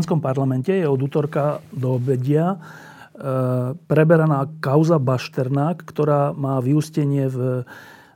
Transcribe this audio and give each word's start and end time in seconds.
Slovenskom 0.00 0.24
parlamente 0.24 0.72
je 0.72 0.88
od 0.88 0.96
útorka 0.96 1.60
do 1.76 2.00
obedia 2.00 2.56
e, 2.56 2.58
preberaná 3.84 4.48
kauza 4.64 4.96
Bašternák, 4.96 5.84
ktorá 5.84 6.32
má 6.32 6.56
vyústenie 6.64 7.28
v 7.28 7.68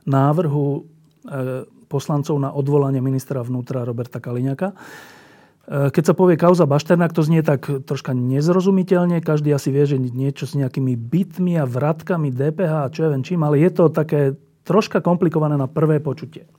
návrhu 0.09 0.81
e, 0.81 1.69
poslancov 1.85 2.41
na 2.41 2.49
odvolanie 2.49 3.05
ministra 3.05 3.45
vnútra 3.45 3.85
Roberta 3.85 4.17
Kaliňaka. 4.17 4.73
E, 4.73 5.93
keď 5.93 6.03
sa 6.09 6.17
povie 6.17 6.41
kauza 6.41 6.65
Bašternák, 6.65 7.13
to 7.13 7.21
znie 7.21 7.45
tak 7.45 7.69
troška 7.85 8.17
nezrozumiteľne. 8.17 9.21
Každý 9.21 9.53
asi 9.53 9.69
vie, 9.69 9.85
že 9.85 10.01
niečo 10.01 10.49
s 10.49 10.57
nejakými 10.57 10.97
bytmi 10.97 11.61
a 11.61 11.69
vratkami 11.69 12.33
DPH 12.33 12.89
a 12.89 12.89
čo 12.89 13.05
ja 13.05 13.13
viem 13.13 13.21
čím, 13.21 13.45
ale 13.45 13.61
je 13.61 13.69
to 13.69 13.93
také 13.93 14.33
troška 14.65 15.05
komplikované 15.05 15.53
na 15.53 15.69
prvé 15.69 16.01
počutie 16.01 16.49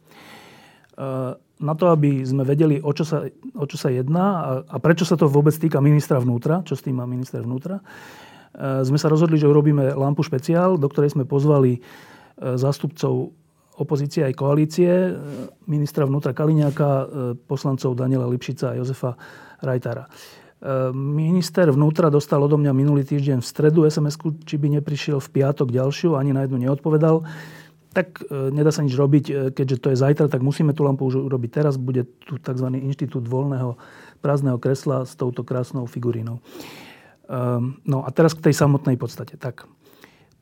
na 1.56 1.72
to, 1.72 1.88
aby 1.88 2.20
sme 2.20 2.44
vedeli, 2.44 2.76
o 2.84 2.92
čo 2.92 3.04
sa, 3.08 3.24
o 3.56 3.64
čo 3.64 3.76
sa 3.80 3.88
jedná 3.88 4.26
a, 4.44 4.50
a 4.68 4.76
prečo 4.76 5.08
sa 5.08 5.16
to 5.16 5.24
vôbec 5.24 5.56
týka 5.56 5.80
ministra 5.80 6.20
vnútra, 6.20 6.60
čo 6.68 6.76
s 6.76 6.84
tým 6.84 7.00
má 7.00 7.08
minister 7.08 7.40
vnútra, 7.40 7.80
e, 7.80 8.84
sme 8.84 9.00
sa 9.00 9.08
rozhodli, 9.08 9.40
že 9.40 9.48
urobíme 9.48 9.96
lampu 9.96 10.20
špeciál, 10.20 10.76
do 10.76 10.88
ktorej 10.92 11.16
sme 11.16 11.24
pozvali 11.24 11.80
e, 11.80 11.80
zástupcov 12.60 13.32
opozície 13.76 14.24
aj 14.24 14.36
koalície, 14.36 14.88
e, 14.88 15.10
ministra 15.64 16.04
vnútra 16.04 16.36
Kaliňáka, 16.36 17.08
poslancov 17.48 17.96
Daniela 17.96 18.28
Lipšica 18.28 18.76
a 18.76 18.76
Jozefa 18.76 19.16
Rajtára. 19.64 20.08
Minister 20.96 21.68
vnútra 21.68 22.08
dostal 22.08 22.40
odo 22.40 22.56
mňa 22.56 22.72
minulý 22.72 23.04
týždeň 23.04 23.44
v 23.44 23.46
stredu 23.46 23.84
sms 23.84 24.16
či 24.48 24.56
by 24.56 24.80
neprišiel 24.80 25.20
v 25.20 25.28
piatok 25.28 25.68
ďalšiu, 25.68 26.16
ani 26.16 26.32
na 26.32 26.48
jednu 26.48 26.64
neodpovedal 26.64 27.28
tak 27.96 28.20
e, 28.28 28.52
nedá 28.52 28.68
sa 28.68 28.84
nič 28.84 28.92
robiť, 28.92 29.24
e, 29.24 29.32
keďže 29.56 29.80
to 29.80 29.88
je 29.88 29.96
zajtra, 29.96 30.28
tak 30.28 30.44
musíme 30.44 30.76
tú 30.76 30.84
lampu 30.84 31.08
už 31.08 31.24
urobiť 31.24 31.50
teraz. 31.64 31.80
Bude 31.80 32.04
tu 32.28 32.36
tzv. 32.36 32.68
inštitút 32.76 33.24
voľného 33.24 33.80
prázdneho 34.20 34.60
kresla 34.60 35.08
s 35.08 35.16
touto 35.16 35.40
krásnou 35.40 35.88
figurínou. 35.88 36.44
Um, 37.26 37.80
no 37.88 38.04
a 38.04 38.12
teraz 38.12 38.36
k 38.36 38.44
tej 38.44 38.54
samotnej 38.54 39.00
podstate. 39.00 39.40
Tak, 39.40 39.64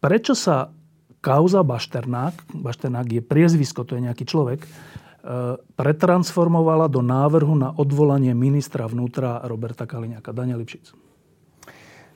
prečo 0.03 0.35
sa 0.35 0.75
kauza 1.23 1.63
Bašternák, 1.63 2.59
Bašternák 2.59 3.09
je 3.09 3.23
priezvisko, 3.25 3.87
to 3.87 3.97
je 3.97 4.05
nejaký 4.05 4.29
človek, 4.29 4.67
uh, 4.67 5.57
pretransformovala 5.79 6.93
do 6.93 7.01
návrhu 7.01 7.57
na 7.57 7.73
odvolanie 7.73 8.37
ministra 8.37 8.85
vnútra 8.85 9.41
Roberta 9.49 9.89
Kaliňáka. 9.89 10.37
Daniel 10.37 10.61
Lipšic. 10.61 11.04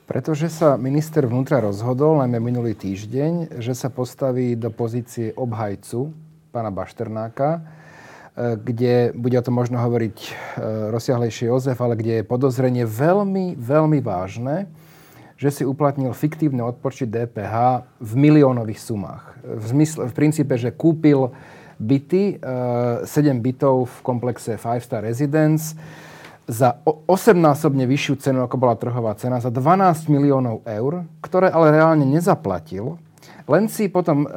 Pretože 0.09 0.49
sa 0.49 0.73
minister 0.73 1.21
vnútra 1.29 1.61
rozhodol, 1.61 2.17
najmä 2.17 2.41
minulý 2.41 2.73
týždeň, 2.73 3.61
že 3.61 3.77
sa 3.77 3.93
postaví 3.93 4.57
do 4.57 4.73
pozície 4.73 5.37
obhajcu 5.37 6.09
pána 6.49 6.73
Bašternáka, 6.73 7.61
e, 8.33 8.57
kde, 8.57 9.13
bude 9.13 9.37
o 9.37 9.45
tom 9.45 9.53
možno 9.53 9.77
hovoriť 9.77 10.17
e, 10.17 10.29
rozsiahlejšie 10.89 11.53
Jozef, 11.53 11.77
ale 11.77 11.93
kde 11.93 12.13
je 12.19 12.23
podozrenie 12.25 12.89
veľmi, 12.89 13.53
veľmi 13.53 14.01
vážne, 14.01 14.65
že 15.37 15.53
si 15.53 15.61
uplatnil 15.61 16.17
fiktívne 16.17 16.65
odpočty 16.65 17.05
DPH 17.05 17.85
v 18.01 18.11
miliónových 18.17 18.81
sumách. 18.81 19.37
V, 19.45 19.65
zmysle, 19.77 20.09
v 20.09 20.13
princípe, 20.17 20.57
že 20.57 20.73
kúpil 20.73 21.37
byty, 21.77 22.41
7 22.41 23.05
e, 23.05 23.37
bytov 23.45 23.85
v 23.85 23.97
komplexe 24.01 24.57
Five 24.57 24.81
Star 24.81 25.05
Residence, 25.05 25.77
za 26.49 26.81
8-násobne 27.05 27.85
vyššiu 27.85 28.13
cenu, 28.17 28.41
ako 28.41 28.57
bola 28.57 28.73
trhová 28.73 29.13
cena, 29.13 29.37
za 29.37 29.53
12 29.53 30.09
miliónov 30.09 30.65
eur, 30.65 31.05
ktoré 31.21 31.53
ale 31.53 31.69
reálne 31.69 32.09
nezaplatil, 32.09 32.97
len 33.45 33.69
si 33.69 33.89
potom 33.89 34.25
e, 34.25 34.27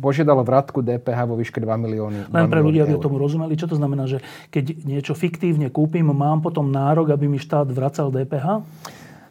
požiadal 0.00 0.40
vratku 0.44 0.84
DPH 0.84 1.18
vo 1.28 1.36
výške 1.40 1.60
2 1.60 1.64
milióny. 1.80 2.18
Len 2.28 2.48
pre 2.48 2.60
ľudia, 2.60 2.84
aby 2.84 3.00
tomu 3.00 3.16
rozumeli, 3.20 3.56
čo 3.56 3.68
to 3.68 3.76
znamená, 3.76 4.04
že 4.04 4.20
keď 4.52 4.84
niečo 4.84 5.12
fiktívne 5.16 5.72
kúpim, 5.72 6.04
mám 6.04 6.44
potom 6.44 6.68
nárok, 6.68 7.12
aby 7.12 7.28
mi 7.28 7.40
štát 7.40 7.68
vracal 7.68 8.12
DPH? 8.12 8.64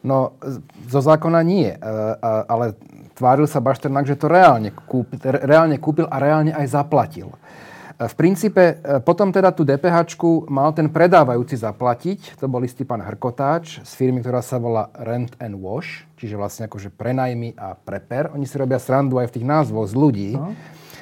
No, 0.05 0.33
zo 0.85 1.01
zákona 1.01 1.41
nie, 1.45 1.73
e, 1.73 1.77
ale 2.25 2.77
tváril 3.17 3.45
sa 3.45 3.61
Bašternák, 3.61 4.07
že 4.09 4.17
to 4.17 4.29
reálne, 4.29 4.73
kúp, 4.73 5.09
reálne 5.25 5.81
kúpil 5.81 6.09
a 6.09 6.17
reálne 6.21 6.53
aj 6.53 6.73
zaplatil. 6.73 7.33
V 7.99 8.15
princípe 8.15 8.79
e, 8.79 9.03
potom 9.03 9.27
teda 9.27 9.51
tú 9.51 9.67
DPH 9.67 10.15
mal 10.47 10.71
ten 10.71 10.87
predávajúci 10.87 11.59
zaplatiť. 11.59 12.39
To 12.39 12.47
bol 12.47 12.63
istý 12.63 12.87
pán 12.87 13.03
Hrkotáč 13.03 13.83
z 13.83 13.91
firmy, 13.91 14.23
ktorá 14.23 14.39
sa 14.39 14.55
volá 14.55 14.87
Rent 14.95 15.35
and 15.35 15.59
Wash, 15.59 16.07
čiže 16.15 16.39
vlastne 16.39 16.71
akože 16.71 16.95
prenajmy 16.95 17.59
a 17.59 17.75
preper. 17.75 18.31
Oni 18.31 18.47
si 18.47 18.55
robia 18.55 18.79
srandu 18.79 19.19
aj 19.19 19.27
v 19.27 19.35
tých 19.35 19.49
názvoch 19.51 19.91
z 19.91 19.99
ľudí. 19.99 20.31
No. 20.39 20.55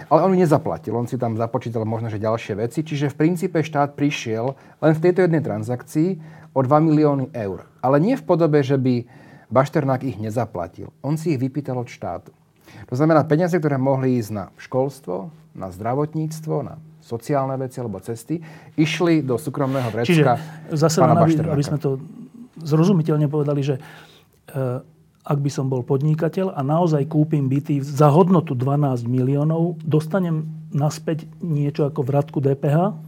Ale 0.09 0.25
on 0.25 0.33
nezaplatil, 0.33 0.97
on 0.97 1.05
si 1.05 1.21
tam 1.21 1.37
započítal 1.37 1.85
možno, 1.85 2.09
že 2.09 2.17
ďalšie 2.17 2.57
veci. 2.57 2.81
Čiže 2.81 3.13
v 3.13 3.19
princípe 3.29 3.61
štát 3.61 3.93
prišiel 3.93 4.57
len 4.81 4.93
v 4.97 5.03
tejto 5.05 5.21
jednej 5.21 5.45
transakcii 5.45 6.17
o 6.49 6.65
2 6.65 6.65
milióny 6.81 7.29
eur. 7.29 7.69
Ale 7.77 8.01
nie 8.01 8.17
v 8.17 8.25
podobe, 8.25 8.65
že 8.65 8.73
by 8.73 9.05
Bašternák 9.53 10.01
ich 10.01 10.17
nezaplatil. 10.17 10.89
On 11.05 11.13
si 11.13 11.37
ich 11.37 11.41
vypýtal 11.41 11.77
od 11.77 11.93
štátu. 11.93 12.33
To 12.89 12.95
znamená 12.97 13.21
peniaze, 13.21 13.53
ktoré 13.53 13.77
mohli 13.77 14.17
ísť 14.17 14.31
na 14.33 14.45
školstvo, 14.57 15.29
na 15.55 15.69
zdravotníctvo, 15.69 16.55
na 16.65 16.75
sociálne 17.07 17.55
veci 17.55 17.79
alebo 17.79 18.03
cesty, 18.03 18.35
išli 18.75 19.23
do 19.23 19.39
súkromného 19.39 19.87
vrecka 19.87 20.11
Čiže 20.11 20.23
zase 20.75 20.99
pána 20.99 21.23
aby, 21.23 21.39
aby 21.39 21.63
sme 21.63 21.79
to 21.79 21.95
zrozumiteľne 22.59 23.31
povedali, 23.31 23.63
že 23.63 23.79
e, 23.79 23.81
ak 25.27 25.39
by 25.39 25.51
som 25.51 25.71
bol 25.71 25.87
podnikateľ 25.87 26.51
a 26.51 26.61
naozaj 26.63 27.07
kúpim 27.07 27.47
byty 27.47 27.79
za 27.79 28.11
hodnotu 28.11 28.55
12 28.55 29.07
miliónov, 29.07 29.79
dostanem 29.83 30.47
naspäť 30.75 31.23
niečo 31.39 31.87
ako 31.87 32.03
vratku 32.03 32.43
DPH? 32.43 33.06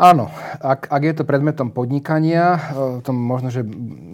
Áno, 0.00 0.32
ak, 0.64 0.88
ak 0.88 1.02
je 1.04 1.12
to 1.12 1.28
predmetom 1.28 1.68
podnikania, 1.76 2.56
o 2.72 3.04
tom 3.04 3.20
možno, 3.20 3.52
že 3.52 3.60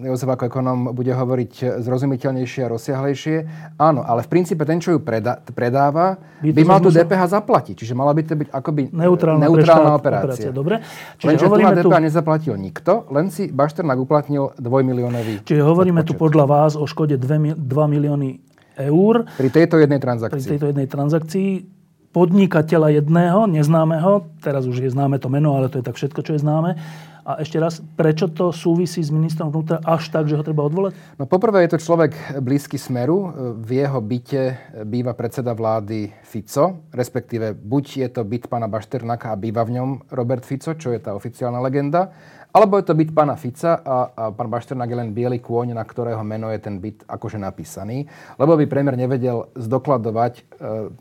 Jozef 0.03 0.27
ako 0.27 0.51
ekonóm 0.51 0.91
bude 0.91 1.15
hovoriť 1.15 1.79
zrozumiteľnejšie 1.79 2.67
a 2.67 2.69
rozsiahlejšie. 2.75 3.37
Áno, 3.79 4.03
ale 4.03 4.27
v 4.27 4.29
princípe 4.35 4.67
ten, 4.67 4.83
čo 4.83 4.99
ju 4.99 4.99
predá, 4.99 5.39
predáva, 5.39 6.19
by, 6.43 6.51
by 6.51 6.63
mal 6.67 6.83
tú 6.83 6.91
DPH 6.91 7.39
zaplatiť. 7.39 7.79
Čiže 7.79 7.95
mala 7.95 8.11
by 8.19 8.23
to 8.27 8.35
byť 8.35 8.49
akoby 8.51 8.83
neutrálna, 8.91 9.47
neutrálna 9.47 9.95
operácia. 9.95 10.27
operácia. 10.27 10.51
Dobre. 10.51 10.83
Čiže 11.23 11.29
Lenže 11.31 11.47
tu 11.47 11.55
DPH 11.55 11.87
tu... 11.87 11.91
nezaplatil 12.03 12.55
nikto, 12.59 12.93
len 13.15 13.31
si 13.31 13.47
Bašternák 13.55 13.99
uplatnil 14.03 14.59
dvojmiliónový. 14.59 15.47
Čiže 15.47 15.63
hovoríme 15.63 16.03
odpočet. 16.03 16.19
tu 16.19 16.23
podľa 16.27 16.45
vás 16.51 16.73
o 16.75 16.83
škode 16.91 17.15
2 17.15 17.63
milióny 17.63 18.43
eur. 18.91 19.31
Pri 19.39 19.49
tejto 19.55 19.79
jednej 19.79 20.03
transakcii. 20.03 20.35
Pri 20.35 20.51
tejto 20.51 20.67
jednej 20.75 20.91
transakcii 20.91 21.76
podnikateľa 22.17 23.05
jedného, 23.05 23.45
neznámeho, 23.45 24.25
teraz 24.41 24.65
už 24.65 24.81
je 24.81 24.89
známe 24.89 25.21
to 25.21 25.29
meno, 25.29 25.53
ale 25.53 25.69
to 25.69 25.77
je 25.77 25.85
tak 25.85 26.01
všetko, 26.01 26.25
čo 26.25 26.33
je 26.33 26.41
známe. 26.41 26.81
A 27.27 27.43
ešte 27.43 27.59
raz, 27.61 27.83
prečo 27.99 28.31
to 28.31 28.55
súvisí 28.55 29.03
s 29.03 29.13
ministrom 29.13 29.51
vnútra 29.51 29.83
až 29.83 30.09
tak, 30.15 30.31
že 30.31 30.39
ho 30.39 30.47
treba 30.47 30.63
odvolať? 30.65 30.95
No 31.19 31.27
poprvé 31.27 31.67
je 31.67 31.75
to 31.75 31.83
človek 31.83 32.15
blízky 32.39 32.79
Smeru. 32.79 33.35
V 33.61 33.83
jeho 33.83 33.99
byte 33.99 34.43
býva 34.87 35.13
predseda 35.13 35.53
vlády 35.53 36.15
Fico, 36.23 36.87
respektíve 36.95 37.53
buď 37.53 37.85
je 38.07 38.09
to 38.15 38.23
byt 38.23 38.47
pána 38.47 38.71
Bašternaka 38.71 39.35
a 39.35 39.37
býva 39.37 39.67
v 39.67 39.77
ňom 39.77 40.09
Robert 40.15 40.47
Fico, 40.47 40.73
čo 40.79 40.95
je 40.95 41.03
tá 41.03 41.19
oficiálna 41.19 41.59
legenda, 41.59 42.15
alebo 42.57 42.81
je 42.81 42.89
to 42.89 42.97
byt 42.97 43.13
pána 43.13 43.37
Fica 43.37 43.77
a, 43.77 43.97
a 44.17 44.25
pán 44.33 44.49
Bašternák 44.49 44.89
je 44.89 44.97
len 44.97 45.13
biely 45.13 45.45
kôň, 45.45 45.77
na 45.77 45.85
ktorého 45.85 46.25
meno 46.25 46.49
je 46.49 46.57
ten 46.57 46.81
byt 46.81 47.05
akože 47.05 47.37
napísaný, 47.37 48.09
lebo 48.41 48.57
by 48.57 48.65
premiér 48.65 48.97
nevedel 48.97 49.53
zdokladovať 49.61 50.41
e, 50.41 50.43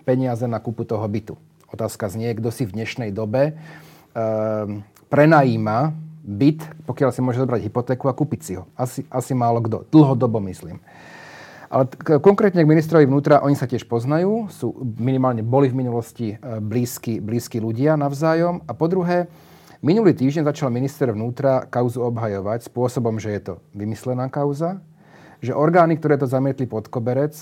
peniaze 0.03 0.43
na 0.51 0.59
kúpu 0.59 0.83
toho 0.83 1.07
bytu. 1.07 1.39
Otázka 1.71 2.11
znie, 2.11 2.35
kto 2.35 2.51
si 2.51 2.67
v 2.67 2.75
dnešnej 2.75 3.15
dobe 3.15 3.51
e, 3.51 3.53
prenajíma 5.07 5.95
byt, 6.27 6.83
pokiaľ 6.83 7.09
si 7.15 7.23
môže 7.23 7.39
zobrať 7.39 7.71
hypotéku 7.71 8.11
a 8.11 8.17
kúpiť 8.17 8.41
si 8.43 8.53
ho. 8.59 8.67
Asi, 8.75 9.07
asi 9.07 9.31
málo 9.31 9.63
kto. 9.63 9.87
Dlhodobo 9.95 10.43
myslím. 10.51 10.83
Ale 11.71 11.87
t- 11.87 12.19
konkrétne 12.19 12.67
k 12.67 12.71
ministrovi 12.71 13.07
vnútra, 13.07 13.39
oni 13.39 13.55
sa 13.55 13.63
tiež 13.63 13.87
poznajú, 13.87 14.51
sú 14.51 14.75
minimálne 14.99 15.39
boli 15.39 15.71
v 15.71 15.79
minulosti 15.87 16.27
e, 16.35 16.59
blízki, 16.59 17.23
blízki 17.23 17.63
ľudia 17.63 17.95
navzájom. 17.95 18.67
A 18.67 18.75
po 18.75 18.91
druhé, 18.91 19.31
Minulý 19.83 20.15
týždeň 20.15 20.47
začal 20.47 20.71
minister 20.71 21.11
vnútra 21.11 21.67
kauzu 21.67 21.99
obhajovať 22.07 22.71
spôsobom, 22.71 23.19
že 23.19 23.35
je 23.35 23.41
to 23.51 23.53
vymyslená 23.75 24.31
kauza, 24.31 24.79
že 25.43 25.51
orgány, 25.51 25.99
ktoré 25.99 26.15
to 26.15 26.29
zamietli 26.29 26.63
pod 26.63 26.87
koberec, 26.87 27.35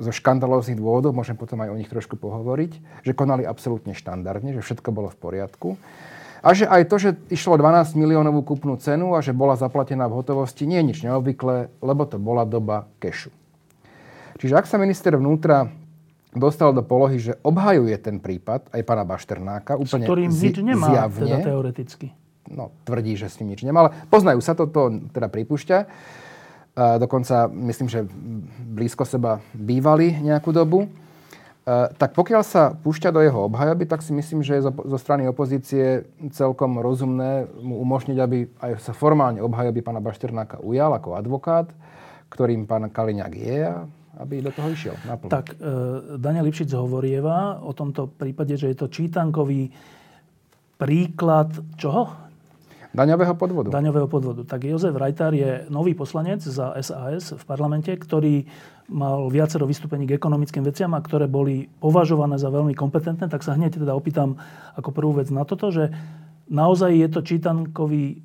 zo 0.00 0.08
škandalóznych 0.16 0.80
dôvodov, 0.80 1.12
môžem 1.12 1.36
potom 1.36 1.60
aj 1.60 1.68
o 1.68 1.76
nich 1.76 1.92
trošku 1.92 2.16
pohovoriť, 2.16 3.04
že 3.04 3.12
konali 3.12 3.44
absolútne 3.44 3.92
štandardne, 3.92 4.56
že 4.56 4.64
všetko 4.64 4.88
bolo 4.96 5.12
v 5.12 5.20
poriadku. 5.20 5.68
A 6.40 6.56
že 6.56 6.64
aj 6.64 6.88
to, 6.88 6.96
že 6.96 7.10
išlo 7.28 7.60
12 7.60 8.00
miliónovú 8.00 8.40
kúpnu 8.40 8.80
cenu 8.80 9.12
a 9.12 9.20
že 9.20 9.36
bola 9.36 9.60
zaplatená 9.60 10.08
v 10.08 10.16
hotovosti, 10.16 10.64
nie 10.64 10.80
je 10.80 10.88
nič 10.88 10.98
neobvyklé, 11.04 11.68
lebo 11.84 12.08
to 12.08 12.16
bola 12.16 12.48
doba 12.48 12.88
kešu. 12.96 13.28
Čiže 14.40 14.56
ak 14.56 14.64
sa 14.64 14.80
minister 14.80 15.12
vnútra 15.20 15.68
dostal 16.34 16.70
do 16.70 16.82
polohy, 16.82 17.18
že 17.18 17.32
obhajuje 17.42 17.96
ten 17.98 18.22
prípad, 18.22 18.70
aj 18.70 18.82
pána 18.86 19.02
Bašternáka, 19.02 19.74
úplne 19.74 20.06
S 20.06 20.08
ktorým 20.08 20.30
zi- 20.30 20.54
nič 20.54 20.58
nemá, 20.62 20.86
zjavne, 20.86 21.26
teda 21.26 21.38
teoreticky. 21.42 22.06
no, 22.50 22.70
tvrdí, 22.86 23.18
že 23.18 23.26
s 23.26 23.38
ním 23.42 23.54
nič 23.54 23.66
nemá, 23.66 23.86
ale 23.86 23.90
poznajú 24.10 24.38
sa, 24.42 24.54
to, 24.54 24.70
to 24.70 25.10
teda 25.10 25.26
pripúšťa. 25.26 25.78
A 26.80 26.96
dokonca 27.02 27.50
myslím, 27.50 27.90
že 27.90 28.06
blízko 28.62 29.02
seba 29.02 29.42
bývali 29.52 30.16
nejakú 30.22 30.54
dobu. 30.54 30.86
E, 30.86 30.88
tak 31.98 32.14
pokiaľ 32.14 32.42
sa 32.46 32.72
púšťa 32.72 33.10
do 33.10 33.20
jeho 33.20 33.50
obhajoby, 33.50 33.90
tak 33.90 34.00
si 34.06 34.14
myslím, 34.14 34.40
že 34.46 34.62
je 34.62 34.70
zo, 34.70 34.72
zo 34.72 34.98
strany 35.02 35.26
opozície 35.26 36.06
celkom 36.30 36.78
rozumné 36.78 37.50
mu 37.58 37.82
umožniť, 37.82 38.16
aby 38.22 38.46
aj 38.62 38.86
sa 38.86 38.94
formálne 38.94 39.42
obhajoby 39.42 39.82
pána 39.82 39.98
Bašternáka 39.98 40.62
ujal 40.62 40.94
ako 40.94 41.18
advokát, 41.18 41.68
ktorým 42.30 42.70
pán 42.70 42.86
Kaliňák 42.86 43.34
je 43.34 43.58
a 43.66 43.84
aby 44.18 44.42
do 44.42 44.50
toho 44.50 44.74
išiel 44.74 44.94
naplno. 45.06 45.30
Tak, 45.30 45.54
e, 45.54 45.66
Daniel 46.18 46.48
Lipšic 46.50 46.74
hovorieva 46.74 47.62
o 47.62 47.70
tomto 47.70 48.10
prípade, 48.10 48.58
že 48.58 48.72
je 48.72 48.76
to 48.76 48.90
čítankový 48.90 49.70
príklad 50.80 51.54
čoho? 51.78 52.10
Daňového 52.90 53.38
podvodu. 53.38 53.70
Daňového 53.70 54.10
podvodu. 54.10 54.42
Tak 54.42 54.66
Jozef 54.66 54.90
Rajtár 54.90 55.30
je 55.30 55.62
nový 55.70 55.94
poslanec 55.94 56.42
za 56.42 56.74
SAS 56.82 57.38
v 57.38 57.44
parlamente, 57.46 57.94
ktorý 57.94 58.50
mal 58.90 59.30
viacero 59.30 59.62
vystúpení 59.62 60.10
k 60.10 60.18
ekonomickým 60.18 60.66
veciam 60.66 60.90
a 60.98 61.04
ktoré 61.04 61.30
boli 61.30 61.70
považované 61.78 62.34
za 62.34 62.50
veľmi 62.50 62.74
kompetentné. 62.74 63.30
Tak 63.30 63.46
sa 63.46 63.54
hneď 63.54 63.78
teda 63.78 63.94
opýtam 63.94 64.42
ako 64.74 64.90
prvú 64.90 65.22
vec 65.22 65.30
na 65.30 65.46
toto, 65.46 65.70
že 65.70 65.94
naozaj 66.50 66.90
je 66.98 67.08
to 67.14 67.20
čítankový 67.22 68.04
e, 68.10 68.16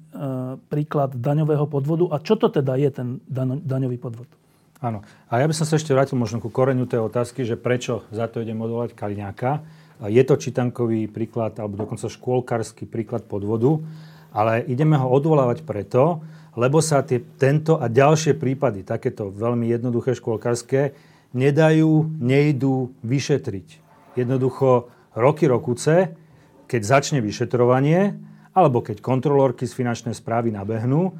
príklad 0.57 1.13
daňového 1.13 1.69
podvodu. 1.69 2.09
A 2.09 2.17
čo 2.17 2.33
to 2.33 2.49
teda 2.49 2.73
je 2.81 2.89
ten 2.89 3.07
daň, 3.29 3.61
daňový 3.61 4.01
podvod? 4.01 4.44
Áno. 4.83 5.07
A 5.31 5.39
ja 5.39 5.47
by 5.47 5.55
som 5.55 5.63
sa 5.63 5.79
ešte 5.79 5.95
vrátil 5.95 6.19
možno 6.19 6.43
ku 6.43 6.51
koreňu 6.51 6.83
tej 6.83 6.99
otázky, 7.07 7.47
že 7.47 7.55
prečo 7.55 8.03
za 8.11 8.27
to 8.27 8.43
idem 8.43 8.59
odvolať 8.59 8.91
Kaliňáka. 8.91 9.63
Je 10.11 10.19
to 10.27 10.35
čítankový 10.35 11.07
príklad, 11.07 11.55
alebo 11.55 11.79
dokonca 11.79 12.11
škôlkarský 12.11 12.83
príklad 12.83 13.23
podvodu, 13.23 13.79
ale 14.35 14.67
ideme 14.67 14.99
ho 14.99 15.07
odvolávať 15.07 15.63
preto, 15.63 16.19
lebo 16.59 16.83
sa 16.83 16.99
tie, 17.07 17.23
tento 17.39 17.79
a 17.79 17.87
ďalšie 17.87 18.35
prípady, 18.35 18.83
takéto 18.83 19.31
veľmi 19.31 19.71
jednoduché 19.71 20.11
škôlkarské, 20.19 20.91
nedajú, 21.31 22.11
nejdú 22.19 22.91
vyšetriť. 23.03 23.67
Jednoducho 24.19 24.91
roky 25.15 25.47
rokuce, 25.47 26.15
keď 26.67 26.81
začne 26.83 27.19
vyšetrovanie, 27.23 28.15
alebo 28.55 28.79
keď 28.79 29.03
kontrolórky 29.03 29.67
z 29.67 29.75
finančnej 29.75 30.15
správy 30.15 30.51
nabehnú, 30.51 31.15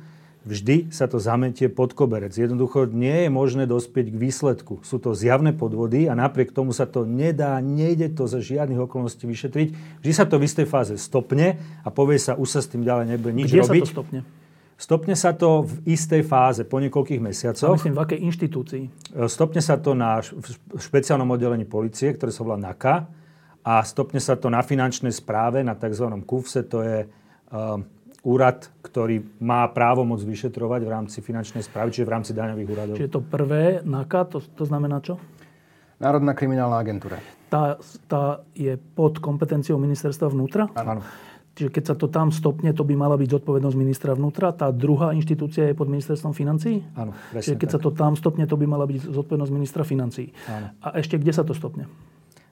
vždy 0.45 0.93
sa 0.93 1.09
to 1.09 1.17
zametie 1.17 1.67
pod 1.67 1.97
koberec. 1.97 2.31
Jednoducho 2.37 2.85
nie 2.93 3.25
je 3.25 3.29
možné 3.33 3.65
dospieť 3.65 4.13
k 4.13 4.17
výsledku. 4.17 4.79
Sú 4.85 5.01
to 5.01 5.17
zjavné 5.17 5.57
podvody 5.57 6.05
a 6.05 6.13
napriek 6.13 6.53
tomu 6.53 6.71
sa 6.71 6.85
to 6.85 7.03
nedá, 7.03 7.57
nejde 7.59 8.13
to 8.13 8.29
za 8.29 8.39
žiadnych 8.39 8.85
okolností 8.85 9.25
vyšetriť. 9.25 9.67
Vždy 10.05 10.13
sa 10.13 10.29
to 10.29 10.37
v 10.37 10.45
istej 10.45 10.69
fáze 10.69 10.93
stopne 11.01 11.57
a 11.81 11.89
povie 11.89 12.21
sa, 12.21 12.37
už 12.37 12.47
sa 12.47 12.59
s 12.61 12.69
tým 12.69 12.85
ďalej 12.85 13.17
nebude 13.17 13.33
nič 13.33 13.49
Kde 13.49 13.65
robiť. 13.65 13.81
sa 13.81 13.89
to 13.89 13.95
stopne? 13.99 14.19
Stopne 14.75 15.15
sa 15.15 15.31
to 15.31 15.63
v 15.63 15.87
istej 15.87 16.21
fáze, 16.27 16.67
po 16.67 16.83
niekoľkých 16.83 17.23
A 17.23 17.25
mesiacoch. 17.31 17.79
myslím, 17.79 17.95
v 17.95 18.01
akej 18.03 18.19
inštitúcii? 18.27 18.83
Stopne 19.31 19.63
sa 19.63 19.79
to 19.79 19.95
na 19.95 20.19
špeciálnom 20.75 21.31
oddelení 21.31 21.63
policie, 21.63 22.11
ktoré 22.11 22.27
sa 22.27 22.43
volá 22.43 22.59
NAKA 22.59 23.07
a 23.63 23.81
stopne 23.87 24.19
sa 24.19 24.35
to 24.35 24.51
na 24.51 24.59
finančnej 24.59 25.15
správe, 25.15 25.63
na 25.63 25.79
tzv. 25.79 26.05
KUFSE, 26.27 26.67
to 26.67 26.83
je 26.83 27.07
um, 27.49 27.87
úrad, 28.25 28.73
ktorý 28.81 29.21
má 29.37 29.69
právo 29.69 30.01
moc 30.01 30.19
vyšetrovať 30.25 30.81
v 30.81 30.89
rámci 30.89 31.17
finančnej 31.21 31.61
správy, 31.61 31.93
čiže 31.93 32.09
v 32.09 32.11
rámci 32.11 32.31
daňových 32.33 32.69
úradov. 32.73 32.95
Čiže 32.97 33.13
to 33.13 33.21
prvé, 33.21 33.85
NAKA, 33.85 34.21
to, 34.33 34.37
to 34.41 34.63
znamená 34.65 34.97
čo? 34.99 35.21
Národná 36.01 36.33
kriminálna 36.33 36.81
agentúra. 36.81 37.21
Tá, 37.47 37.77
tá 38.09 38.43
je 38.57 38.75
pod 38.97 39.21
kompetenciou 39.21 39.79
ministerstva 39.79 40.27
vnútra? 40.33 40.67
Áno. 40.75 41.05
Čiže 41.55 41.71
keď 41.71 41.83
sa 41.87 41.95
to 41.95 42.11
tam 42.11 42.35
stopne, 42.35 42.75
to 42.75 42.83
by 42.83 42.99
mala 42.99 43.15
byť 43.15 43.39
zodpovednosť 43.39 43.77
ministra 43.79 44.11
vnútra. 44.11 44.51
Tá 44.51 44.75
druhá 44.75 45.15
inštitúcia 45.15 45.71
je 45.71 45.77
pod 45.77 45.87
ministerstvom 45.87 46.35
financií? 46.35 46.83
Áno, 46.99 47.15
Čiže 47.31 47.55
keď 47.55 47.69
tak. 47.71 47.75
sa 47.75 47.79
to 47.79 47.89
tam 47.95 48.19
stopne, 48.19 48.43
to 48.43 48.59
by 48.59 48.67
mala 48.67 48.83
byť 48.83 49.07
zodpovednosť 49.07 49.53
ministra 49.55 49.87
financií. 49.87 50.35
Áno. 50.51 50.75
A 50.83 50.99
ešte 50.99 51.15
kde 51.15 51.31
sa 51.31 51.47
to 51.47 51.55
stopne? 51.55 51.87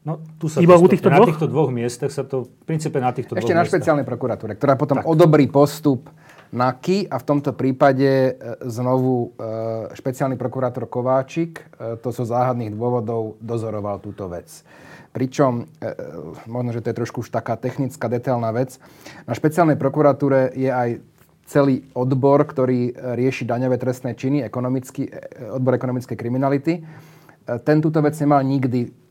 No, 0.03 0.19
tu 0.35 0.51
sa 0.51 0.59
Iba 0.59 0.75
to 0.75 0.83
u 0.83 0.87
týchto 0.91 1.07
stopne. 1.07 1.15
dvoch? 1.15 1.27
Na 1.27 1.31
týchto 1.31 1.47
dvoch 1.47 1.71
miestach 1.71 2.11
sa 2.11 2.27
to, 2.27 2.43
v 2.43 2.63
princípe 2.67 2.99
na 2.99 3.15
týchto 3.15 3.39
Ešte 3.39 3.47
dvoch 3.47 3.55
na 3.55 3.63
miestach. 3.63 3.71
špeciálnej 3.79 4.05
prokuratúre, 4.05 4.51
ktorá 4.59 4.75
potom 4.75 4.99
odobrí 4.99 5.47
postup 5.47 6.11
NAKY 6.51 7.07
a 7.07 7.15
v 7.17 7.23
tomto 7.23 7.55
prípade 7.55 8.05
e, 8.05 8.31
znovu 8.67 9.31
e, 9.39 9.95
špeciálny 9.95 10.35
prokurátor 10.35 10.91
Kováčik 10.91 11.65
e, 11.79 11.95
to 12.03 12.11
zo 12.11 12.27
záhadných 12.27 12.75
dôvodov 12.75 13.39
dozoroval 13.39 14.03
túto 14.03 14.27
vec. 14.27 14.51
Pričom, 15.15 15.65
e, 15.79 15.95
možno, 16.51 16.75
že 16.75 16.83
to 16.83 16.91
je 16.91 16.99
trošku 16.99 17.23
už 17.23 17.31
taká 17.31 17.55
technická, 17.55 18.05
detailná 18.11 18.51
vec, 18.51 18.77
na 19.23 19.33
špeciálnej 19.33 19.79
prokuratúre 19.79 20.51
je 20.53 20.67
aj 20.67 20.89
celý 21.47 21.87
odbor, 21.95 22.43
ktorý 22.43 22.91
rieši 23.19 23.43
daňové 23.47 23.75
trestné 23.79 24.15
činy, 24.15 24.43
ekonomický, 24.47 25.11
odbor 25.51 25.75
ekonomickej 25.75 26.15
kriminality. 26.15 26.79
Ten 27.67 27.83
túto 27.83 27.99
vec 27.99 28.15
nemal 28.15 28.39
nikdy, 28.47 29.02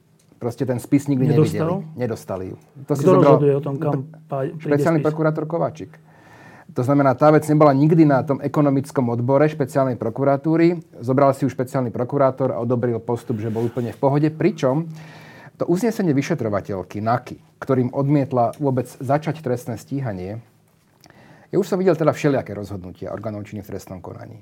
proste 0.43 0.67
ten 0.67 0.83
spis 0.83 1.07
nikdy 1.07 1.31
Nedostal? 1.31 1.87
nevideli. 1.87 2.03
Nedostali 2.03 2.45
ju. 2.51 2.57
To 2.91 2.95
Kto 2.99 3.11
rozhoduje 3.23 3.53
o 3.55 3.63
tom, 3.63 3.79
kam 3.79 4.11
príde 4.27 4.59
Špeciálny 4.59 4.99
spis? 4.99 5.07
prokurátor 5.07 5.47
Kováčik. 5.47 5.95
To 6.73 6.83
znamená, 6.83 7.15
tá 7.15 7.29
vec 7.31 7.47
nebola 7.47 7.71
nikdy 7.77 8.03
na 8.03 8.25
tom 8.27 8.41
ekonomickom 8.41 9.13
odbore 9.13 9.45
špeciálnej 9.47 10.01
prokuratúry. 10.01 10.81
Zobral 11.05 11.37
si 11.37 11.45
ju 11.47 11.53
špeciálny 11.53 11.93
prokurátor 11.93 12.51
a 12.51 12.59
odobril 12.59 12.99
postup, 12.99 13.39
že 13.39 13.53
bol 13.53 13.69
úplne 13.69 13.93
v 13.93 14.01
pohode. 14.01 14.29
Pričom 14.33 14.89
to 15.61 15.69
uznesenie 15.69 16.17
vyšetrovateľky 16.17 17.05
NAKY, 17.05 17.61
ktorým 17.61 17.93
odmietla 17.93 18.57
vôbec 18.57 18.89
začať 18.89 19.45
trestné 19.45 19.77
stíhanie, 19.77 20.41
ja 21.53 21.61
už 21.61 21.69
som 21.69 21.77
videl 21.77 21.93
teda 21.93 22.17
všelijaké 22.17 22.57
rozhodnutia 22.57 23.13
orgánov 23.13 23.45
činných 23.45 23.69
v 23.69 23.77
trestnom 23.77 24.01
konaní. 24.01 24.41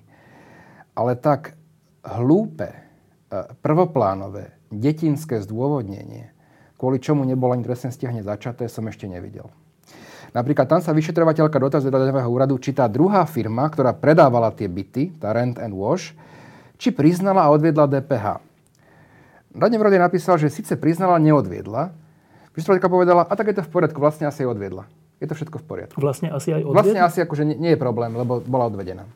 Ale 0.95 1.19
tak 1.19 1.59
hlúpe, 2.07 2.71
e, 2.71 2.79
prvoplánové, 3.59 4.60
detinské 4.71 5.43
zdôvodnenie, 5.43 6.31
kvôli 6.79 7.03
čomu 7.03 7.27
nebolo 7.27 7.53
ani 7.53 7.67
trestné 7.67 7.91
stíhanie 7.91 8.23
začaté, 8.23 8.71
som 8.71 8.87
ešte 8.87 9.05
nevidel. 9.11 9.51
Napríklad 10.31 10.71
tam 10.71 10.79
sa 10.79 10.95
vyšetrovateľka 10.95 11.59
dotazuje 11.59 11.91
do 11.91 11.99
daňového 11.99 12.31
úradu, 12.31 12.55
či 12.63 12.71
tá 12.71 12.87
druhá 12.87 13.27
firma, 13.27 13.67
ktorá 13.67 13.91
predávala 13.91 14.55
tie 14.55 14.71
byty, 14.71 15.19
tá 15.19 15.35
Rent 15.35 15.59
and 15.59 15.75
Wash, 15.75 16.15
či 16.79 16.95
priznala 16.95 17.45
a 17.45 17.53
odviedla 17.53 17.91
DPH. 17.91 18.39
Daňový 19.51 19.83
úrad 19.83 19.95
napísal, 19.99 20.39
že 20.39 20.47
síce 20.47 20.79
priznala, 20.79 21.19
neodviedla. 21.19 21.91
Vyšetrovateľka 22.55 22.89
povedala, 22.89 23.23
a 23.27 23.33
tak 23.35 23.51
je 23.51 23.59
to 23.59 23.67
v 23.67 23.71
poriadku, 23.75 23.99
vlastne 23.99 24.31
asi 24.31 24.47
odviedla. 24.47 24.87
Je 25.19 25.27
to 25.27 25.35
všetko 25.35 25.59
v 25.61 25.65
poriadku. 25.67 25.99
Vlastne 25.99 26.31
asi 26.31 26.55
aj 26.55 26.63
Vlastne 26.63 27.03
odviedli? 27.03 27.11
asi 27.11 27.19
akože 27.27 27.43
nie, 27.45 27.57
nie 27.59 27.71
je 27.75 27.79
problém, 27.83 28.15
lebo 28.15 28.39
bola 28.41 28.71
odvedená. 28.71 29.11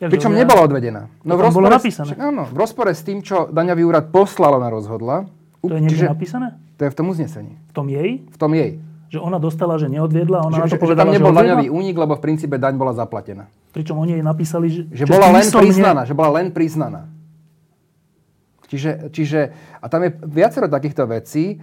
Ja, 0.00 0.08
Pričom 0.08 0.32
že- 0.32 0.40
nebola 0.40 0.64
odvedená. 0.64 1.12
To 1.20 1.36
tam 1.36 1.52
bolo 1.52 1.68
s- 1.68 1.76
napísané. 1.76 2.12
áno, 2.16 2.48
v 2.48 2.56
rozpore 2.56 2.88
s 2.88 3.04
tým, 3.04 3.20
čo 3.20 3.46
daňový 3.46 3.84
úrad 3.84 4.08
poslal, 4.08 4.56
ona 4.56 4.66
rozhodla. 4.66 5.28
To 5.60 5.68
je 5.68 5.76
niekde 5.78 6.08
napísané? 6.08 6.56
To 6.76 6.88
je 6.88 6.90
v 6.90 6.96
tom 6.96 7.06
uznesení. 7.06 7.60
V 7.68 7.72
tom 7.76 7.86
jej? 7.86 8.24
V 8.24 8.36
tom 8.36 8.50
jej. 8.50 8.80
Že 9.10 9.18
ona 9.20 9.36
dostala, 9.36 9.76
že 9.76 9.86
neodviedla, 9.86 10.40
ona 10.40 10.56
Že, 10.56 10.56
na 10.56 10.64
to 10.64 10.70
že, 10.70 10.72
že 10.72 10.80
povedala, 10.80 11.04
tam 11.04 11.12
nebol 11.12 11.30
že 11.30 11.38
daňový 11.42 11.66
únik, 11.68 11.96
lebo 11.98 12.16
v 12.16 12.22
princípe 12.22 12.56
daň 12.56 12.74
bola 12.74 12.96
zaplatená. 12.96 13.44
Pričom 13.70 13.98
oni 13.98 14.16
jej 14.16 14.24
napísali, 14.24 14.66
že, 14.70 14.80
Že 14.88 15.04
bola 15.06 15.28
len 15.30 15.44
priznaná, 15.44 16.02
že 16.08 16.14
bola 16.14 16.30
len 16.40 16.48
priznaná. 16.48 17.10
Čiže, 18.64 19.10
čiže, 19.10 19.40
a 19.76 19.86
tam 19.90 20.06
je 20.06 20.14
viacero 20.22 20.64
takýchto 20.64 21.02
vecí, 21.04 21.58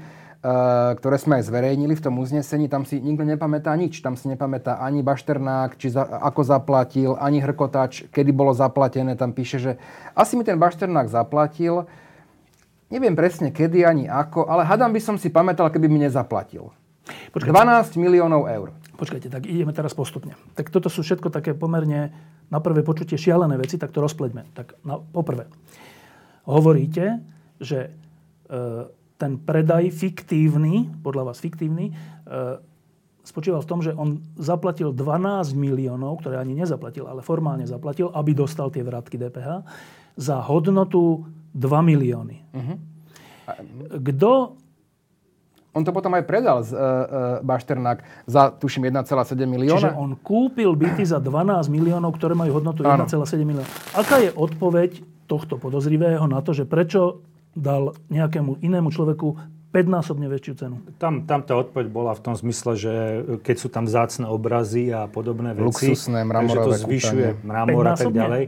ktoré 1.01 1.17
sme 1.17 1.41
aj 1.41 1.49
zverejnili 1.49 1.97
v 1.97 2.03
tom 2.03 2.21
uznesení, 2.21 2.69
tam 2.69 2.85
si 2.85 3.01
nikto 3.01 3.25
nepamätá 3.25 3.73
nič. 3.73 3.99
Tam 4.05 4.13
si 4.13 4.29
nepamätá 4.29 4.77
ani 4.77 5.01
Bašternák, 5.01 5.75
či 5.81 5.89
za, 5.89 6.05
ako 6.05 6.41
zaplatil, 6.45 7.17
ani 7.17 7.41
Hrkotač, 7.41 8.05
kedy 8.13 8.29
bolo 8.29 8.53
zaplatené. 8.53 9.17
Tam 9.17 9.33
píše, 9.33 9.57
že 9.57 9.71
asi 10.13 10.37
mi 10.37 10.45
ten 10.45 10.61
Bašternák 10.61 11.09
zaplatil, 11.09 11.89
neviem 12.93 13.17
presne 13.17 13.51
kedy 13.51 13.83
ani 13.83 14.05
ako, 14.05 14.47
ale 14.47 14.63
hadám 14.63 14.93
by 14.93 15.01
som 15.01 15.15
si 15.17 15.33
pamätal, 15.33 15.67
keby 15.73 15.89
mi 15.89 15.99
nezaplatil. 15.99 16.69
Počkajte, 17.07 17.55
12 17.95 18.03
miliónov 18.03 18.51
eur. 18.51 18.75
počkajte, 18.99 19.31
tak 19.31 19.47
ideme 19.47 19.71
teraz 19.71 19.95
postupne. 19.95 20.35
Tak 20.59 20.67
toto 20.73 20.91
sú 20.91 21.05
všetko 21.05 21.31
také 21.31 21.55
pomerne 21.55 22.11
na 22.51 22.59
prvé 22.59 22.83
počutie 22.83 23.15
šialené 23.15 23.55
veci, 23.55 23.79
tak 23.79 23.95
to 23.95 24.03
rozpleďme. 24.03 24.43
Tak 24.51 24.79
na, 24.83 24.99
poprvé, 24.99 25.47
hovoríte, 26.43 27.23
že 27.63 27.87
e, 27.87 27.89
ten 29.17 29.41
predaj 29.41 29.89
fiktívny, 29.89 30.87
podľa 31.01 31.33
vás 31.33 31.41
fiktívny, 31.41 31.89
e, 31.89 31.93
spočíval 33.25 33.59
v 33.65 33.69
tom, 33.69 33.79
že 33.83 33.91
on 33.91 34.23
zaplatil 34.39 34.95
12 34.95 35.57
miliónov, 35.57 36.23
ktoré 36.23 36.39
ani 36.39 36.55
nezaplatil, 36.55 37.09
ale 37.09 37.25
formálne 37.25 37.67
zaplatil, 37.67 38.07
aby 38.13 38.31
dostal 38.31 38.71
tie 38.71 38.85
vrátky 38.85 39.19
DPH, 39.19 39.67
za 40.15 40.39
hodnotu 40.47 41.27
2 41.51 41.67
milióny. 41.83 42.47
Kto 44.01 44.57
On 45.77 45.85
to 45.85 45.93
potom 45.93 46.17
aj 46.17 46.25
predal 46.25 46.65
z, 46.65 46.73
uh, 46.73 46.81
uh, 46.81 46.89
Bašternák 47.45 48.25
za, 48.25 48.49
tuším, 48.49 48.89
1,7 48.89 49.37
milióna. 49.45 49.77
Čiže 49.77 49.93
on 49.93 50.17
kúpil 50.17 50.73
byty 50.73 51.05
za 51.05 51.21
12 51.21 51.69
miliónov, 51.69 52.17
ktoré 52.17 52.33
majú 52.33 52.57
hodnotu 52.57 52.81
1,7 52.81 53.13
milióna. 53.45 53.69
Aká 53.93 54.17
je 54.17 54.33
odpoveď 54.33 55.05
tohto 55.29 55.61
podozrivého 55.61 56.25
na 56.25 56.41
to, 56.41 56.57
že 56.57 56.65
prečo 56.65 57.21
dal 57.57 57.97
nejakému 58.13 58.61
inému 58.61 58.93
človeku 58.93 59.57
5-násobne 59.73 60.29
väčšiu 60.31 60.53
cenu? 60.55 60.75
Tam, 61.01 61.27
tam 61.27 61.43
tá 61.43 61.57
odpoveď 61.59 61.91
bola 61.91 62.15
v 62.15 62.21
tom 62.23 62.35
zmysle, 62.37 62.71
že 62.77 62.93
keď 63.43 63.55
sú 63.57 63.67
tam 63.67 63.85
zácne 63.89 64.29
obrazy 64.29 64.93
a 64.93 65.09
podobné 65.09 65.51
veci, 65.57 65.91
Luxusné, 65.91 66.23
takže 66.23 66.57
to 66.57 66.71
zvyšuje 66.87 67.27
mramor 67.43 67.83
a 67.91 67.95
tak 67.97 68.13
ďalej. 68.13 68.43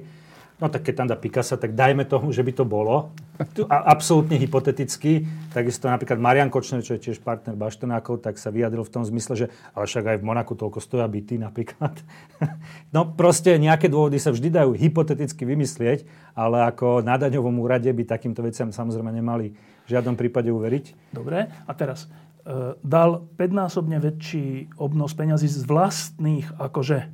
No 0.60 0.68
tak 0.68 0.84
keď 0.84 0.94
tam 0.96 1.08
dá 1.08 1.16
Picasso, 1.16 1.56
tak 1.56 1.72
dajme 1.72 2.04
tomu, 2.04 2.36
že 2.36 2.44
by 2.44 2.52
to 2.52 2.68
bolo. 2.68 3.16
A 3.72 3.96
absolútne 3.96 4.36
hypoteticky. 4.36 5.24
Takisto 5.56 5.88
napríklad 5.88 6.20
Marian 6.20 6.52
Kočner, 6.52 6.84
čo 6.84 7.00
je 7.00 7.10
tiež 7.10 7.24
partner 7.24 7.56
Baštenákov, 7.56 8.20
tak 8.20 8.36
sa 8.36 8.52
vyjadril 8.52 8.84
v 8.84 8.92
tom 8.92 9.08
zmysle, 9.08 9.34
že 9.40 9.46
ale 9.72 9.88
však 9.88 10.04
aj 10.04 10.18
v 10.20 10.28
Monaku 10.28 10.60
toľko 10.60 10.84
stoja 10.84 11.08
byty 11.08 11.40
napríklad. 11.40 11.96
No 12.90 13.06
proste 13.06 13.54
nejaké 13.62 13.86
dôvody 13.86 14.18
sa 14.18 14.34
vždy 14.34 14.50
dajú 14.50 14.74
hypoteticky 14.74 15.46
vymyslieť, 15.46 16.10
ale 16.34 16.66
ako 16.66 17.06
na 17.06 17.22
daňovom 17.22 17.62
úrade 17.62 17.86
by 17.86 18.02
takýmto 18.02 18.42
veciam 18.42 18.74
samozrejme 18.74 19.14
nemali 19.14 19.54
v 19.54 19.88
žiadnom 19.88 20.18
prípade 20.18 20.50
uveriť. 20.50 21.14
Dobre, 21.14 21.54
a 21.54 21.72
teraz 21.78 22.10
e, 22.50 22.74
dal 22.82 23.30
5-násobne 23.38 24.02
väčší 24.02 24.74
obnos 24.82 25.14
peňazí 25.14 25.46
z 25.46 25.70
vlastných 25.70 26.50
akože. 26.58 27.14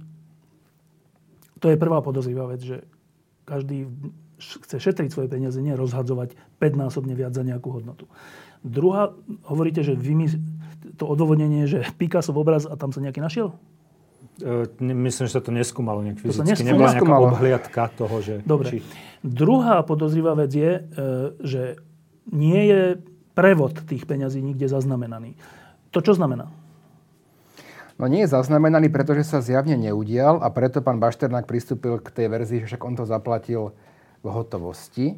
To 1.59 1.67
je 1.67 1.75
prvá 1.75 1.99
podozrivá 1.99 2.47
vec, 2.47 2.63
že 2.63 2.87
každý 3.45 3.87
chce 4.37 4.77
šetriť 4.81 5.09
svoje 5.09 5.31
peniaze, 5.31 5.55
nie 5.63 5.73
rozhadzovať 5.73 6.35
5-násobne 6.59 7.15
viac 7.15 7.31
za 7.31 7.45
nejakú 7.45 7.71
hodnotu. 7.71 8.11
Druhá, 8.65 9.13
hovoríte, 9.47 9.85
že 9.85 9.93
vy, 9.93 10.27
to 10.97 11.05
odôvodnenie, 11.05 11.69
že 11.69 11.85
Picasso 11.99 12.33
v 12.33 12.41
obraz 12.41 12.67
a 12.67 12.75
tam 12.75 12.91
sa 12.91 12.99
nejaký 12.99 13.21
našiel? 13.23 13.55
E, 14.41 14.67
myslím, 14.81 15.25
že 15.29 15.33
sa 15.39 15.43
to 15.43 15.55
neskúmalo 15.55 16.03
nejak 16.03 16.19
fyzicky. 16.19 16.65
To 16.65 16.67
Nebola 16.67 16.91
nejaká 16.91 17.15
obhliadka 17.15 17.81
toho, 17.95 18.15
že... 18.19 18.33
Dobre. 18.43 18.67
Či... 18.75 18.77
Druhá 19.23 19.79
podozrivá 19.87 20.35
vec 20.35 20.51
je, 20.51 20.71
e, 20.75 20.81
že 21.39 21.61
nie 22.33 22.61
je 22.67 22.81
prevod 23.37 23.85
tých 23.85 24.03
peňazí 24.03 24.43
nikde 24.43 24.67
zaznamenaný. 24.67 25.37
To 25.95 26.03
čo 26.03 26.17
znamená? 26.17 26.51
No 27.95 28.11
nie 28.11 28.27
je 28.27 28.33
zaznamenaný, 28.35 28.91
pretože 28.91 29.23
sa 29.23 29.39
zjavne 29.39 29.79
neudial 29.79 30.43
a 30.43 30.51
preto 30.51 30.83
pán 30.83 30.99
Bašternák 30.99 31.47
pristúpil 31.47 32.03
k 32.03 32.11
tej 32.11 32.27
verzii, 32.27 32.59
že 32.63 32.75
však 32.75 32.83
on 32.83 32.95
to 32.99 33.07
zaplatil 33.07 33.71
v 34.19 34.27
hotovosti. 34.27 35.15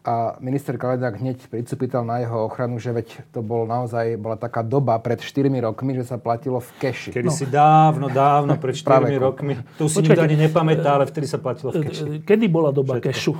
A 0.00 0.36
minister 0.40 0.80
Kaledák 0.80 1.20
hneď 1.20 1.44
pricupítal 1.48 2.08
na 2.08 2.24
jeho 2.24 2.48
ochranu, 2.48 2.80
že 2.80 2.92
veď 2.92 3.20
to 3.36 3.44
bol 3.44 3.68
naozaj, 3.68 4.16
bola 4.16 4.36
taká 4.36 4.64
doba 4.64 4.96
pred 5.00 5.20
4 5.20 5.48
rokmi, 5.60 5.92
že 5.92 6.08
sa 6.08 6.16
platilo 6.16 6.56
v 6.60 6.70
keši. 6.80 7.12
Kedy 7.12 7.28
no. 7.28 7.36
si 7.36 7.44
dávno, 7.44 8.08
dávno, 8.08 8.56
pred 8.56 8.76
4 8.80 9.16
rokmi. 9.20 9.60
To 9.76 9.88
si 9.88 10.00
nikto 10.00 10.24
ani 10.24 10.40
nepamätá, 10.40 11.00
ale 11.00 11.04
vtedy 11.08 11.28
sa 11.28 11.36
platilo 11.36 11.72
v 11.72 11.88
keši. 11.88 12.04
Kedy 12.24 12.46
bola 12.48 12.72
doba 12.72 12.96
Všetko. 12.96 13.08
kešu? 13.12 13.32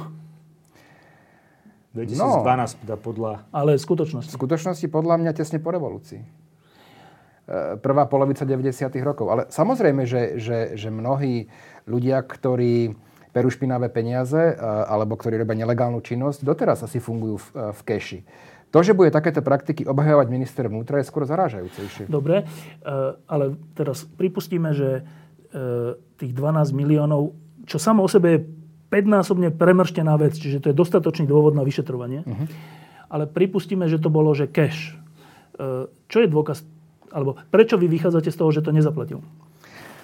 2012 1.97 2.87
no, 2.87 2.97
podľa... 2.97 3.45
Ale 3.51 3.77
v 3.77 3.83
skutočnosti? 3.83 4.31
V 4.31 4.37
skutočnosti 4.37 4.87
podľa 4.89 5.17
mňa 5.21 5.33
tesne 5.37 5.59
po 5.59 5.73
revolúcii. 5.73 6.50
E, 7.51 7.75
prvá 7.83 8.07
polovica 8.07 8.47
90. 8.47 8.95
rokov. 9.03 9.27
Ale 9.27 9.43
samozrejme, 9.51 10.07
že, 10.07 10.39
že, 10.39 10.79
že 10.79 10.87
mnohí 10.87 11.51
ľudia, 11.91 12.23
ktorí 12.23 12.95
perú 13.35 13.51
špinavé 13.51 13.91
peniaze 13.91 14.39
e, 14.39 14.55
alebo 14.63 15.19
ktorí 15.19 15.35
robia 15.35 15.59
nelegálnu 15.59 15.99
činnosť, 15.99 16.47
doteraz 16.47 16.87
asi 16.87 17.03
fungujú 17.03 17.43
v, 17.43 17.47
e, 17.51 17.63
v 17.75 17.81
keši. 17.83 18.19
To, 18.71 18.87
že 18.87 18.95
bude 18.95 19.11
takéto 19.11 19.43
praktiky 19.43 19.83
obhajovať 19.83 20.31
minister 20.31 20.71
vnútra, 20.71 21.03
je 21.03 21.11
skôr 21.11 21.27
zarážajúcejšie. 21.27 22.07
Dobre, 22.07 22.47
ale 23.27 23.59
teraz 23.75 24.07
pripustíme, 24.07 24.71
že 24.71 25.03
tých 26.15 26.31
12 26.31 26.71
miliónov, 26.71 27.35
čo 27.67 27.83
samo 27.83 28.07
o 28.07 28.09
sebe 28.09 28.29
je 28.31 28.47
5-násobne 28.95 29.51
premrštená 29.51 30.15
vec, 30.23 30.39
čiže 30.39 30.63
to 30.63 30.71
je 30.71 30.79
dostatočný 30.79 31.27
dôvod 31.27 31.59
na 31.59 31.67
vyšetrovanie, 31.67 32.23
uh-huh. 32.23 32.47
ale 33.11 33.27
pripustíme, 33.27 33.91
že 33.91 33.99
to 33.99 34.07
bolo, 34.07 34.31
že 34.39 34.47
cash. 34.47 34.95
Čo 36.07 36.19
je 36.23 36.31
dôkaz 36.31 36.63
alebo 37.11 37.39
prečo 37.51 37.77
vy 37.77 37.87
vychádzate 37.91 38.31
z 38.31 38.37
toho, 38.39 38.51
že 38.51 38.65
to 38.65 38.71
nezaplatil? 38.75 39.23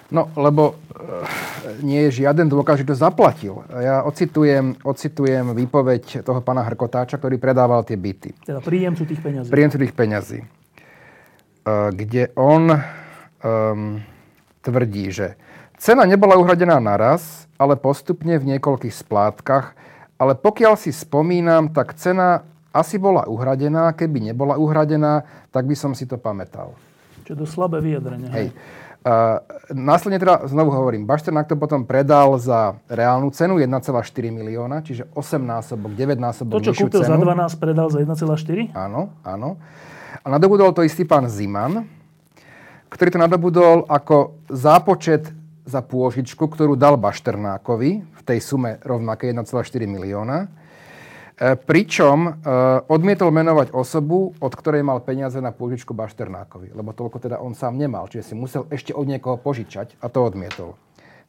No, 0.07 0.31
lebo 0.39 0.71
e, 0.71 1.83
nie 1.83 2.07
je 2.07 2.23
žiaden 2.23 2.47
dôkaz, 2.47 2.79
že 2.79 2.87
to 2.87 2.95
zaplatil. 2.95 3.67
Ja 3.67 4.07
ocitujem, 4.07 4.79
ocitujem 4.79 5.51
výpoveď 5.51 6.23
toho 6.23 6.39
pána 6.39 6.63
Hrkotáča, 6.63 7.19
ktorý 7.19 7.35
predával 7.35 7.83
tie 7.83 7.99
byty. 7.99 8.31
Teda 8.47 8.63
príjemcu 8.63 9.03
tých 9.03 9.19
peňazí. 9.19 9.51
Príjemcu 9.51 9.77
tých 9.83 9.95
peňazí. 9.95 10.39
E, 10.39 10.47
kde 11.91 12.31
on 12.39 12.71
um, 12.71 13.99
tvrdí, 14.63 15.11
že 15.11 15.35
cena 15.75 16.07
nebola 16.07 16.39
uhradená 16.39 16.79
naraz, 16.79 17.43
ale 17.59 17.75
postupne 17.75 18.39
v 18.39 18.55
niekoľkých 18.55 18.95
splátkach, 18.95 19.75
ale 20.15 20.39
pokiaľ 20.39 20.79
si 20.79 20.95
spomínam, 20.95 21.75
tak 21.75 21.99
cena 21.99 22.47
asi 22.71 22.95
bola 22.95 23.27
uhradená. 23.27 23.91
Keby 23.91 24.31
nebola 24.31 24.55
uhradená, 24.55 25.27
tak 25.51 25.67
by 25.67 25.75
som 25.75 25.91
si 25.91 26.07
to 26.07 26.15
pamätal. 26.15 26.79
Čo 27.27 27.35
je 27.35 27.39
to 27.43 27.47
slabé 27.47 27.83
vyjadrenie. 27.83 28.31
Hej. 28.31 28.47
Uh, 29.03 29.43
následne 29.75 30.15
teda, 30.15 30.47
znovu 30.47 30.71
hovorím, 30.71 31.03
Bašternák 31.03 31.47
to 31.47 31.59
potom 31.59 31.83
predal 31.83 32.39
za 32.39 32.79
reálnu 32.87 33.27
cenu 33.35 33.59
1,4 33.59 33.83
milióna, 34.31 34.79
čiže 34.79 35.11
8 35.11 35.43
násobok, 35.43 35.91
9 35.91 36.15
násobok 36.15 36.59
To, 36.59 36.71
čo 36.71 36.87
kúpil 36.87 37.03
cenu. 37.03 37.19
za 37.19 37.19
12, 37.19 37.59
predal 37.59 37.87
za 37.91 37.99
1,4? 37.99 38.71
Áno, 38.75 39.11
áno. 39.27 39.59
A 40.23 40.27
nadobudol 40.31 40.71
to 40.71 40.87
istý 40.87 41.03
pán 41.03 41.27
Ziman, 41.27 41.83
ktorý 42.87 43.11
to 43.11 43.19
nadobudol 43.19 43.83
ako 43.91 44.39
zápočet 44.47 45.35
za 45.67 45.83
pôžičku, 45.83 46.47
ktorú 46.47 46.79
dal 46.79 46.95
Bašternákovi 46.95 47.91
v 48.07 48.21
tej 48.23 48.39
sume 48.39 48.79
rovnaké 48.87 49.35
1,4 49.35 49.83
milióna. 49.83 50.47
E, 51.37 51.53
pričom 51.53 52.25
e, 52.25 52.31
odmietol 52.89 53.29
menovať 53.29 53.69
osobu, 53.69 54.33
od 54.41 54.53
ktorej 54.57 54.81
mal 54.81 55.05
peniaze 55.05 55.37
na 55.37 55.53
pôžičku 55.53 55.93
Bašternákovi. 55.93 56.73
Lebo 56.73 56.97
toľko 56.97 57.21
teda 57.21 57.37
on 57.37 57.53
sám 57.53 57.77
nemal, 57.77 58.09
čiže 58.09 58.33
si 58.33 58.35
musel 58.35 58.65
ešte 58.73 58.89
od 58.89 59.05
niekoho 59.05 59.37
požičať 59.37 60.01
a 60.01 60.09
to 60.09 60.25
odmietol. 60.25 60.73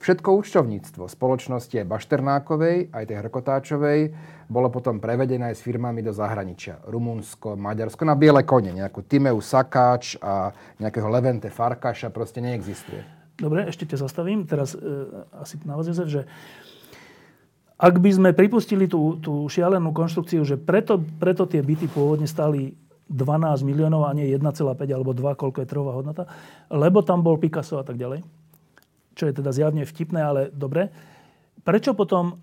Všetko 0.01 0.41
účtovníctvo 0.41 1.13
spoločnosti 1.13 1.85
aj 1.85 1.91
Bašternákovej, 1.93 2.89
aj 2.89 3.05
tej 3.05 3.21
Hrkotáčovej, 3.21 4.01
bolo 4.49 4.73
potom 4.73 4.97
prevedené 4.97 5.53
s 5.53 5.61
firmami 5.61 6.01
do 6.01 6.17
zahraničia. 6.17 6.81
Rumunsko, 6.89 7.59
Maďarsko, 7.61 8.09
na 8.09 8.17
biele 8.17 8.47
kone. 8.49 8.73
Nejakú 8.73 9.05
Timeu 9.05 9.37
Sakáč 9.45 10.17
a 10.25 10.57
nejakého 10.81 11.11
Levente 11.13 11.53
Farkaša 11.53 12.09
proste 12.09 12.41
neexistuje. 12.41 13.19
Dobre, 13.39 13.71
ešte 13.71 13.87
ťa 13.87 14.03
zastavím. 14.03 14.51
Teraz 14.51 14.75
e, 14.75 14.83
asi 15.39 15.63
na 15.63 15.79
vás 15.79 15.87
že 15.87 16.27
ak 17.79 17.95
by 18.03 18.11
sme 18.11 18.31
pripustili 18.35 18.91
tú, 18.91 19.23
tú 19.23 19.47
šialenú 19.47 19.95
konštrukciu, 19.95 20.43
že 20.43 20.59
preto, 20.59 20.99
preto 20.99 21.47
tie 21.47 21.63
byty 21.63 21.87
pôvodne 21.87 22.27
stali 22.27 22.75
12 23.07 23.63
miliónov 23.63 24.05
a 24.05 24.13
nie 24.13 24.27
1,5 24.35 24.43
alebo 24.91 25.15
2, 25.15 25.39
koľko 25.39 25.59
je 25.63 25.71
trhová 25.71 25.95
hodnota, 25.95 26.27
lebo 26.69 27.07
tam 27.07 27.23
bol 27.23 27.39
Picasso 27.39 27.79
a 27.79 27.87
tak 27.87 27.97
ďalej, 27.97 28.27
čo 29.15 29.25
je 29.31 29.33
teda 29.33 29.55
zjavne 29.55 29.87
vtipné, 29.87 30.21
ale 30.21 30.41
dobre. 30.51 30.91
Prečo 31.63 31.95
potom 31.95 32.43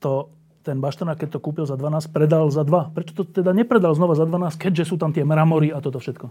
to, 0.00 0.32
ten 0.64 0.80
Baštona, 0.80 1.14
keď 1.14 1.36
to 1.36 1.44
kúpil 1.44 1.68
za 1.68 1.76
12, 1.76 2.10
predal 2.10 2.48
za 2.48 2.64
2? 2.64 2.96
Prečo 2.96 3.12
to 3.20 3.22
teda 3.28 3.52
nepredal 3.52 3.92
znova 3.92 4.16
za 4.16 4.24
12, 4.24 4.56
keďže 4.56 4.88
sú 4.88 4.96
tam 4.96 5.12
tie 5.12 5.28
mramory 5.28 5.70
a 5.70 5.78
toto 5.84 6.00
všetko? 6.00 6.26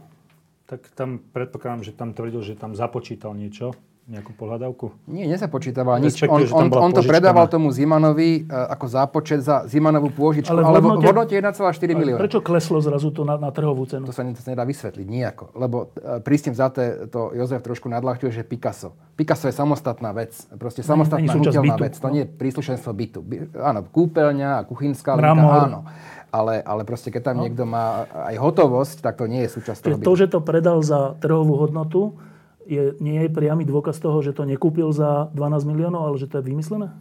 Tak 0.66 0.98
tam 0.98 1.22
predpokladám, 1.22 1.86
že 1.86 1.94
tam 1.94 2.18
tvrdil, 2.18 2.42
že 2.42 2.58
tam 2.58 2.74
započítal 2.74 3.38
niečo 3.38 3.78
nejakú 4.06 4.38
pohľadavku? 4.38 5.10
Nie, 5.10 5.26
nezapočítaval 5.26 5.98
nič. 5.98 6.22
On, 6.30 6.38
on, 6.38 6.70
on 6.70 6.92
to 6.94 7.02
predával 7.02 7.50
tomu 7.50 7.74
Zimanovi 7.74 8.46
uh, 8.46 8.70
ako 8.78 8.86
zápočet 8.86 9.42
za 9.42 9.66
Zimanovú 9.66 10.14
pôžičku, 10.14 10.54
ale 10.54 10.62
v 10.62 10.78
hodnote, 10.78 11.02
v 11.02 11.06
hodnote 11.10 11.34
1,4 11.34 11.98
milióna. 11.98 12.22
Prečo 12.22 12.40
kleslo 12.46 12.78
zrazu 12.86 13.10
to 13.10 13.26
na, 13.26 13.42
na 13.42 13.50
trhovú 13.50 13.90
cenu? 13.90 14.06
To 14.06 14.14
sa, 14.14 14.22
to 14.22 14.38
sa 14.38 14.54
nedá 14.54 14.62
vysvetliť 14.62 15.08
nijako. 15.10 15.58
Lebo 15.58 15.90
uh, 15.90 16.22
prísne 16.22 16.54
vzaté 16.54 17.10
to 17.10 17.34
Jozef 17.34 17.66
trošku 17.66 17.90
nadľahčuje, 17.90 18.30
že 18.30 18.44
Picasso. 18.46 18.94
Picasso 19.18 19.50
je 19.50 19.56
samostatná 19.58 20.14
vec. 20.14 20.38
Proste 20.54 20.86
samostatná 20.86 21.26
hnutelná 21.26 21.76
vec. 21.82 21.98
To 21.98 22.10
nie 22.14 22.30
je 22.30 22.30
príslušenstvo 22.30 22.94
bytu. 22.94 23.20
By, 23.26 23.36
áno, 23.58 23.90
kúpeľňa 23.90 24.62
a 24.62 24.66
kuchynská 24.70 25.18
linka, 25.18 25.50
áno. 25.66 25.82
Ale, 26.30 26.62
ale 26.62 26.84
proste 26.86 27.10
keď 27.10 27.32
tam 27.32 27.42
no. 27.42 27.44
niekto 27.48 27.64
má 27.64 28.06
aj 28.12 28.36
hotovosť, 28.38 29.02
tak 29.02 29.18
to 29.18 29.26
nie 29.26 29.48
je 29.48 29.56
súčasť 29.56 29.80
toho. 29.82 30.04
To, 30.04 30.14
že 30.14 30.28
to 30.30 30.44
predal 30.44 30.84
za 30.84 31.16
trhovú 31.24 31.56
hodnotu, 31.56 32.20
je, 32.66 32.98
nie 33.00 33.22
je 33.26 33.30
priamy 33.30 33.64
dôkaz 33.64 34.02
toho, 34.02 34.20
že 34.26 34.34
to 34.34 34.44
nekúpil 34.44 34.90
za 34.92 35.30
12 35.38 35.70
miliónov, 35.70 36.12
ale 36.12 36.16
že 36.18 36.28
to 36.28 36.42
je 36.42 36.50
vymyslené? 36.50 36.92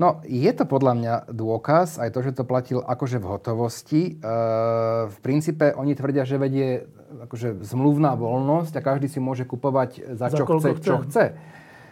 No, 0.00 0.24
je 0.24 0.48
to 0.56 0.64
podľa 0.64 0.92
mňa 0.96 1.14
dôkaz, 1.28 2.00
aj 2.00 2.16
to, 2.16 2.24
že 2.24 2.32
to 2.32 2.48
platil 2.48 2.80
akože 2.80 3.20
v 3.20 3.26
hotovosti. 3.28 4.02
E, 4.16 4.32
v 5.12 5.18
princípe 5.20 5.76
oni 5.76 5.92
tvrdia, 5.92 6.24
že 6.24 6.40
vedie 6.40 6.88
akože 7.28 7.60
zmluvná 7.60 8.16
voľnosť 8.16 8.80
a 8.80 8.84
každý 8.84 9.12
si 9.12 9.20
môže 9.20 9.44
kupovať 9.44 10.16
za, 10.16 10.32
za 10.32 10.40
čo 10.40 10.48
chce, 10.48 10.68
chce, 10.80 10.88
čo 10.88 10.96
chce. 11.04 11.24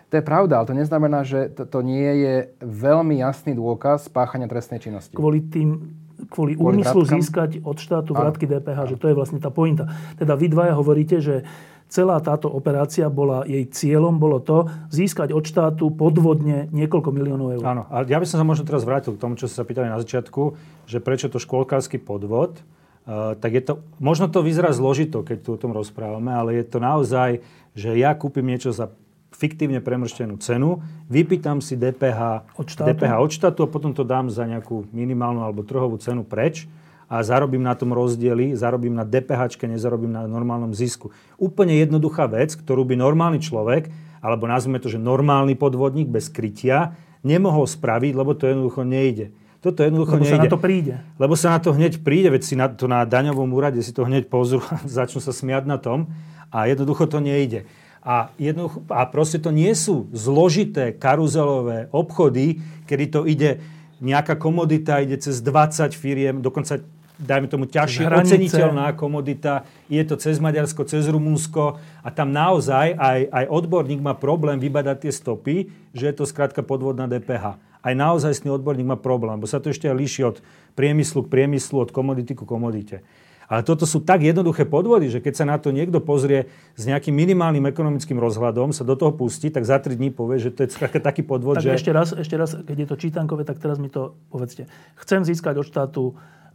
To 0.08 0.14
je 0.16 0.25
pravda, 0.25 0.56
ale 0.56 0.68
to 0.73 0.76
neznamená, 0.80 1.20
že 1.20 1.52
to, 1.52 1.68
to 1.68 1.85
nie 1.85 2.25
je 2.25 2.37
veľmi 2.64 3.20
jasný 3.20 3.52
dôkaz 3.52 4.08
páchania 4.08 4.49
trestnej 4.49 4.80
činnosti. 4.80 5.12
Kvôli 5.12 5.44
tým 5.44 5.92
kvôli 6.32 6.58
úmyslu 6.58 7.06
získať 7.06 7.62
od 7.62 7.78
štátu 7.78 8.11
vratky 8.11 8.50
DPH, 8.50 8.90
že 8.90 8.97
to 8.99 9.06
je 9.06 9.14
vlastne 9.14 9.38
tá 9.38 9.54
pointa. 9.54 9.87
Teda 10.18 10.35
vy 10.35 10.50
dvaja 10.50 10.75
hovoríte, 10.75 11.23
že 11.23 11.47
celá 11.88 12.21
táto 12.21 12.52
operácia 12.52 13.09
bola, 13.09 13.49
jej 13.49 13.64
cieľom 13.66 14.21
bolo 14.21 14.38
to 14.38 14.68
získať 14.92 15.33
od 15.33 15.45
štátu 15.45 15.88
podvodne 15.90 16.68
niekoľko 16.71 17.11
miliónov 17.11 17.59
eur. 17.59 17.64
Áno, 17.64 17.83
a 17.88 18.04
ja 18.04 18.21
by 18.21 18.26
som 18.28 18.38
sa 18.38 18.47
možno 18.47 18.68
teraz 18.68 18.85
vrátil 18.85 19.16
k 19.16 19.21
tomu, 19.21 19.40
čo 19.40 19.49
ste 19.49 19.59
sa 19.59 19.66
pýtali 19.66 19.88
na 19.88 19.99
začiatku, 19.99 20.54
že 20.85 21.00
prečo 21.00 21.33
to 21.33 21.40
škôlkársky 21.40 21.97
podvod, 21.97 22.61
uh, 22.61 23.35
tak 23.40 23.50
je 23.57 23.62
to, 23.64 23.73
možno 23.99 24.28
to 24.28 24.45
vyzerá 24.45 24.71
zložito, 24.76 25.25
keď 25.25 25.38
tu 25.40 25.49
o 25.57 25.61
tom 25.61 25.73
rozprávame, 25.73 26.30
ale 26.30 26.61
je 26.61 26.64
to 26.68 26.78
naozaj, 26.78 27.40
že 27.73 27.97
ja 27.97 28.12
kúpim 28.12 28.45
niečo 28.45 28.71
za 28.71 28.92
fiktívne 29.33 29.80
premrštenú 29.80 30.40
cenu, 30.40 30.80
vypýtam 31.09 31.61
si 31.61 31.76
DPH 31.76 32.52
od 32.57 32.66
štátu? 32.68 32.88
DPH 32.97 33.12
od 33.16 33.30
štátu 33.33 33.61
a 33.64 33.68
potom 33.68 33.92
to 33.92 34.04
dám 34.04 34.33
za 34.33 34.49
nejakú 34.49 34.88
minimálnu 34.92 35.45
alebo 35.45 35.64
trhovú 35.64 36.00
cenu 36.00 36.25
preč 36.25 36.64
a 37.08 37.24
zarobím 37.24 37.64
na 37.64 37.72
tom 37.72 37.96
rozdiely, 37.96 38.52
zarobím 38.52 38.92
na 38.92 39.02
DPH, 39.08 39.56
nezarobím 39.64 40.12
na 40.12 40.28
normálnom 40.28 40.76
zisku. 40.76 41.08
Úplne 41.40 41.80
jednoduchá 41.80 42.28
vec, 42.28 42.52
ktorú 42.52 42.84
by 42.84 43.00
normálny 43.00 43.40
človek, 43.40 43.88
alebo 44.20 44.44
nazvime 44.44 44.76
to, 44.76 44.92
že 44.92 45.00
normálny 45.00 45.56
podvodník 45.56 46.12
bez 46.12 46.28
krytia, 46.28 46.92
nemohol 47.24 47.64
spraviť, 47.64 48.12
lebo 48.12 48.36
to 48.36 48.44
jednoducho 48.46 48.84
nejde. 48.84 49.32
Toto 49.58 49.82
jednoducho 49.82 50.20
lebo 50.20 50.22
nejde. 50.22 50.36
sa 50.38 50.44
na 50.44 50.52
to 50.52 50.60
príde. 50.60 50.94
Lebo 51.18 51.34
sa 51.34 51.48
na 51.56 51.58
to 51.58 51.74
hneď 51.74 51.98
príde, 52.04 52.30
veď 52.30 52.42
si 52.46 52.54
na 52.54 52.70
to 52.70 52.86
na 52.86 53.02
daňovom 53.02 53.50
úrade 53.50 53.82
si 53.82 53.90
to 53.90 54.06
hneď 54.06 54.30
pozrú 54.30 54.62
a 54.68 54.84
začnú 55.00 55.18
sa 55.18 55.34
smiať 55.34 55.64
na 55.66 55.80
tom 55.80 56.12
a 56.52 56.68
jednoducho 56.68 57.08
to 57.10 57.18
nejde. 57.18 57.66
A, 58.04 58.30
jednoducho, 58.38 58.86
a 58.94 59.02
proste 59.10 59.42
to 59.42 59.50
nie 59.50 59.74
sú 59.74 60.06
zložité 60.14 60.94
karuzelové 60.94 61.90
obchody, 61.90 62.62
kedy 62.86 63.04
to 63.10 63.20
ide, 63.26 63.58
nejaká 63.98 64.38
komodita 64.38 65.02
ide 65.02 65.18
cez 65.18 65.42
20 65.42 65.90
firiem, 65.98 66.38
dokonca 66.38 66.78
dajme 67.18 67.50
tomu 67.50 67.66
ťažšie 67.66 68.06
oceniteľná 68.06 68.94
komodita, 68.94 69.66
je 69.90 70.00
to 70.06 70.14
cez 70.14 70.38
Maďarsko, 70.38 70.87
cez 70.87 71.10
Rumunsko 71.10 71.82
a 72.00 72.08
tam 72.14 72.30
naozaj 72.30 72.94
aj, 72.94 73.20
aj 73.28 73.44
odborník 73.50 73.98
má 73.98 74.14
problém 74.14 74.62
vybadať 74.62 74.96
tie 75.02 75.12
stopy, 75.12 75.54
že 75.90 76.08
je 76.08 76.14
to 76.14 76.25
skrátka 76.25 76.62
podvodná 76.62 77.10
DPH. 77.10 77.58
Aj 77.58 77.94
naozaj 77.94 78.46
odborník 78.46 78.87
má 78.87 78.98
problém, 78.98 79.38
bo 79.38 79.46
sa 79.50 79.58
to 79.58 79.70
ešte 79.70 79.90
líši 79.90 80.22
od 80.26 80.37
priemyslu 80.78 81.26
k 81.26 81.28
priemyslu, 81.30 81.82
od 81.82 81.90
komodity 81.90 82.38
ku 82.38 82.46
komodite. 82.46 83.02
Ale 83.48 83.64
toto 83.64 83.88
sú 83.88 84.04
tak 84.04 84.20
jednoduché 84.20 84.68
podvody, 84.68 85.08
že 85.08 85.25
keď 85.25 85.34
sa 85.40 85.48
na 85.48 85.56
to 85.56 85.72
niekto 85.72 86.04
pozrie 86.04 86.52
s 86.76 86.84
nejakým 86.84 87.16
minimálnym 87.16 87.64
ekonomickým 87.64 88.20
rozhľadom, 88.20 88.76
sa 88.76 88.84
do 88.84 88.92
toho 88.92 89.16
pustí, 89.16 89.48
tak 89.48 89.64
za 89.64 89.80
3 89.80 89.96
dní 89.96 90.12
povie, 90.12 90.37
že 90.37 90.52
to 90.52 90.68
je 90.68 90.76
taký 91.00 91.25
podvod, 91.25 91.56
tak 91.56 91.64
že... 91.64 91.80
ešte 91.80 91.88
raz, 91.88 92.12
ešte 92.12 92.37
raz, 92.37 92.52
keď 92.60 92.76
je 92.84 92.88
to 92.92 92.96
čítankové, 93.00 93.48
tak 93.48 93.56
teraz 93.56 93.80
mi 93.80 93.88
to 93.88 94.20
povedzte. 94.28 94.68
Chcem 95.00 95.25
získať 95.25 95.64
od 95.64 95.66
štátu 95.66 96.02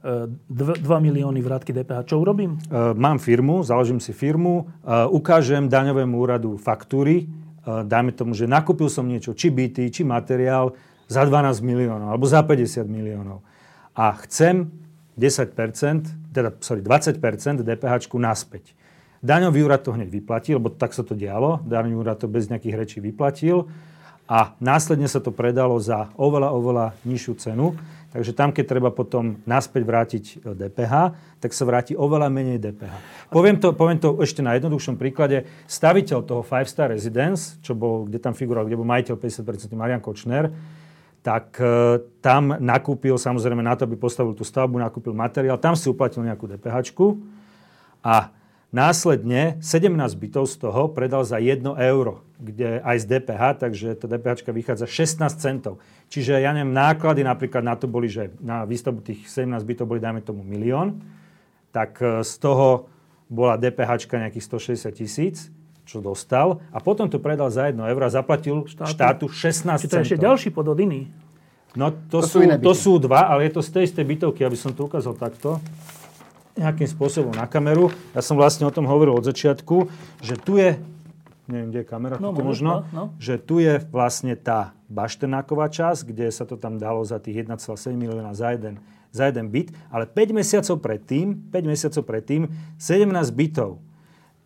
2 0.04 0.52
e, 0.52 1.00
milióny 1.00 1.40
vrátky 1.40 1.72
DPH. 1.72 2.12
Čo 2.12 2.20
urobím? 2.20 2.60
E, 2.60 2.92
mám 2.92 3.24
firmu, 3.24 3.64
založím 3.64 4.04
si 4.04 4.12
firmu, 4.12 4.68
e, 4.84 5.08
ukážem 5.08 5.72
daňovému 5.72 6.16
úradu 6.20 6.60
faktúry, 6.60 7.32
dajme 7.64 8.12
tomu, 8.12 8.36
že 8.36 8.44
nakúpil 8.44 8.92
som 8.92 9.08
niečo, 9.08 9.32
či 9.32 9.48
byty, 9.48 9.88
či 9.88 10.04
materiál 10.04 10.76
za 11.08 11.24
12 11.24 11.64
miliónov 11.64 12.12
alebo 12.12 12.28
za 12.28 12.44
50 12.44 12.84
miliónov. 12.92 13.40
A 13.96 14.12
chcem 14.28 14.68
10%, 15.16 15.56
teda 16.36 16.52
sorry, 16.60 16.84
20% 16.84 17.64
DPH 17.64 18.12
naspäť. 18.20 18.76
Daňový 19.24 19.64
úrad 19.64 19.80
to 19.80 19.96
hneď 19.96 20.12
vyplatil, 20.12 20.60
lebo 20.60 20.76
tak 20.76 20.92
sa 20.92 21.08
to 21.08 21.16
dialo. 21.16 21.64
Daňový 21.64 21.96
úrad 22.04 22.20
to 22.20 22.28
bez 22.28 22.52
nejakých 22.52 22.76
rečí 22.76 22.98
vyplatil 23.00 23.72
a 24.28 24.56
následne 24.64 25.08
sa 25.08 25.20
to 25.20 25.36
predalo 25.36 25.80
za 25.80 26.12
oveľa, 26.16 26.50
oveľa 26.52 26.86
nižšiu 27.08 27.34
cenu. 27.40 27.76
Takže 28.14 28.32
tam, 28.38 28.54
keď 28.54 28.78
treba 28.78 28.94
potom 28.94 29.42
naspäť 29.50 29.82
vrátiť 29.90 30.24
DPH, 30.46 30.94
tak 31.42 31.50
sa 31.50 31.66
vráti 31.66 31.98
oveľa 31.98 32.30
menej 32.30 32.62
DPH. 32.62 32.94
Poviem 33.34 33.58
to, 33.58 33.74
poviem 33.74 33.98
to 33.98 34.22
ešte 34.22 34.46
na 34.46 34.54
jednoduchšom 34.54 35.02
príklade. 35.02 35.50
Staviteľ 35.66 36.22
toho 36.22 36.46
Five 36.46 36.70
Star 36.70 36.94
Residence, 36.94 37.58
čo 37.66 37.74
bol, 37.74 38.06
kde 38.06 38.22
tam 38.22 38.38
figuroval, 38.38 38.70
kde 38.70 38.78
bol 38.78 38.86
majiteľ 38.86 39.18
50% 39.18 39.74
Marian 39.74 39.98
Kočner, 39.98 40.54
tak 41.26 41.58
e, 41.58 42.06
tam 42.22 42.54
nakúpil, 42.54 43.18
samozrejme 43.18 43.66
na 43.66 43.74
to, 43.74 43.90
aby 43.90 43.98
postavil 43.98 44.38
tú 44.38 44.46
stavbu, 44.46 44.78
nakúpil 44.78 45.18
materiál, 45.18 45.58
tam 45.58 45.74
si 45.74 45.90
uplatil 45.90 46.22
nejakú 46.22 46.46
DPH 46.46 46.94
a 48.04 48.30
následne 48.74 49.62
17 49.62 49.94
bytov 50.18 50.50
z 50.50 50.56
toho 50.58 50.90
predal 50.90 51.22
za 51.22 51.38
1 51.38 51.62
euro, 51.78 52.26
kde 52.42 52.82
aj 52.82 52.98
z 53.00 53.06
DPH, 53.06 53.44
takže 53.62 53.88
tá 53.94 54.10
DPH 54.10 54.50
vychádza 54.50 54.90
16 54.90 55.30
centov. 55.38 55.78
Čiže 56.10 56.42
ja 56.42 56.50
neviem, 56.52 56.74
náklady 56.74 57.22
napríklad 57.22 57.62
na 57.62 57.78
to 57.78 57.86
boli, 57.86 58.10
že 58.10 58.34
na 58.42 58.66
výstavbu 58.66 59.06
tých 59.06 59.30
17 59.30 59.62
bytov 59.62 59.86
boli, 59.86 60.02
dajme 60.02 60.26
tomu, 60.26 60.42
milión, 60.42 61.06
tak 61.70 62.02
e, 62.02 62.26
z 62.26 62.34
toho 62.42 62.90
bola 63.30 63.62
DPH 63.62 64.10
nejakých 64.10 64.46
160 64.90 64.90
tisíc, 64.98 65.54
čo 65.86 66.02
dostal 66.02 66.58
a 66.74 66.82
potom 66.82 67.06
to 67.06 67.22
predal 67.22 67.54
za 67.54 67.70
1 67.70 67.78
euro 67.78 68.04
a 68.04 68.12
zaplatil 68.12 68.66
štátu, 68.66 68.90
štátu 68.90 69.26
16 69.30 69.86
Čiže 69.86 69.90
to 69.94 69.98
je 70.02 70.06
ešte 70.10 70.20
ďalší 70.20 70.50
podvod 70.50 70.82
iný. 70.82 71.14
No 71.74 71.90
to, 71.90 72.22
to, 72.22 72.30
sú, 72.30 72.40
sú 72.42 72.58
to 72.62 72.74
sú 72.74 72.94
dva, 73.02 73.34
ale 73.34 73.50
je 73.50 73.58
to 73.58 73.62
z 73.66 73.70
tej 73.74 73.84
istej 73.90 74.06
bytovky, 74.06 74.42
aby 74.46 74.58
som 74.58 74.74
to 74.74 74.86
ukázal 74.86 75.18
takto 75.18 75.58
nejakým 76.54 76.86
spôsobom 76.86 77.34
na 77.34 77.50
kameru. 77.50 77.90
Ja 78.14 78.22
som 78.22 78.38
vlastne 78.38 78.70
o 78.70 78.74
tom 78.74 78.86
hovoril 78.86 79.18
od 79.18 79.26
začiatku, 79.26 79.90
že 80.22 80.38
tu 80.38 80.62
je, 80.62 80.78
neviem, 81.50 81.74
kde 81.74 81.80
je 81.82 81.88
kamera, 81.88 82.16
no, 82.22 82.34
tu 82.34 82.46
možno, 82.46 82.86
no, 82.94 82.94
no. 82.94 83.04
že 83.18 83.42
tu 83.42 83.58
je 83.58 83.82
vlastne 83.90 84.38
tá 84.38 84.78
baštenáková 84.90 85.74
časť, 85.74 86.14
kde 86.14 86.30
sa 86.30 86.46
to 86.46 86.56
tam 86.56 86.78
dalo 86.78 87.02
za 87.02 87.18
tých 87.18 87.50
1,7 87.50 87.98
milióna 87.98 88.38
za 88.38 88.54
jeden, 88.54 88.78
za 89.10 89.30
jeden 89.30 89.50
byt, 89.50 89.74
ale 89.90 90.06
5 90.06 90.40
mesiacov 90.40 90.78
predtým, 90.82 91.50
5 91.50 91.66
mesiacov 91.66 92.04
predtým, 92.06 92.42
17 92.78 93.10
bytov 93.34 93.82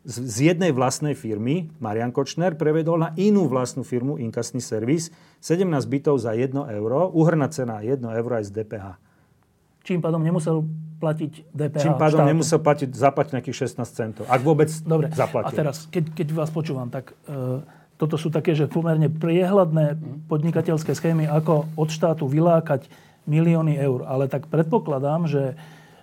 z 0.08 0.56
jednej 0.56 0.72
vlastnej 0.72 1.20
firmy, 1.20 1.68
Marian 1.84 2.16
Kočner, 2.16 2.56
prevedol 2.56 2.96
na 2.96 3.10
inú 3.20 3.52
vlastnú 3.52 3.84
firmu, 3.84 4.16
inkasný 4.16 4.64
servis, 4.64 5.12
17 5.44 5.68
bytov 5.84 6.16
za 6.24 6.32
1 6.32 6.56
euro, 6.56 7.12
uhrná 7.12 7.52
cena 7.52 7.84
1 7.84 8.00
euro 8.00 8.34
aj 8.40 8.48
z 8.48 8.52
DPH. 8.56 8.96
Čím 9.84 10.00
pádom 10.00 10.24
nemusel 10.24 10.64
platiť 10.98 11.32
DPH 11.54 11.84
Čím 11.84 11.96
pádom 11.96 12.26
štátu. 12.26 12.32
nemusel 12.34 12.60
platiť, 12.60 12.90
zaplatiť 12.92 13.32
nejakých 13.38 13.58
16 13.70 13.86
centov. 13.86 14.24
Ak 14.26 14.42
vôbec 14.42 14.70
Dobre. 14.82 15.14
zaplatil. 15.14 15.54
A 15.54 15.58
teraz, 15.58 15.86
keď, 15.94 16.14
keď 16.14 16.28
vás 16.34 16.50
počúvam, 16.50 16.90
tak 16.90 17.14
e, 17.30 17.62
toto 17.98 18.18
sú 18.18 18.34
také, 18.34 18.58
že 18.58 18.66
pomerne 18.66 19.10
priehľadné 19.10 19.98
podnikateľské 20.26 20.98
schémy, 20.98 21.30
ako 21.30 21.70
od 21.78 21.90
štátu 21.90 22.26
vylákať 22.26 22.90
milióny 23.30 23.78
eur. 23.78 24.10
Ale 24.10 24.26
tak 24.26 24.50
predpokladám, 24.50 25.30
že 25.30 25.54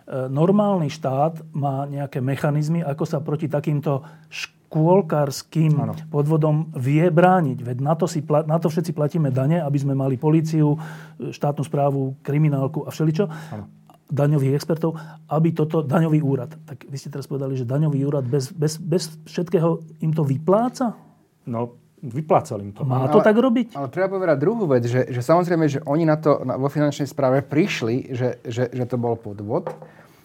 E, 0.04 0.28
normálny 0.28 0.92
štát 0.92 1.40
má 1.56 1.88
nejaké 1.88 2.20
mechanizmy, 2.20 2.84
ako 2.84 3.04
sa 3.08 3.24
proti 3.24 3.48
takýmto 3.48 4.04
škôlkarským 4.28 5.72
ano. 5.80 5.96
podvodom 6.12 6.68
vie 6.76 7.08
brániť. 7.08 7.64
Veď 7.64 7.76
na 7.80 7.96
to, 7.96 8.04
si, 8.04 8.20
na 8.20 8.60
to 8.60 8.68
všetci 8.68 8.92
platíme 8.92 9.32
dane, 9.32 9.64
aby 9.64 9.78
sme 9.80 9.96
mali 9.96 10.20
políciu, 10.20 10.76
e, 10.76 11.32
štátnu 11.32 11.64
správu, 11.64 12.20
kriminálku 12.20 12.84
a 12.84 12.92
všeličo. 12.92 13.24
Ano 13.56 13.83
daňových 14.10 14.56
expertov, 14.56 14.96
aby 15.32 15.56
toto 15.56 15.80
daňový 15.80 16.20
úrad. 16.20 16.52
Tak 16.68 16.84
vy 16.88 16.96
ste 17.00 17.08
teraz 17.08 17.24
povedali, 17.24 17.56
že 17.56 17.64
daňový 17.64 18.04
úrad 18.04 18.24
bez, 18.28 18.52
bez, 18.52 18.76
bez 18.76 19.16
všetkého 19.24 19.80
im 20.04 20.12
to 20.12 20.22
vypláca? 20.22 20.92
No, 21.48 21.76
vyplácal 22.04 22.60
im 22.60 22.72
to. 22.76 22.84
Má 22.84 23.08
to 23.08 23.20
ale, 23.20 23.26
tak 23.26 23.36
robiť? 23.40 23.72
Ale 23.72 23.88
treba 23.88 24.12
povedať 24.12 24.36
druhú 24.36 24.68
vec, 24.68 24.84
že, 24.84 25.08
že 25.08 25.20
samozrejme, 25.24 25.64
že 25.68 25.80
oni 25.88 26.04
na 26.04 26.20
to 26.20 26.44
na, 26.44 26.60
vo 26.60 26.68
finančnej 26.68 27.08
správe 27.08 27.40
prišli, 27.40 28.12
že, 28.12 28.44
že, 28.44 28.68
že 28.68 28.84
to 28.84 29.00
bol 29.00 29.16
podvod. 29.16 29.72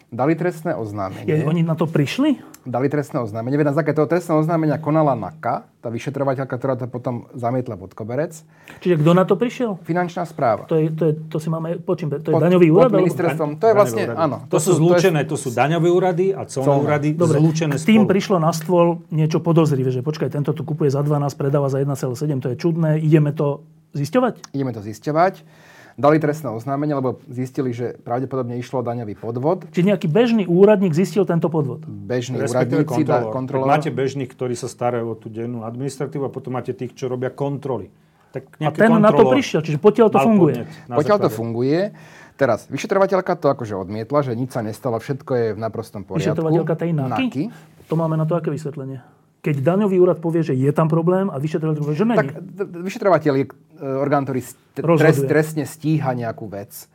Dali 0.10 0.34
trestné 0.34 0.74
oznámenie. 0.74 1.30
Je, 1.30 1.46
oni 1.46 1.62
na 1.62 1.78
to 1.78 1.86
prišli? 1.86 2.42
Dali 2.66 2.90
trestné 2.90 3.22
oznámenie. 3.22 3.62
Veď 3.62 3.70
na 3.70 3.76
základe 3.78 4.02
toho 4.02 4.10
trestného 4.10 4.42
oznámenia 4.42 4.82
konala 4.82 5.14
NAKA, 5.14 5.70
tá 5.86 5.94
vyšetrovateľka, 5.94 6.50
ktorá 6.50 6.74
to 6.74 6.90
potom 6.90 7.30
zamietla 7.38 7.78
pod 7.78 7.94
koberec. 7.94 8.42
Čiže 8.82 8.98
kto 9.06 9.12
na 9.14 9.30
to 9.30 9.38
prišiel? 9.38 9.78
Finančná 9.86 10.26
správa. 10.26 10.66
To, 10.66 10.82
je, 10.82 10.90
to, 10.90 11.04
je, 11.06 11.14
to 11.30 11.38
si 11.38 11.54
máme, 11.54 11.78
počím, 11.86 12.10
to 12.10 12.26
je 12.26 12.34
pod, 12.34 12.42
daňový 12.42 12.74
úrad? 12.74 12.90
Pod 12.90 13.06
ministerstvom, 13.06 13.62
to 13.62 13.66
je 13.70 13.74
vlastne, 13.78 14.04
úrady. 14.10 14.18
áno. 14.18 14.38
To, 14.50 14.58
to 14.58 14.60
sú 14.66 14.72
zlúčené, 14.82 15.20
to, 15.24 15.26
je, 15.30 15.30
to 15.30 15.38
sú 15.46 15.50
daňové 15.54 15.90
úrady 15.94 16.26
a 16.34 16.42
colné 16.50 16.74
úrady 16.74 17.10
Dobre, 17.14 17.38
zlúčené 17.38 17.78
s 17.78 17.86
tým 17.86 18.10
spolu. 18.10 18.10
prišlo 18.10 18.38
na 18.42 18.50
stôl 18.50 19.06
niečo 19.14 19.38
podozrivé, 19.46 19.94
že 19.94 20.02
počkaj, 20.02 20.34
tento 20.34 20.58
tu 20.58 20.66
kupuje 20.66 20.90
za 20.90 21.06
12, 21.06 21.22
predáva 21.38 21.70
za 21.70 21.78
1,7, 21.86 22.18
to 22.42 22.48
je 22.50 22.56
čudné, 22.58 22.98
ideme 22.98 23.30
to 23.30 23.62
zisťovať? 23.94 24.58
Ideme 24.58 24.74
to 24.74 24.82
zisťovať 24.82 25.69
dali 26.00 26.16
trestné 26.18 26.48
oznámenie, 26.48 26.96
lebo 26.96 27.20
zistili, 27.28 27.76
že 27.76 28.00
pravdepodobne 28.00 28.56
išlo 28.56 28.80
o 28.80 28.84
daňový 28.88 29.20
podvod. 29.20 29.68
Či 29.76 29.84
nejaký 29.84 30.08
bežný 30.08 30.48
úradník 30.48 30.96
zistil 30.96 31.28
tento 31.28 31.52
podvod? 31.52 31.84
Bežný 31.84 32.40
úradníci, 32.40 32.88
kontrolór. 32.88 33.32
kontrolór. 33.36 33.68
Máte 33.68 33.92
bežných, 33.92 34.32
ktorí 34.32 34.56
sa 34.56 34.72
starajú 34.72 35.12
o 35.12 35.16
tú 35.20 35.28
dennú 35.28 35.68
administratívu 35.68 36.24
a 36.24 36.32
potom 36.32 36.56
máte 36.56 36.72
tých, 36.72 36.96
čo 36.96 37.12
robia 37.12 37.36
kontroly. 37.36 37.92
Tak 38.32 38.62
a 38.64 38.72
ten 38.72 38.96
na 38.96 39.12
to 39.12 39.28
prišiel, 39.28 39.60
čiže 39.60 39.82
potiaľ 39.82 40.08
to 40.08 40.20
funguje. 40.24 40.64
Potiaľ 40.88 41.18
to 41.28 41.30
funguje. 41.34 41.92
Teraz, 42.40 42.72
vyšetrovateľka 42.72 43.36
to 43.36 43.52
akože 43.52 43.76
odmietla, 43.76 44.24
že 44.24 44.32
nič 44.32 44.56
sa 44.56 44.64
nestalo, 44.64 44.96
všetko 44.96 45.32
je 45.36 45.48
v 45.52 45.60
naprostom 45.60 46.08
poriadku. 46.08 46.24
Vyšetrovateľka 46.24 46.74
tej 46.80 46.92
NAKY? 46.96 47.12
NAKY. 47.12 47.44
To 47.92 48.00
máme 48.00 48.16
na 48.16 48.24
to 48.24 48.40
aké 48.40 48.48
vysvetlenie? 48.48 49.04
keď 49.40 49.56
daňový 49.64 49.98
úrad 50.04 50.20
povie, 50.20 50.44
že 50.44 50.52
je 50.52 50.68
tam 50.76 50.92
problém 50.92 51.32
a 51.32 51.40
vyšetrovateľ 51.40 51.80
povie, 51.80 51.96
že 51.96 52.08
není. 52.08 52.20
Tak 52.20 52.30
vyšetrovateľ 52.60 53.34
je 53.40 53.46
orgán, 53.80 54.28
ktorý 54.28 54.42
trest, 54.76 55.24
trestne 55.26 55.64
stíha 55.64 56.12
nejakú 56.14 56.46
vec. 56.52 56.88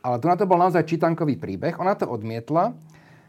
Ale 0.00 0.16
tu 0.16 0.26
na 0.30 0.36
to 0.38 0.48
bol 0.48 0.56
naozaj 0.56 0.88
čítankový 0.88 1.36
príbeh. 1.36 1.76
Ona 1.76 1.92
to 1.92 2.08
odmietla. 2.08 2.72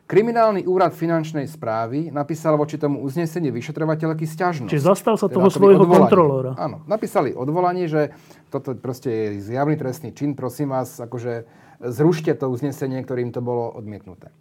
Kriminálny 0.07 0.67
úrad 0.67 0.91
finančnej 0.91 1.47
správy 1.47 2.11
napísal 2.11 2.59
voči 2.59 2.75
tomu 2.75 2.99
uznesenie 2.99 3.47
vyšetrovateľky 3.47 4.27
sťažnosť. 4.27 4.71
Čiže 4.71 4.83
zastal 4.83 5.15
sa 5.15 5.31
Teda 5.31 5.39
toho 5.39 5.47
akoby 5.47 5.55
svojho 5.55 5.79
odvolanie. 5.79 6.01
kontrolóra. 6.03 6.51
Áno, 6.59 6.83
napísali 6.83 7.31
odvolanie, 7.31 7.87
že 7.87 8.11
toto 8.51 8.75
proste 8.75 9.07
je 9.07 9.39
zjavný 9.39 9.79
trestný 9.79 10.11
čin, 10.11 10.35
prosím 10.35 10.75
vás, 10.75 10.99
akože 10.99 11.47
zrušte 11.79 12.35
to 12.35 12.51
uznesenie, 12.51 12.99
ktorým 13.07 13.31
to 13.31 13.39
bolo 13.39 13.71
odmietnuté. 13.71 14.35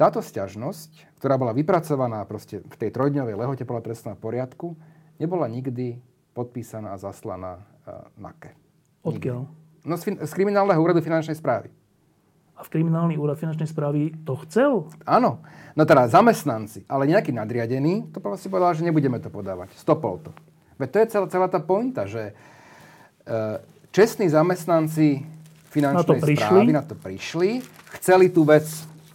Táto 0.00 0.24
sťažnosť, 0.24 1.20
ktorá 1.20 1.36
bola 1.36 1.52
vypracovaná 1.52 2.24
proste 2.24 2.64
v 2.64 2.76
tej 2.80 2.88
trojdňovej 2.88 3.36
lehote 3.36 3.68
podľa 3.68 3.92
trestného 3.92 4.16
poriadku, 4.16 4.80
nebola 5.20 5.44
nikdy 5.44 6.00
podpísaná 6.34 6.92
a 6.92 7.00
zaslaná 7.00 7.62
uh, 7.86 8.10
NAKE. 8.18 8.52
Odkiaľ? 9.06 9.46
No 9.86 9.94
z, 9.94 10.18
z 10.18 10.32
kriminálneho 10.34 10.80
úradu 10.82 10.98
finančnej 10.98 11.38
správy. 11.38 11.70
A 12.54 12.62
v 12.62 12.70
kriminálny 12.70 13.18
úrad 13.18 13.34
finančnej 13.34 13.66
správy 13.66 14.14
to 14.22 14.38
chcel? 14.46 14.86
Áno. 15.02 15.42
No 15.74 15.82
teda 15.82 16.06
zamestnanci, 16.06 16.86
ale 16.86 17.10
nejaký 17.10 17.34
nadriadený, 17.34 18.14
to 18.14 18.22
si 18.38 18.46
povedal, 18.46 18.78
že 18.78 18.86
nebudeme 18.86 19.18
to 19.18 19.26
podávať. 19.26 19.74
Stopol 19.74 20.22
to. 20.22 20.30
Veď 20.78 20.88
to 20.90 20.98
je 20.98 21.06
celá, 21.10 21.26
celá 21.26 21.46
tá 21.50 21.58
pointa, 21.58 22.06
že 22.06 22.30
e, 22.30 22.32
čestní 23.90 24.30
zamestnanci 24.30 25.26
finančnej 25.74 26.14
Na 26.14 26.26
správy 26.46 26.70
na 26.70 26.82
to 26.86 26.94
prišli, 26.94 27.58
chceli 27.98 28.30
tú 28.30 28.46
vec 28.46 28.70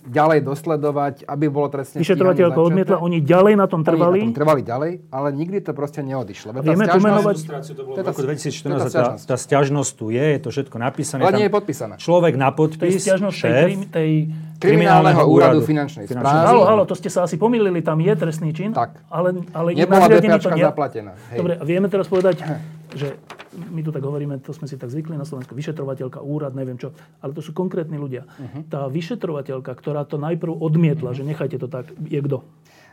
ďalej 0.09 0.39
dosledovať, 0.41 1.15
aby 1.23 1.45
bolo 1.47 1.67
trestne 1.67 1.97
Vyšetrovateľka 1.99 2.57
odmietla, 2.57 2.97
oni 2.97 3.21
ďalej 3.21 3.53
na 3.53 3.65
tom 3.65 3.79
Oni 3.79 3.87
trvali. 3.87 4.19
na 4.19 4.25
tom 4.25 4.35
trvali 4.35 4.61
ďalej, 4.61 4.91
ale 5.07 5.27
nikdy 5.31 5.57
to 5.59 5.71
proste 5.71 6.01
neodišlo. 6.01 6.49
Tá 6.51 6.59
Vieme 6.59 6.83
sťažnosť- 6.83 6.97
pomenovať- 6.97 7.37
to 7.39 7.51
bolo 7.79 7.93
To 7.93 7.99
je 7.99 8.03
v 8.03 8.09
roku 8.09 8.17
tá- 8.17 8.27
2014, 8.27 8.79
to 8.81 8.87
je 8.87 8.91
tá 8.91 9.05
tá, 9.15 9.35
sťažnosť 9.37 9.91
tu 9.93 10.05
je, 10.09 10.25
je 10.27 10.39
to 10.39 10.49
všetko 10.49 10.75
napísané. 10.75 11.21
Ale 11.21 11.31
tam 11.31 11.39
nie 11.39 11.45
je 11.45 11.53
podpísaná. 11.53 11.93
Človek 11.95 12.33
na 12.33 12.49
To 12.49 12.53
je 12.55 12.59
podpis, 12.59 12.91
stiažnosť 12.97 13.35
tej, 13.35 13.39
šéf, 13.39 13.63
krim- 13.63 13.87
tej... 13.87 14.09
Kriminálneho 14.59 15.23
úradu 15.23 15.61
finančnej 15.61 16.03
správy. 16.03 16.35
Halo, 16.43 16.61
halo, 16.65 16.83
to 16.83 16.91
ste 16.91 17.07
sa 17.07 17.23
asi 17.23 17.35
pomýlili, 17.35 17.79
tam 17.79 17.95
je 17.97 18.11
trestný 18.11 18.51
čin. 18.51 18.75
Tak. 18.75 18.91
Ale, 19.07 19.31
ale 19.53 19.71
Nebola 19.71 20.03
DPAčka 20.05 20.51
nie- 20.51 20.65
zaplatená. 20.65 21.15
Hej. 21.31 21.37
Dobre, 21.37 21.53
vieme 21.63 21.87
teraz 21.87 22.05
povedať, 22.05 22.43
že 22.93 23.17
my 23.73 23.81
tu 23.81 23.89
tak 23.89 24.05
hovoríme, 24.05 24.37
to 24.39 24.53
sme 24.53 24.69
si 24.69 24.77
tak 24.77 24.93
zvykli 24.93 25.17
na 25.17 25.25
Slovensku, 25.25 25.57
vyšetrovateľka, 25.57 26.21
úrad, 26.21 26.53
neviem 26.53 26.77
čo, 26.77 26.93
ale 27.19 27.33
to 27.33 27.41
sú 27.41 27.51
konkrétni 27.51 27.97
ľudia. 27.97 28.29
Mhm. 28.37 28.69
Tá 28.69 28.85
vyšetrovateľka, 28.85 29.73
ktorá 29.73 30.05
to 30.05 30.21
najprv 30.21 30.53
odmietla, 30.53 31.17
že 31.17 31.25
nechajte 31.25 31.57
to 31.57 31.67
tak, 31.67 31.89
je 31.97 32.21
kto? 32.21 32.45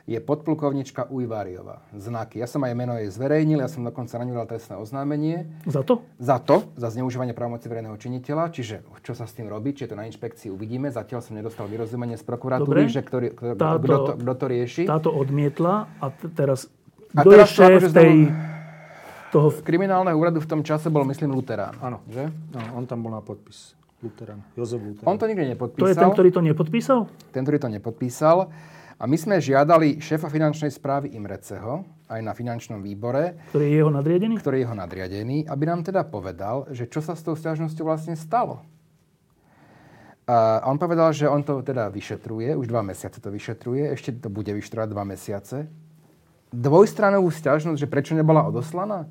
je 0.07 0.23
podplukovnička 0.23 1.11
Ujváriová. 1.11 1.83
Znaky. 1.91 2.39
Ja 2.39 2.47
som 2.47 2.63
aj 2.63 2.79
meno 2.79 2.95
jej 2.95 3.11
zverejnil, 3.11 3.59
ja 3.59 3.67
som 3.67 3.83
dokonca 3.83 4.15
na 4.23 4.25
ňu 4.31 4.39
dal 4.39 4.47
trestné 4.47 4.79
oznámenie. 4.79 5.51
Za 5.67 5.83
to? 5.83 6.07
Za 6.23 6.39
to, 6.39 6.71
za 6.79 6.95
zneužívanie 6.95 7.35
právomoci 7.35 7.67
verejného 7.67 7.99
činiteľa, 7.99 8.55
čiže 8.55 8.87
čo 9.03 9.19
sa 9.19 9.27
s 9.27 9.35
tým 9.35 9.51
robí, 9.51 9.75
či 9.75 9.85
je 9.85 9.91
to 9.91 9.99
na 9.99 10.07
inšpekcii, 10.07 10.55
uvidíme. 10.55 10.95
Zatiaľ 10.95 11.27
som 11.27 11.35
nedostal 11.35 11.67
vyrozumenie 11.67 12.15
z 12.15 12.23
prokuratúry, 12.23 12.87
Dobre. 12.87 12.95
že 12.95 13.03
ktorý, 13.03 13.27
kto, 13.35 13.59
Táto- 13.59 13.83
kto, 13.83 13.97
to, 13.99 14.13
kto 14.23 14.33
to 14.39 14.47
rieši. 14.47 14.83
Táto 14.87 15.11
odmietla 15.11 15.91
a 15.99 16.07
t- 16.15 16.31
teraz, 16.31 16.71
A 17.11 17.27
kto 17.27 17.31
teraz 17.35 17.51
šéf 17.51 17.83
akože 17.83 17.91
tej, 17.91 18.15
toho... 19.33 19.49
Kriminálneho 19.62 20.17
úradu 20.17 20.39
v 20.43 20.49
tom 20.49 20.61
čase 20.62 20.91
bol, 20.91 21.03
myslím, 21.09 21.33
Luterán. 21.35 21.75
Áno. 21.81 22.03
Že? 22.07 22.31
No, 22.53 22.61
on 22.79 22.85
tam 22.85 23.03
bol 23.03 23.12
na 23.12 23.23
podpis. 23.23 23.75
Luterán. 24.03 24.45
Jozef 24.55 24.79
Luterán. 24.83 25.09
On 25.09 25.17
to 25.17 25.25
nikdy 25.27 25.57
nepodpísal. 25.57 25.83
To 25.83 25.91
je 25.91 25.97
ten, 25.97 26.11
ktorý 26.12 26.29
to 26.31 26.41
nepodpísal? 26.45 26.99
ten, 27.33 27.43
ktorý 27.43 27.59
to 27.59 27.69
nepodpísal. 27.73 28.37
A 28.97 29.05
my 29.05 29.17
sme 29.21 29.37
žiadali 29.37 30.01
šéfa 30.01 30.33
finančnej 30.33 30.73
správy 30.73 31.12
Imreceho, 31.12 31.85
aj 32.09 32.21
na 32.25 32.33
finančnom 32.33 32.81
výbore, 32.81 33.37
Ktorý 33.53 33.65
je 33.69 33.75
jeho 33.77 33.93
nadriadený? 33.93 34.35
ktorý 34.41 34.57
je 34.57 34.65
jeho 34.65 34.77
nadriadený, 34.79 35.37
aby 35.45 35.65
nám 35.69 35.85
teda 35.85 36.01
povedal, 36.09 36.65
že 36.73 36.89
čo 36.89 37.05
sa 37.05 37.12
s 37.12 37.21
tou 37.21 37.37
stiažnosťou 37.37 37.85
vlastne 37.85 38.17
stalo. 38.17 38.65
A 40.27 40.65
on 40.67 40.75
povedal, 40.75 41.12
že 41.15 41.29
on 41.31 41.45
to 41.45 41.62
teda 41.62 41.87
vyšetruje, 41.87 42.57
už 42.57 42.67
dva 42.67 42.83
mesiace 42.83 43.21
to 43.21 43.31
vyšetruje, 43.31 43.95
ešte 43.95 44.11
to 44.17 44.27
bude 44.27 44.49
vyšetrovať 44.51 44.89
dva 44.91 45.05
mesiace. 45.07 45.71
Dvojstranovú 46.57 47.29
stiažnosť, 47.29 47.77
že 47.77 47.90
prečo 47.90 48.16
nebola 48.16 48.49
odoslaná? 48.49 49.05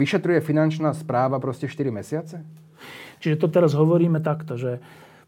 Vyšetruje 0.00 0.40
finančná 0.40 0.96
správa 0.96 1.36
proste 1.36 1.68
4 1.68 1.92
mesiace? 1.92 2.40
Čiže 3.20 3.36
to 3.36 3.48
teraz 3.52 3.76
hovoríme 3.76 4.20
takto, 4.20 4.56
že 4.56 4.80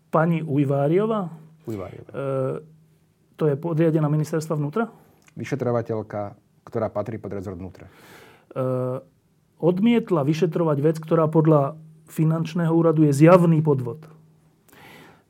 pani 0.08 0.40
Ujváriova, 0.40 1.28
Ujváriová. 1.68 2.10
e, 2.12 2.24
to 3.36 3.44
je 3.48 3.54
podriadená 3.56 4.08
ministerstva 4.08 4.56
vnútra, 4.56 4.88
Vyšetrovateľka, 5.38 6.34
ktorá 6.66 6.90
patrí 6.90 7.20
pod 7.22 7.30
rezort 7.30 7.54
vnútra. 7.54 7.86
e, 7.86 7.92
odmietla 9.62 10.26
vyšetrovať 10.26 10.78
vec, 10.82 10.96
ktorá 10.98 11.30
podľa 11.30 11.78
finančného 12.10 12.72
úradu 12.72 13.04
je 13.06 13.12
zjavný 13.12 13.62
podvod. 13.62 14.02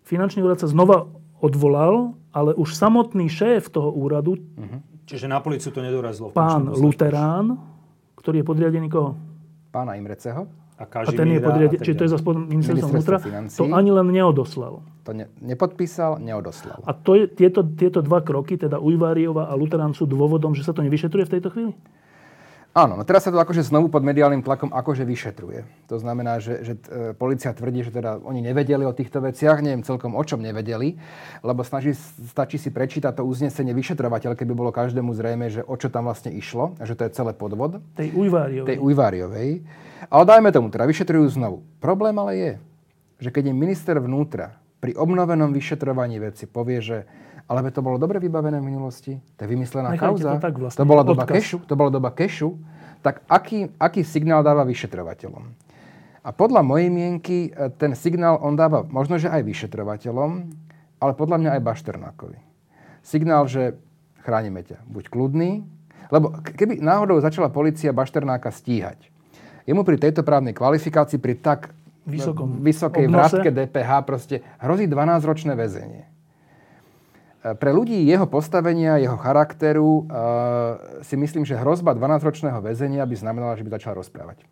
Finančný 0.09 0.41
úrad 0.41 0.63
sa 0.63 0.71
znova 0.71 1.11
odvolal, 1.45 2.17
ale 2.33 2.57
už 2.57 2.73
samotný 2.73 3.29
šéf 3.29 3.69
toho 3.69 3.93
úradu, 3.93 4.41
Čiže 5.09 5.25
na 5.25 5.41
policiu 5.41 5.73
to 5.73 5.81
nedorazilo. 5.81 6.29
pán. 6.37 6.69
Luterán, 6.77 7.57
ktorý 8.21 8.45
je 8.45 8.47
podriadený 8.47 8.93
koho? 8.93 9.17
Pána 9.73 9.97
Imreceho 9.97 10.45
A, 10.77 10.85
A 10.85 11.11
ten 11.11 11.29
je 11.33 11.41
podriadený, 11.41 11.81
čiže 11.81 11.97
to 11.97 12.05
je 12.05 12.11
zase 12.13 12.25
pod 12.25 12.37
ministerstvom 12.37 12.93
vnútra, 12.93 13.17
to 13.49 13.65
ani 13.73 13.91
len 13.91 14.07
neodoslal. 14.13 14.85
to 15.03 15.11
ne, 15.17 15.27
nepodpísal, 15.41 16.21
neodoslal. 16.21 16.85
A 16.85 16.93
to 16.93 17.17
je, 17.17 17.25
tieto, 17.27 17.65
tieto 17.65 18.05
dva 18.05 18.21
kroky, 18.21 18.61
teda 18.61 18.77
Ujváriova 18.77 19.49
a 19.49 19.57
Luterán 19.57 19.97
sú 19.97 20.05
dôvodom, 20.05 20.53
že 20.53 20.63
sa 20.63 20.77
to 20.77 20.85
nevyšetruje 20.85 21.25
v 21.25 21.33
tejto 21.41 21.49
chvíli? 21.51 21.73
Áno, 22.77 22.95
no 22.95 23.03
teraz 23.03 23.25
sa 23.25 23.33
to 23.33 23.41
akože 23.41 23.65
znovu 23.65 23.89
pod 23.89 24.05
mediálnym 24.05 24.45
tlakom 24.45 24.71
akože 24.71 25.03
vyšetruje. 25.03 25.65
To 25.89 25.97
znamená, 25.97 26.37
že, 26.39 26.63
že 26.63 26.73
e, 26.77 27.17
policia 27.17 27.51
tvrdí, 27.57 27.83
že 27.83 27.91
teda 27.91 28.21
oni 28.21 28.45
nevedeli 28.45 28.85
o 28.85 28.93
týchto 28.93 29.25
veciach, 29.25 29.65
neviem 29.65 29.81
celkom 29.83 30.13
o 30.13 30.23
čom 30.23 30.39
nevedeli, 30.39 31.01
lebo 31.41 31.65
snaží, 31.65 31.97
stačí 32.29 32.61
si 32.61 32.69
prečítať 32.69 33.19
to 33.19 33.27
uznesenie 33.27 33.73
vyšetrovateľ, 33.73 34.37
keby 34.37 34.53
bolo 34.53 34.71
každému 34.71 35.11
zrejme, 35.17 35.49
že 35.49 35.65
o 35.65 35.75
čo 35.81 35.89
tam 35.89 36.07
vlastne 36.07 36.31
išlo, 36.31 36.77
a 36.77 36.85
že 36.85 36.95
to 36.95 37.09
je 37.09 37.17
celé 37.17 37.33
podvod 37.33 37.81
Tej 37.97 38.15
Ujváriovej. 38.15 38.69
tej 38.69 38.79
Ujváriovej. 38.79 39.51
Ale 40.13 40.25
dajme 40.29 40.55
tomu, 40.55 40.69
teda 40.71 40.87
vyšetrujú 40.87 41.25
znovu. 41.35 41.65
Problém 41.83 42.15
ale 42.21 42.33
je, 42.37 42.53
že 43.19 43.33
keď 43.35 43.51
im 43.51 43.59
minister 43.59 43.99
vnútra 43.99 44.55
pri 44.79 44.95
obnovenom 44.95 45.51
vyšetrovaní 45.51 46.23
veci 46.23 46.47
povie, 46.47 46.79
že 46.79 46.99
ale 47.49 47.73
to 47.73 47.81
bolo 47.81 47.97
dobre 47.97 48.21
vybavené 48.21 48.61
v 48.61 48.67
minulosti, 48.69 49.17
to 49.41 49.41
je 49.45 49.49
vymyslená 49.49 49.97
Nechajte 49.97 50.05
kauza, 50.05 50.31
to 50.37 50.45
tak 50.45 50.57
vlastne, 50.61 50.79
to 50.79 50.85
bola 50.85 51.03
doba 51.03 51.25
odkaz. 51.25 51.35
kešu, 51.41 51.57
to 51.65 51.75
bola 51.75 51.91
doba 51.91 52.11
kešu, 52.13 52.49
tak 53.01 53.25
aký, 53.25 53.73
aký 53.81 54.05
signál 54.05 54.45
dáva 54.45 54.69
vyšetrovateľom? 54.69 55.45
A 56.21 56.29
podľa 56.29 56.61
mojej 56.61 56.93
mienky 56.93 57.49
e, 57.49 57.73
ten 57.81 57.97
signál 57.97 58.37
on 58.45 58.53
dáva 58.53 58.85
možno, 58.85 59.17
že 59.17 59.33
aj 59.33 59.41
vyšetrovateľom, 59.49 60.31
ale 61.01 61.13
podľa 61.17 61.37
mňa 61.41 61.51
aj 61.57 61.63
Bašternákovi. 61.65 62.39
Signál, 63.01 63.49
že 63.49 63.81
chránime 64.21 64.61
ťa, 64.61 64.85
buď 64.85 65.09
kľudný, 65.09 65.65
lebo 66.13 66.37
keby 66.45 66.85
náhodou 66.85 67.17
začala 67.17 67.49
policia 67.49 67.97
Bašternáka 67.97 68.53
stíhať, 68.53 69.09
jemu 69.65 69.89
pri 69.89 69.97
tejto 69.97 70.21
právnej 70.21 70.53
kvalifikácii, 70.53 71.17
pri 71.17 71.41
tak 71.41 71.73
Vysokom 72.09 72.65
vysokej 72.65 73.05
obnose. 73.05 73.21
vrátke 73.21 73.49
DPH 73.53 73.91
proste 74.09 74.41
hrozí 74.65 74.89
12-ročné 74.89 75.53
väzenie. 75.53 76.09
Pre 77.39 77.71
ľudí 77.71 78.03
jeho 78.03 78.27
postavenia, 78.27 78.99
jeho 78.99 79.15
charakteru 79.15 80.03
e, 80.03 80.17
si 81.07 81.15
myslím, 81.15 81.47
že 81.47 81.55
hrozba 81.55 81.95
12-ročného 81.95 82.59
väzenia 82.59 83.07
by 83.07 83.15
znamenala, 83.15 83.55
že 83.55 83.63
by 83.63 83.79
začal 83.79 83.95
rozprávať. 83.95 84.43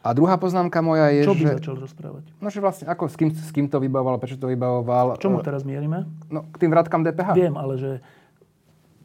A 0.00 0.12
druhá 0.12 0.36
poznámka 0.36 0.80
moja 0.84 1.12
je, 1.12 1.24
Čo 1.24 1.36
by 1.36 1.44
že... 1.44 1.56
začal 1.60 1.76
rozprávať? 1.80 2.24
No, 2.40 2.48
že 2.52 2.60
vlastne 2.60 2.88
ako, 2.88 3.08
s 3.08 3.16
kým, 3.16 3.32
s 3.32 3.50
kým 3.52 3.66
to 3.72 3.80
vybavoval, 3.80 4.20
prečo 4.20 4.36
to 4.36 4.48
vybavoval. 4.48 5.16
K 5.16 5.28
čomu 5.28 5.40
E, 5.40 5.44
teraz 5.44 5.64
mierime? 5.64 6.08
No, 6.28 6.44
k 6.48 6.56
tým 6.60 6.72
vrátkam 6.72 7.04
DPH. 7.04 7.32
Viem, 7.32 7.56
ale 7.56 7.76
že 7.80 7.90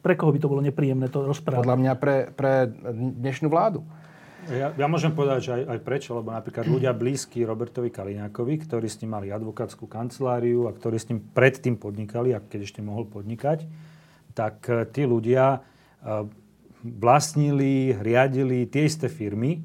pre 0.04 0.12
koho 0.16 0.32
by 0.32 0.40
to 0.40 0.48
bolo 0.48 0.60
nepríjemné 0.60 1.08
to 1.08 1.24
rozprávať? 1.24 1.64
Podľa 1.64 1.76
mňa 1.80 1.92
pre, 1.96 2.16
pre 2.36 2.68
dnešnú 3.16 3.48
vládu. 3.48 3.80
Ja, 4.46 4.70
ja 4.70 4.86
môžem 4.86 5.10
povedať, 5.10 5.40
že 5.42 5.50
aj, 5.58 5.62
aj 5.74 5.78
prečo, 5.82 6.14
lebo 6.14 6.30
napríklad 6.30 6.70
ľudia 6.70 6.94
blízki 6.94 7.42
Robertovi 7.42 7.90
Kaliňákovi, 7.90 8.54
ktorí 8.62 8.86
s 8.86 9.02
ním 9.02 9.18
mali 9.18 9.34
advokátsku 9.34 9.90
kanceláriu 9.90 10.70
a 10.70 10.74
ktorí 10.74 10.96
s 11.02 11.10
ním 11.10 11.18
predtým 11.18 11.74
podnikali, 11.74 12.30
a 12.30 12.38
keď 12.38 12.70
ešte 12.70 12.78
mohol 12.78 13.10
podnikať, 13.10 13.66
tak 14.38 14.62
eh, 14.70 14.86
tí 14.86 15.02
ľudia 15.02 15.58
eh, 15.58 16.28
vlastnili, 16.86 17.96
riadili 17.98 18.70
tie 18.70 18.86
isté 18.86 19.10
firmy, 19.10 19.58
eh, 19.58 19.62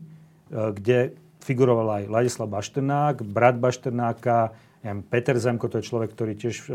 kde 0.50 1.14
figuroval 1.46 2.02
aj 2.02 2.04
Ladislav 2.10 2.50
Bašternák, 2.50 3.22
brat 3.22 3.62
Bašternáka, 3.62 4.54
neviem, 4.82 5.06
Peter 5.06 5.38
Zemko, 5.38 5.70
to 5.70 5.78
je 5.82 5.90
človek, 5.90 6.14
ktorý 6.14 6.38
tiež 6.38 6.70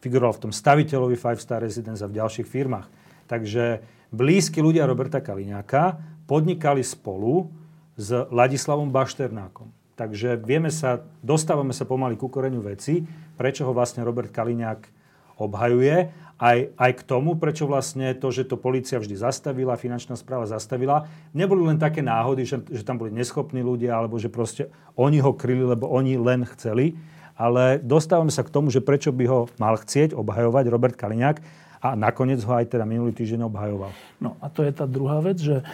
figuroval 0.00 0.32
v 0.40 0.42
tom 0.48 0.52
staviteľovi 0.56 1.20
Five 1.20 1.36
Star 1.36 1.60
Residence 1.60 2.00
a 2.00 2.08
v 2.08 2.16
ďalších 2.16 2.48
firmách. 2.48 2.88
Takže 3.28 3.84
blízki 4.08 4.64
ľudia 4.64 4.88
Roberta 4.88 5.20
Kaliňáka 5.20 6.09
podnikali 6.30 6.86
spolu 6.86 7.50
s 7.98 8.14
Ladislavom 8.30 8.94
Bašternákom. 8.94 9.66
Takže 9.98 10.38
vieme 10.38 10.70
sa, 10.70 11.02
dostávame 11.26 11.74
sa 11.74 11.82
pomaly 11.82 12.14
ku 12.14 12.30
koreňu 12.30 12.62
veci, 12.62 13.02
prečo 13.34 13.66
ho 13.66 13.74
vlastne 13.74 14.06
Robert 14.06 14.30
Kaliňák 14.30 14.80
obhajuje 15.42 16.08
aj, 16.40 16.58
aj 16.78 16.92
k 16.96 17.02
tomu, 17.04 17.34
prečo 17.36 17.66
vlastne 17.68 18.16
to, 18.16 18.32
že 18.32 18.48
to 18.48 18.56
policia 18.56 18.96
vždy 18.96 19.12
zastavila, 19.18 19.76
finančná 19.76 20.16
správa 20.16 20.48
zastavila, 20.48 21.10
neboli 21.36 21.66
len 21.66 21.76
také 21.76 22.00
náhody, 22.00 22.46
že, 22.46 22.62
že 22.70 22.86
tam 22.86 22.96
boli 22.96 23.12
neschopní 23.12 23.60
ľudia, 23.60 23.98
alebo 23.98 24.16
že 24.16 24.32
proste 24.32 24.72
oni 24.96 25.20
ho 25.20 25.36
kryli, 25.36 25.66
lebo 25.66 25.90
oni 25.90 26.16
len 26.16 26.46
chceli. 26.56 26.96
Ale 27.36 27.76
dostávame 27.82 28.32
sa 28.32 28.40
k 28.40 28.52
tomu, 28.52 28.72
že 28.72 28.84
prečo 28.84 29.12
by 29.12 29.24
ho 29.28 29.40
mal 29.60 29.76
chcieť 29.76 30.16
obhajovať 30.16 30.64
Robert 30.72 30.96
Kaliňák 30.96 31.36
a 31.80 31.96
nakoniec 31.96 32.40
ho 32.44 32.52
aj 32.52 32.76
teda 32.76 32.84
minulý 32.84 33.16
týždeň 33.16 33.48
obhajoval. 33.48 33.92
No 34.20 34.36
a 34.44 34.52
to 34.52 34.60
je 34.60 34.72
tá 34.72 34.84
druhá 34.84 35.24
vec, 35.24 35.40
že 35.40 35.64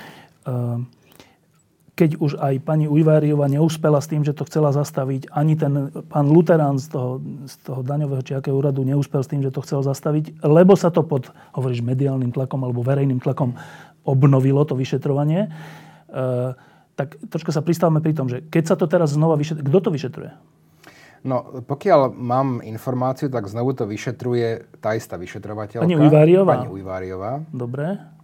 keď 1.97 2.21
už 2.21 2.37
aj 2.37 2.61
pani 2.61 2.85
Ujváriova 2.85 3.49
neúspela 3.49 4.05
s 4.05 4.07
tým, 4.13 4.21
že 4.21 4.37
to 4.37 4.45
chcela 4.45 4.69
zastaviť, 4.69 5.33
ani 5.33 5.57
ten 5.57 5.89
pán 6.13 6.29
Luterán 6.29 6.77
z 6.77 6.93
toho, 6.93 7.25
z 7.49 7.57
toho 7.65 7.81
daňového 7.81 8.21
či 8.21 8.37
akého 8.37 8.53
úradu 8.53 8.85
neúspel 8.85 9.25
s 9.25 9.33
tým, 9.33 9.41
že 9.41 9.49
to 9.49 9.65
chcel 9.65 9.81
zastaviť, 9.81 10.45
lebo 10.45 10.77
sa 10.77 10.93
to 10.93 11.01
pod, 11.01 11.33
hovoríš, 11.57 11.81
mediálnym 11.81 12.37
tlakom 12.37 12.61
alebo 12.69 12.85
verejným 12.85 13.25
tlakom 13.25 13.57
obnovilo 14.05 14.61
to 14.69 14.77
vyšetrovanie, 14.77 15.49
e, 15.49 15.51
tak 17.01 17.17
troška 17.33 17.57
sa 17.57 17.65
pristavme 17.65 18.05
pri 18.05 18.13
tom, 18.13 18.29
že 18.29 18.45
keď 18.45 18.65
sa 18.69 18.77
to 18.77 18.85
teraz 18.85 19.17
znova 19.17 19.41
vyšetruje, 19.41 19.65
kto 19.65 19.79
to 19.81 19.91
vyšetruje? 19.91 20.31
No, 21.27 21.65
pokiaľ 21.65 22.13
mám 22.13 22.61
informáciu, 22.61 23.33
tak 23.33 23.49
znovu 23.49 23.73
to 23.73 23.89
vyšetruje 23.89 24.79
tá 24.79 24.95
istá 24.95 25.17
vyšetrovateľka. 25.17 25.83
Pani 25.83 25.99
Ujváriová. 25.99 26.61
Pani 26.61 26.71
Ujváriová. 26.71 27.33
Dobre. 27.51 28.16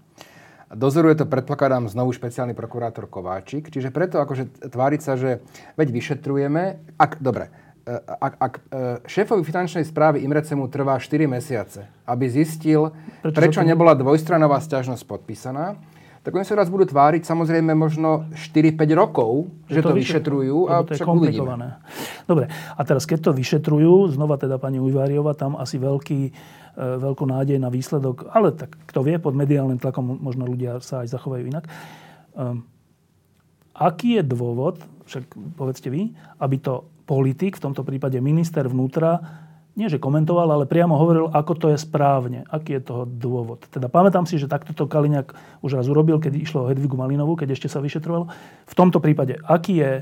Dozoruje 0.73 1.21
to, 1.21 1.29
predpokladám, 1.29 1.85
znovu 1.93 2.17
špeciálny 2.17 2.57
prokurátor 2.57 3.05
Kováčik. 3.05 3.69
Čiže 3.69 3.93
preto 3.93 4.17
akože 4.25 4.73
tváriť 4.73 5.01
sa, 5.05 5.21
že 5.21 5.45
veď 5.77 5.89
vyšetrujeme, 5.93 6.81
ak, 6.97 7.21
dobre, 7.21 7.53
e, 7.85 7.93
ak, 8.01 8.35
ak 8.41 8.55
e, 8.57 8.61
šéfovi 9.05 9.45
finančnej 9.45 9.85
správy 9.85 10.25
Imrecemu 10.25 10.73
trvá 10.73 10.97
4 10.97 11.29
mesiace, 11.29 11.85
aby 12.09 12.25
zistil, 12.25 12.89
prečo, 13.21 13.37
prečo 13.37 13.61
nebola 13.61 13.93
dvojstranová 13.93 14.65
stiažnosť 14.65 15.05
podpísaná, 15.05 15.77
tak 16.23 16.39
oni 16.39 16.47
sa 16.47 16.55
raz 16.55 16.71
budú 16.71 16.87
tváriť 16.87 17.27
samozrejme 17.27 17.75
možno 17.75 18.31
4-5 18.39 18.79
rokov, 18.95 19.51
že, 19.67 19.79
že 19.79 19.81
to, 19.83 19.91
to 19.91 19.99
vyšetrujú 19.99 20.57
a 20.71 20.87
to 20.87 20.95
však 20.95 21.09
uvidíme. 21.11 21.83
Dobre, 22.31 22.47
a 22.49 22.81
teraz 22.87 23.11
keď 23.11 23.19
to 23.29 23.31
vyšetrujú, 23.35 24.15
znova 24.15 24.39
teda 24.39 24.55
pani 24.63 24.79
Ujváriova, 24.79 25.35
tam 25.35 25.59
asi 25.59 25.83
veľký, 25.83 26.21
veľkú 26.77 27.25
nádej 27.29 27.61
na 27.61 27.69
výsledok, 27.69 28.33
ale 28.33 28.53
tak 28.57 28.77
kto 28.89 29.05
vie, 29.05 29.21
pod 29.21 29.37
mediálnym 29.37 29.77
tlakom 29.77 30.17
možno 30.21 30.49
ľudia 30.49 30.81
sa 30.81 31.05
aj 31.05 31.13
zachovajú 31.13 31.45
inak. 31.49 31.69
Um, 32.33 32.65
aký 33.77 34.21
je 34.21 34.23
dôvod, 34.25 34.81
však 35.05 35.37
povedzte 35.57 35.93
vy, 35.93 36.17
aby 36.41 36.57
to 36.57 36.89
politik, 37.05 37.61
v 37.61 37.65
tomto 37.69 37.85
prípade 37.85 38.17
minister 38.25 38.65
vnútra, 38.65 39.21
nie 39.73 39.89
že 39.89 39.97
komentoval, 39.97 40.53
ale 40.53 40.69
priamo 40.69 41.01
hovoril, 41.01 41.33
ako 41.33 41.53
to 41.57 41.67
je 41.73 41.81
správne, 41.81 42.45
aký 42.53 42.77
je 42.77 42.83
toho 42.85 43.09
dôvod. 43.09 43.65
Teda 43.73 43.89
pamätám 43.89 44.29
si, 44.29 44.37
že 44.37 44.49
takto 44.49 44.77
to 44.77 44.85
Kaliňák 44.85 45.33
už 45.65 45.81
raz 45.81 45.89
urobil, 45.89 46.21
keď 46.21 46.37
išlo 46.37 46.65
o 46.65 46.69
Hedvigu 46.69 46.93
Malinovú, 46.97 47.41
keď 47.41 47.57
ešte 47.57 47.73
sa 47.73 47.81
vyšetrovalo. 47.81 48.29
V 48.69 48.75
tomto 48.77 49.01
prípade, 49.01 49.41
aký 49.49 49.81
je 49.81 49.93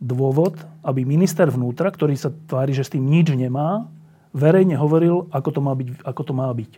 dôvod, 0.00 0.56
aby 0.80 1.04
minister 1.04 1.52
vnútra, 1.52 1.92
ktorý 1.92 2.16
sa 2.16 2.32
tvári, 2.32 2.72
že 2.72 2.88
s 2.88 2.92
tým 2.96 3.04
nič 3.04 3.36
nemá, 3.36 3.84
verejne 4.32 4.76
hovoril, 4.76 5.28
ako 5.32 5.48
to 5.52 5.60
má 5.60 5.72
byť. 5.76 5.88
Ako 6.04 6.22
to 6.24 6.32
má 6.32 6.48
byť. 6.52 6.72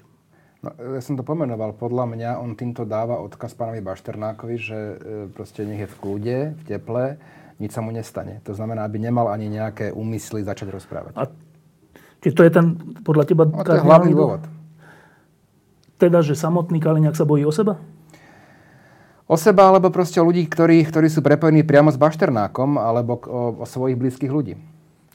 No, 0.65 0.71
ja 0.97 1.03
som 1.05 1.15
to 1.15 1.27
pomenoval. 1.27 1.77
Podľa 1.77 2.05
mňa 2.11 2.31
on 2.41 2.57
týmto 2.59 2.87
dáva 2.89 3.21
odkaz 3.21 3.53
pánovi 3.55 3.85
Bašternákovi, 3.85 4.57
že 4.57 4.79
e, 4.79 4.97
proste 5.29 5.67
nech 5.67 5.85
je 5.85 5.93
v 5.93 5.99
kľude, 6.01 6.39
v 6.57 6.63
teple, 6.65 7.21
nič 7.61 7.77
sa 7.77 7.85
mu 7.85 7.93
nestane. 7.93 8.41
To 8.49 8.57
znamená, 8.57 8.89
aby 8.89 8.99
nemal 8.99 9.29
ani 9.29 9.53
nejaké 9.53 9.93
úmysly 9.93 10.41
začať 10.41 10.73
rozprávať. 10.73 11.15
A 11.15 11.29
Čiže 12.25 12.41
to 12.41 12.47
je 12.49 12.53
ten, 12.57 12.67
podľa 13.05 13.25
teba... 13.29 13.45
No, 13.45 13.61
to 13.61 13.77
je 13.77 13.85
hlavný 13.85 14.17
dôvod. 14.17 14.43
Teda, 16.01 16.25
že 16.25 16.33
samotný 16.33 16.81
Kaliňák 16.81 17.13
sa 17.13 17.29
bojí 17.29 17.45
o 17.45 17.53
seba? 17.53 17.77
O 19.29 19.37
seba, 19.37 19.69
alebo 19.69 19.93
proste 19.93 20.25
o 20.25 20.25
ľudí, 20.25 20.49
ktorí, 20.49 20.89
ktorí 20.89 21.13
sú 21.13 21.21
prepojení 21.21 21.69
priamo 21.69 21.93
s 21.93 22.01
Bašternákom, 22.01 22.81
alebo 22.81 23.21
o, 23.29 23.61
o 23.61 23.65
svojich 23.69 24.01
blízkych 24.01 24.33
ľudí. 24.33 24.57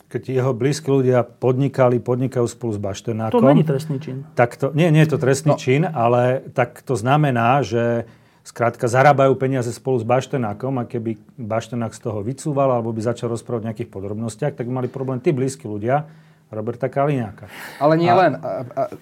Keď 0.10 0.42
jeho 0.42 0.58
blízki 0.58 0.90
ľudia 0.90 1.22
podnikali, 1.22 2.02
podnikajú 2.02 2.50
spolu 2.50 2.74
s 2.74 2.82
Bašternákom... 2.82 3.46
To 3.46 3.54
není 3.54 3.62
trestný 3.62 4.02
čin. 4.02 4.26
Tak 4.34 4.58
to, 4.58 4.74
nie, 4.74 4.90
nie 4.90 5.06
je 5.06 5.14
to 5.14 5.22
trestný 5.22 5.54
no. 5.54 5.62
čin, 5.62 5.86
ale 5.86 6.42
tak 6.50 6.82
to 6.82 6.98
znamená, 6.98 7.62
že 7.62 8.10
skrátka 8.42 8.90
zarábajú 8.90 9.38
peniaze 9.38 9.70
spolu 9.70 10.02
s 10.02 10.06
Bašternákom 10.10 10.82
a 10.82 10.90
keby 10.90 11.22
Bašternák 11.38 11.94
z 11.94 12.02
toho 12.02 12.26
vycúval 12.26 12.74
alebo 12.74 12.90
by 12.90 13.06
začal 13.06 13.30
rozprávať 13.30 13.62
o 13.62 13.68
nejakých 13.70 13.94
podrobnostiach, 13.94 14.58
tak 14.58 14.66
by 14.66 14.82
mali 14.82 14.90
problém 14.90 15.22
tí 15.22 15.30
blízki 15.30 15.70
ľudia, 15.70 16.10
Roberta 16.50 16.90
Kaliňáka. 16.90 17.46
Ale 17.78 17.94
nie 17.94 18.10
a, 18.10 18.18
len. 18.18 18.32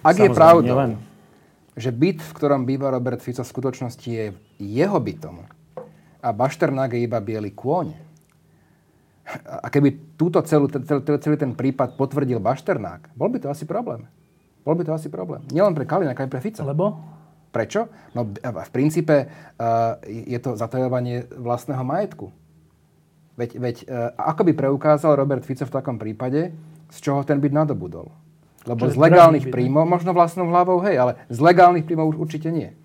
Ak 0.04 0.20
je 0.20 0.28
pravdou, 0.28 0.76
len. 0.76 1.00
že 1.72 1.88
byt, 1.88 2.20
v 2.20 2.32
ktorom 2.36 2.68
býva 2.68 2.92
Robert 2.92 3.24
Fico, 3.24 3.40
v 3.40 3.48
skutočnosti 3.48 4.04
je 4.04 4.36
jeho 4.60 4.98
bytom 5.00 5.48
a 6.20 6.28
Bašternák 6.28 6.92
je 6.92 7.00
iba 7.08 7.16
biely 7.24 7.56
kôň, 7.56 8.07
a 9.44 9.68
keby 9.68 10.16
túto 10.16 10.40
celú, 10.42 10.72
celý, 10.72 11.04
celý 11.20 11.36
ten 11.36 11.52
prípad 11.52 12.00
potvrdil 12.00 12.40
Bašternák, 12.40 13.12
bol 13.12 13.28
by 13.28 13.38
to 13.44 13.48
asi 13.52 13.68
problém. 13.68 14.08
Bol 14.64 14.76
by 14.76 14.84
to 14.84 14.92
asi 14.96 15.08
problém. 15.08 15.44
Nielen 15.52 15.76
pre 15.76 15.88
Kaliňáka, 15.88 16.24
aj 16.24 16.32
pre 16.32 16.40
Fica. 16.44 16.62
Lebo? 16.64 17.00
Prečo? 17.48 17.88
No 18.12 18.28
v 18.28 18.70
princípe 18.72 19.24
uh, 19.24 19.96
je 20.04 20.36
to 20.40 20.56
zatajovanie 20.56 21.24
vlastného 21.32 21.80
majetku. 21.80 22.28
Veď, 23.40 23.50
veď 23.56 23.76
uh, 23.88 24.12
ako 24.16 24.42
by 24.48 24.52
preukázal 24.52 25.16
Robert 25.16 25.44
Fico 25.48 25.64
v 25.64 25.72
takom 25.72 25.96
prípade, 25.96 26.52
z 26.92 26.98
čoho 27.00 27.24
ten 27.24 27.40
byt 27.40 27.52
nadobudol. 27.52 28.12
Lebo 28.68 28.84
Čiže 28.84 28.96
z 28.96 28.98
legálnych 29.00 29.46
príjmov, 29.48 29.88
možno 29.88 30.12
vlastnou 30.12 30.52
hlavou, 30.52 30.84
hej, 30.84 31.00
ale 31.00 31.12
z 31.32 31.38
legálnych 31.40 31.88
príjmov 31.88 32.12
už 32.12 32.28
určite 32.28 32.52
nie. 32.52 32.76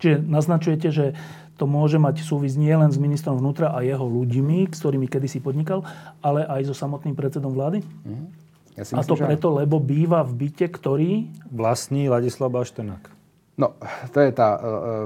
Čiže 0.00 0.24
naznačujete, 0.24 0.88
že 0.88 1.12
to 1.56 1.64
môže 1.68 2.00
mať 2.00 2.24
súvisť 2.24 2.56
nie 2.58 2.74
len 2.74 2.90
s 2.90 2.98
ministrom 2.98 3.38
vnútra 3.38 3.70
a 3.70 3.84
jeho 3.84 4.02
ľuďmi, 4.02 4.72
s 4.72 4.78
ktorými 4.80 5.06
kedysi 5.06 5.38
podnikal, 5.38 5.84
ale 6.24 6.42
aj 6.48 6.72
so 6.72 6.74
samotným 6.74 7.14
predsedom 7.14 7.52
vlády? 7.52 7.84
Mm-hmm. 7.84 8.26
Ja 8.72 8.82
si 8.88 8.96
myslím, 8.96 9.04
a 9.04 9.08
to 9.08 9.14
preto, 9.20 9.48
že... 9.52 9.56
lebo 9.64 9.76
býva 9.78 10.24
v 10.24 10.32
byte, 10.48 10.66
ktorý... 10.72 11.28
Vlastní 11.52 12.08
Ladislav 12.08 12.48
Baštenák. 12.48 13.12
No, 13.52 13.76
to 14.16 14.18
je 14.24 14.32
tá 14.32 14.56
uh, 14.56 14.60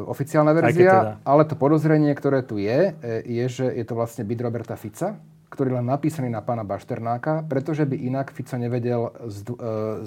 oficiálna 0.06 0.54
verzia, 0.54 0.92
teda. 0.94 1.12
ale 1.26 1.42
to 1.50 1.58
podozrenie, 1.58 2.14
ktoré 2.14 2.46
tu 2.46 2.62
je, 2.62 2.94
je, 3.26 3.44
že 3.50 3.66
je 3.66 3.82
to 3.82 3.98
vlastne 3.98 4.22
byt 4.22 4.38
Roberta 4.38 4.78
Fica, 4.78 5.18
ktorý 5.50 5.82
len 5.82 5.86
napísaný 5.90 6.30
na 6.30 6.46
pána 6.46 6.62
Bašternáka, 6.62 7.42
pretože 7.50 7.82
by 7.82 7.98
inak 7.98 8.30
Fico 8.30 8.54
nevedel 8.54 9.10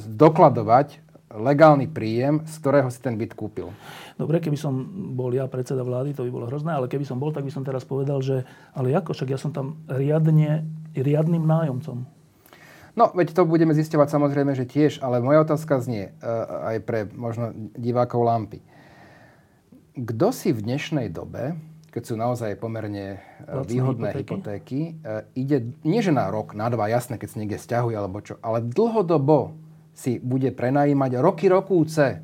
zdokladovať 0.08 1.04
legálny 1.30 1.86
príjem, 1.86 2.42
z 2.46 2.56
ktorého 2.58 2.90
si 2.90 3.00
ten 3.00 3.14
byt 3.14 3.38
kúpil. 3.38 3.70
Dobre, 4.18 4.42
keby 4.42 4.58
som 4.58 4.74
bol 5.14 5.30
ja 5.30 5.46
predseda 5.46 5.86
vlády, 5.86 6.18
to 6.18 6.26
by 6.26 6.32
bolo 6.34 6.50
hrozné, 6.50 6.74
ale 6.74 6.90
keby 6.90 7.06
som 7.06 7.22
bol, 7.22 7.30
tak 7.30 7.46
by 7.46 7.54
som 7.54 7.62
teraz 7.62 7.86
povedal, 7.86 8.20
že 8.20 8.44
ale 8.74 8.94
ako, 8.98 9.14
však 9.14 9.30
ja 9.30 9.40
som 9.40 9.54
tam 9.54 9.80
riadne, 9.86 10.66
riadným 10.98 11.46
nájomcom. 11.46 12.10
No, 12.98 13.06
veď 13.14 13.32
to 13.38 13.48
budeme 13.48 13.72
zisťovať 13.72 14.08
samozrejme, 14.12 14.58
že 14.58 14.68
tiež, 14.68 15.00
ale 15.00 15.24
moja 15.24 15.46
otázka 15.46 15.80
znie 15.80 16.12
uh, 16.20 16.74
aj 16.74 16.78
pre 16.84 17.00
možno 17.14 17.54
divákov 17.78 18.26
lampy. 18.26 18.60
Kto 19.96 20.34
si 20.34 20.52
v 20.52 20.66
dnešnej 20.66 21.08
dobe 21.14 21.56
keď 21.90 22.04
sú 22.06 22.16
naozaj 22.16 22.54
pomerne 22.62 23.18
e, 23.18 23.50
Lacné 23.50 23.66
výhodné 23.66 24.10
hypotéky, 24.14 24.22
hypotéky 24.22 24.82
e, 25.02 25.26
ide 25.34 25.58
nie 25.82 26.02
že 26.06 26.14
na 26.14 26.30
rok, 26.30 26.54
na 26.54 26.70
dva, 26.70 26.86
jasné, 26.86 27.18
keď 27.18 27.28
si 27.34 27.40
niekde 27.42 27.58
stiahuje 27.58 27.98
alebo 27.98 28.22
čo, 28.22 28.38
ale 28.46 28.62
dlhodobo 28.62 29.58
si 30.00 30.16
bude 30.24 30.48
prenajímať 30.56 31.20
roky 31.20 31.52
rokúce 31.52 32.24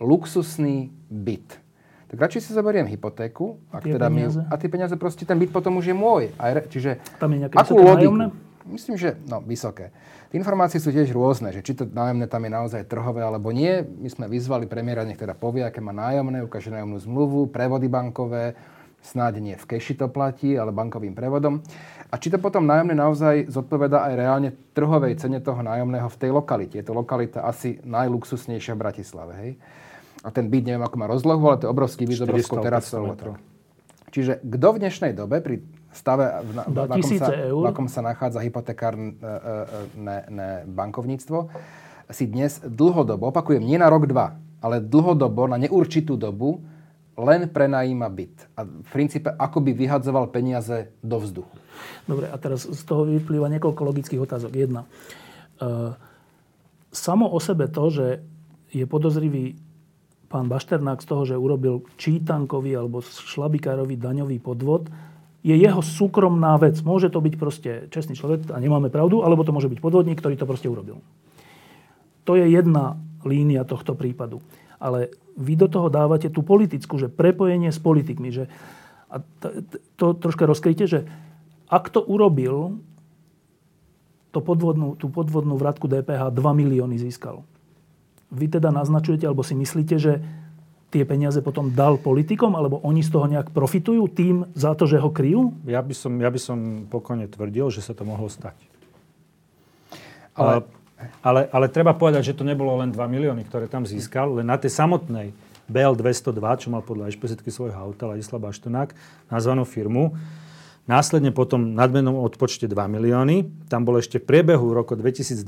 luxusný 0.00 0.88
byt. 1.12 1.60
Tak 2.06 2.16
radšej 2.16 2.48
si 2.48 2.50
zoberiem 2.56 2.88
hypotéku 2.88 3.60
ak 3.68 3.84
tie 3.84 4.00
teda 4.00 4.08
mi, 4.08 4.24
a 4.24 4.54
tie 4.56 4.70
peniaze 4.72 4.96
proste, 4.96 5.28
ten 5.28 5.36
byt 5.36 5.52
potom 5.52 5.76
už 5.76 5.92
je 5.92 5.96
môj. 5.96 6.32
Aj, 6.40 6.56
čiže 6.72 6.96
Tam 7.20 7.28
je 7.36 7.44
nejaké 7.44 7.60
akú 7.60 7.76
logiku? 7.76 8.16
Nájomné? 8.16 8.26
Myslím, 8.66 8.98
že 8.98 9.14
no, 9.28 9.44
vysoké. 9.44 9.94
Tie 10.32 10.42
informácie 10.42 10.82
sú 10.82 10.90
tiež 10.90 11.14
rôzne, 11.14 11.54
že 11.54 11.62
či 11.62 11.78
to 11.78 11.86
nájomné 11.86 12.26
tam 12.26 12.42
je 12.42 12.50
naozaj 12.50 12.82
trhové 12.90 13.22
alebo 13.22 13.54
nie. 13.54 13.86
My 14.02 14.10
sme 14.10 14.26
vyzvali 14.26 14.66
premiéra, 14.66 15.06
nech 15.06 15.20
teda 15.20 15.38
povie, 15.38 15.62
aké 15.62 15.78
má 15.78 15.94
nájomné, 15.94 16.42
ukáže 16.42 16.74
nájomnú 16.74 16.98
zmluvu, 16.98 17.46
prevody 17.54 17.86
bankové, 17.86 18.58
snáď 19.06 19.38
nie 19.38 19.54
v 19.54 19.66
keši 19.70 19.94
to 19.94 20.10
platí, 20.10 20.58
ale 20.58 20.74
bankovým 20.74 21.14
prevodom. 21.14 21.62
A 22.06 22.14
či 22.22 22.30
to 22.30 22.38
potom 22.38 22.62
nájomné 22.62 22.94
naozaj 22.94 23.50
zodpoveda 23.50 24.06
aj 24.06 24.12
reálne 24.14 24.50
trhovej 24.72 25.18
cene 25.18 25.42
toho 25.42 25.58
nájomného 25.58 26.06
v 26.06 26.16
tej 26.22 26.30
lokalite. 26.30 26.78
Je 26.78 26.86
to 26.86 26.94
lokalita 26.94 27.42
asi 27.42 27.82
najluxusnejšia 27.82 28.78
v 28.78 28.80
Bratislave. 28.80 29.32
Hej? 29.42 29.50
A 30.22 30.30
ten 30.30 30.46
byt, 30.46 30.70
neviem 30.70 30.86
ako 30.86 30.96
má 31.02 31.06
rozlohu, 31.10 31.42
ale 31.50 31.58
to 31.58 31.66
je 31.66 31.74
obrovský 31.74 32.06
byt 32.06 32.18
s 32.18 32.22
obrovskou 32.22 32.58
terasou. 32.62 33.14
Čiže 34.14 34.38
kto 34.38 34.68
v 34.74 34.80
dnešnej 34.86 35.12
dobe 35.18 35.42
pri 35.42 35.66
stave, 35.90 36.40
v, 36.46 36.50
v, 36.54 36.78
v, 36.78 36.78
akom 36.94 37.10
sa, 37.10 37.28
v 37.34 37.66
akom 37.66 37.88
sa 37.90 38.00
nachádza 38.06 38.38
hypotekárne 38.40 39.18
ne, 39.98 40.18
ne, 40.30 40.50
bankovníctvo, 40.64 41.50
si 42.14 42.24
dnes 42.30 42.62
dlhodobo, 42.62 43.34
opakujem, 43.34 43.66
nie 43.66 43.76
na 43.76 43.90
rok, 43.90 44.06
dva, 44.06 44.38
ale 44.62 44.78
dlhodobo, 44.78 45.50
na 45.50 45.58
neurčitú 45.58 46.14
dobu, 46.14 46.62
len 47.16 47.48
prenajíma 47.48 48.08
byt. 48.12 48.36
A 48.56 48.64
v 48.64 48.90
princípe 48.92 49.32
ako 49.32 49.64
by 49.64 49.72
vyhadzoval 49.72 50.28
peniaze 50.28 50.92
do 51.00 51.16
vzduchu. 51.16 51.56
Dobre, 52.04 52.28
a 52.28 52.36
teraz 52.36 52.68
z 52.68 52.82
toho 52.84 53.08
vyplýva 53.08 53.48
niekoľko 53.56 53.82
logických 53.82 54.20
otázok. 54.20 54.52
Jedna. 54.52 54.84
E, 54.84 54.88
samo 56.92 57.28
o 57.32 57.40
sebe 57.40 57.68
to, 57.72 57.88
že 57.88 58.06
je 58.72 58.84
podozrivý 58.84 59.56
pán 60.28 60.50
Bašternák 60.50 61.00
z 61.00 61.06
toho, 61.08 61.22
že 61.24 61.38
urobil 61.38 61.86
čítankový 61.96 62.76
alebo 62.76 63.00
šlabikárový 63.00 63.96
daňový 63.96 64.42
podvod, 64.42 64.90
je 65.46 65.54
jeho 65.54 65.78
súkromná 65.78 66.58
vec. 66.58 66.74
Môže 66.82 67.06
to 67.06 67.22
byť 67.22 67.34
proste 67.38 67.70
čestný 67.94 68.18
človek 68.18 68.50
a 68.50 68.58
nemáme 68.58 68.90
pravdu, 68.90 69.22
alebo 69.22 69.46
to 69.46 69.54
môže 69.54 69.70
byť 69.70 69.78
podvodník, 69.78 70.18
ktorý 70.18 70.34
to 70.34 70.42
proste 70.42 70.66
urobil. 70.66 70.98
To 72.26 72.34
je 72.34 72.50
jedna 72.50 72.98
línia 73.22 73.62
tohto 73.62 73.94
prípadu. 73.94 74.42
Ale 74.76 75.12
vy 75.36 75.54
do 75.56 75.68
toho 75.68 75.92
dávate 75.92 76.32
tú 76.32 76.40
politickú, 76.40 76.96
že 76.96 77.12
prepojenie 77.12 77.68
s 77.68 77.80
politikmi. 77.80 78.32
Že, 78.32 78.44
a 79.12 79.20
to, 79.40 79.48
to 79.96 80.06
troška 80.16 80.48
rozkryjte, 80.48 80.84
že 80.88 81.00
ak 81.68 81.92
to 81.92 82.00
urobil, 82.00 82.78
to 84.30 84.44
podvodnú, 84.44 85.00
tú 85.00 85.08
podvodnú 85.08 85.56
vratku 85.56 85.88
DPH 85.88 86.28
2 86.32 86.60
milióny 86.60 87.00
získal. 87.00 87.44
Vy 88.28 88.52
teda 88.52 88.68
naznačujete, 88.68 89.24
alebo 89.24 89.40
si 89.40 89.56
myslíte, 89.56 89.96
že 89.96 90.20
tie 90.90 91.02
peniaze 91.02 91.42
potom 91.42 91.72
dal 91.72 91.98
politikom, 91.98 92.54
alebo 92.54 92.78
oni 92.84 93.02
z 93.02 93.10
toho 93.10 93.26
nejak 93.26 93.50
profitujú 93.50 94.06
tým 94.12 94.46
za 94.54 94.76
to, 94.78 94.86
že 94.86 95.02
ho 95.02 95.10
kryjú? 95.10 95.56
Ja 95.66 95.82
by 95.82 95.94
som, 95.94 96.12
ja 96.20 96.30
by 96.30 96.40
som 96.40 96.58
pokojne 96.86 97.26
tvrdil, 97.26 97.68
že 97.72 97.82
sa 97.82 97.92
to 97.96 98.06
mohlo 98.06 98.30
stať. 98.30 98.54
Ale, 100.36 100.68
ale, 101.20 101.48
ale 101.52 101.66
treba 101.68 101.92
povedať, 101.92 102.32
že 102.32 102.36
to 102.36 102.44
nebolo 102.44 102.76
len 102.80 102.88
2 102.88 102.96
milióny, 102.96 103.44
ktoré 103.44 103.68
tam 103.68 103.84
získal, 103.84 104.40
len 104.40 104.48
na 104.48 104.56
tej 104.56 104.72
samotnej 104.72 105.36
BL 105.66 105.94
202, 105.98 106.62
čo 106.62 106.68
mal 106.70 106.80
podľa 106.80 107.10
ešpezetky 107.10 107.50
svojho 107.50 107.76
auta 107.76 108.08
Ladislav 108.08 108.40
Baštonák, 108.40 108.94
nazvanú 109.28 109.66
firmu, 109.66 110.14
Následne 110.86 111.34
potom 111.34 111.74
nadmenom 111.74 112.14
odpočte 112.22 112.70
2 112.70 112.78
milióny. 112.86 113.66
Tam 113.66 113.82
bolo 113.82 113.98
ešte 113.98 114.22
v 114.22 114.30
priebehu 114.30 114.70
roku 114.70 114.94
2012, 114.94 115.42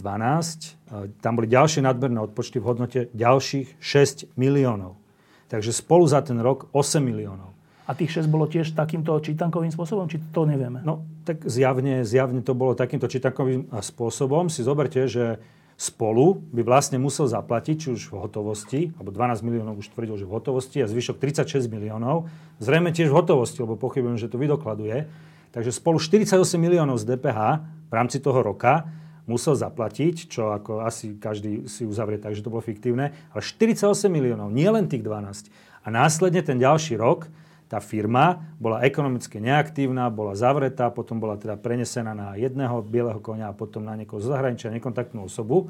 tam 1.22 1.32
boli 1.38 1.46
ďalšie 1.46 1.86
nadmerné 1.86 2.18
odpočty 2.18 2.58
v 2.58 2.66
hodnote 2.66 3.00
ďalších 3.14 3.78
6 3.78 4.34
miliónov. 4.34 4.98
Takže 5.46 5.70
spolu 5.70 6.10
za 6.10 6.26
ten 6.26 6.42
rok 6.42 6.66
8 6.74 6.98
miliónov. 6.98 7.54
A 7.86 7.94
tých 7.94 8.18
6 8.18 8.26
bolo 8.26 8.50
tiež 8.50 8.74
takýmto 8.74 9.14
čítankovým 9.22 9.70
spôsobom, 9.70 10.10
či 10.10 10.18
to 10.34 10.42
nevieme? 10.42 10.82
No, 10.82 11.06
tak 11.28 11.44
zjavne, 11.44 12.08
zjavne 12.08 12.40
to 12.40 12.56
bolo 12.56 12.72
takýmto 12.72 13.04
čítankovým 13.04 13.68
spôsobom. 13.68 14.48
Si 14.48 14.64
zoberte, 14.64 15.04
že 15.04 15.36
spolu 15.76 16.40
by 16.50 16.64
vlastne 16.64 16.96
musel 16.96 17.28
zaplatiť, 17.28 17.76
či 17.76 17.88
už 17.92 18.10
v 18.10 18.16
hotovosti, 18.18 18.80
alebo 18.96 19.12
12 19.12 19.44
miliónov 19.44 19.78
už 19.78 19.92
tvrdil, 19.92 20.16
že 20.16 20.26
v 20.26 20.34
hotovosti, 20.34 20.80
a 20.82 20.90
zvyšok 20.90 21.20
36 21.20 21.68
miliónov, 21.68 22.26
zrejme 22.58 22.90
tiež 22.90 23.12
v 23.12 23.16
hotovosti, 23.20 23.60
lebo 23.62 23.76
pochybujem, 23.76 24.16
že 24.16 24.26
to 24.26 24.40
vydokladuje. 24.40 25.06
Takže 25.52 25.70
spolu 25.70 26.00
48 26.00 26.34
miliónov 26.56 26.98
z 26.98 27.14
DPH 27.14 27.62
v 27.88 27.92
rámci 27.92 28.18
toho 28.18 28.42
roka 28.42 28.90
musel 29.28 29.54
zaplatiť, 29.54 30.32
čo 30.32 30.56
ako 30.56 30.82
asi 30.82 31.14
každý 31.20 31.68
si 31.68 31.84
uzavrie 31.84 32.16
tak, 32.16 32.32
že 32.32 32.40
to 32.40 32.50
bolo 32.50 32.64
fiktívne, 32.64 33.12
ale 33.30 33.40
48 33.44 34.08
miliónov, 34.08 34.48
nie 34.48 34.66
len 34.66 34.88
tých 34.88 35.04
12. 35.04 35.52
A 35.84 35.88
následne 35.92 36.40
ten 36.40 36.58
ďalší 36.58 36.98
rok 36.98 37.30
tá 37.68 37.78
firma 37.84 38.40
bola 38.56 38.80
ekonomicky 38.82 39.38
neaktívna, 39.38 40.08
bola 40.08 40.32
zavretá, 40.32 40.88
potom 40.88 41.20
bola 41.20 41.36
teda 41.36 41.60
prenesená 41.60 42.16
na 42.16 42.34
jedného 42.34 42.80
bieleho 42.80 43.20
konia 43.20 43.52
a 43.52 43.54
potom 43.54 43.84
na 43.84 43.92
niekoho 43.92 44.18
z 44.18 44.32
zahraničia, 44.32 44.72
nekontaktnú 44.72 45.28
osobu 45.28 45.68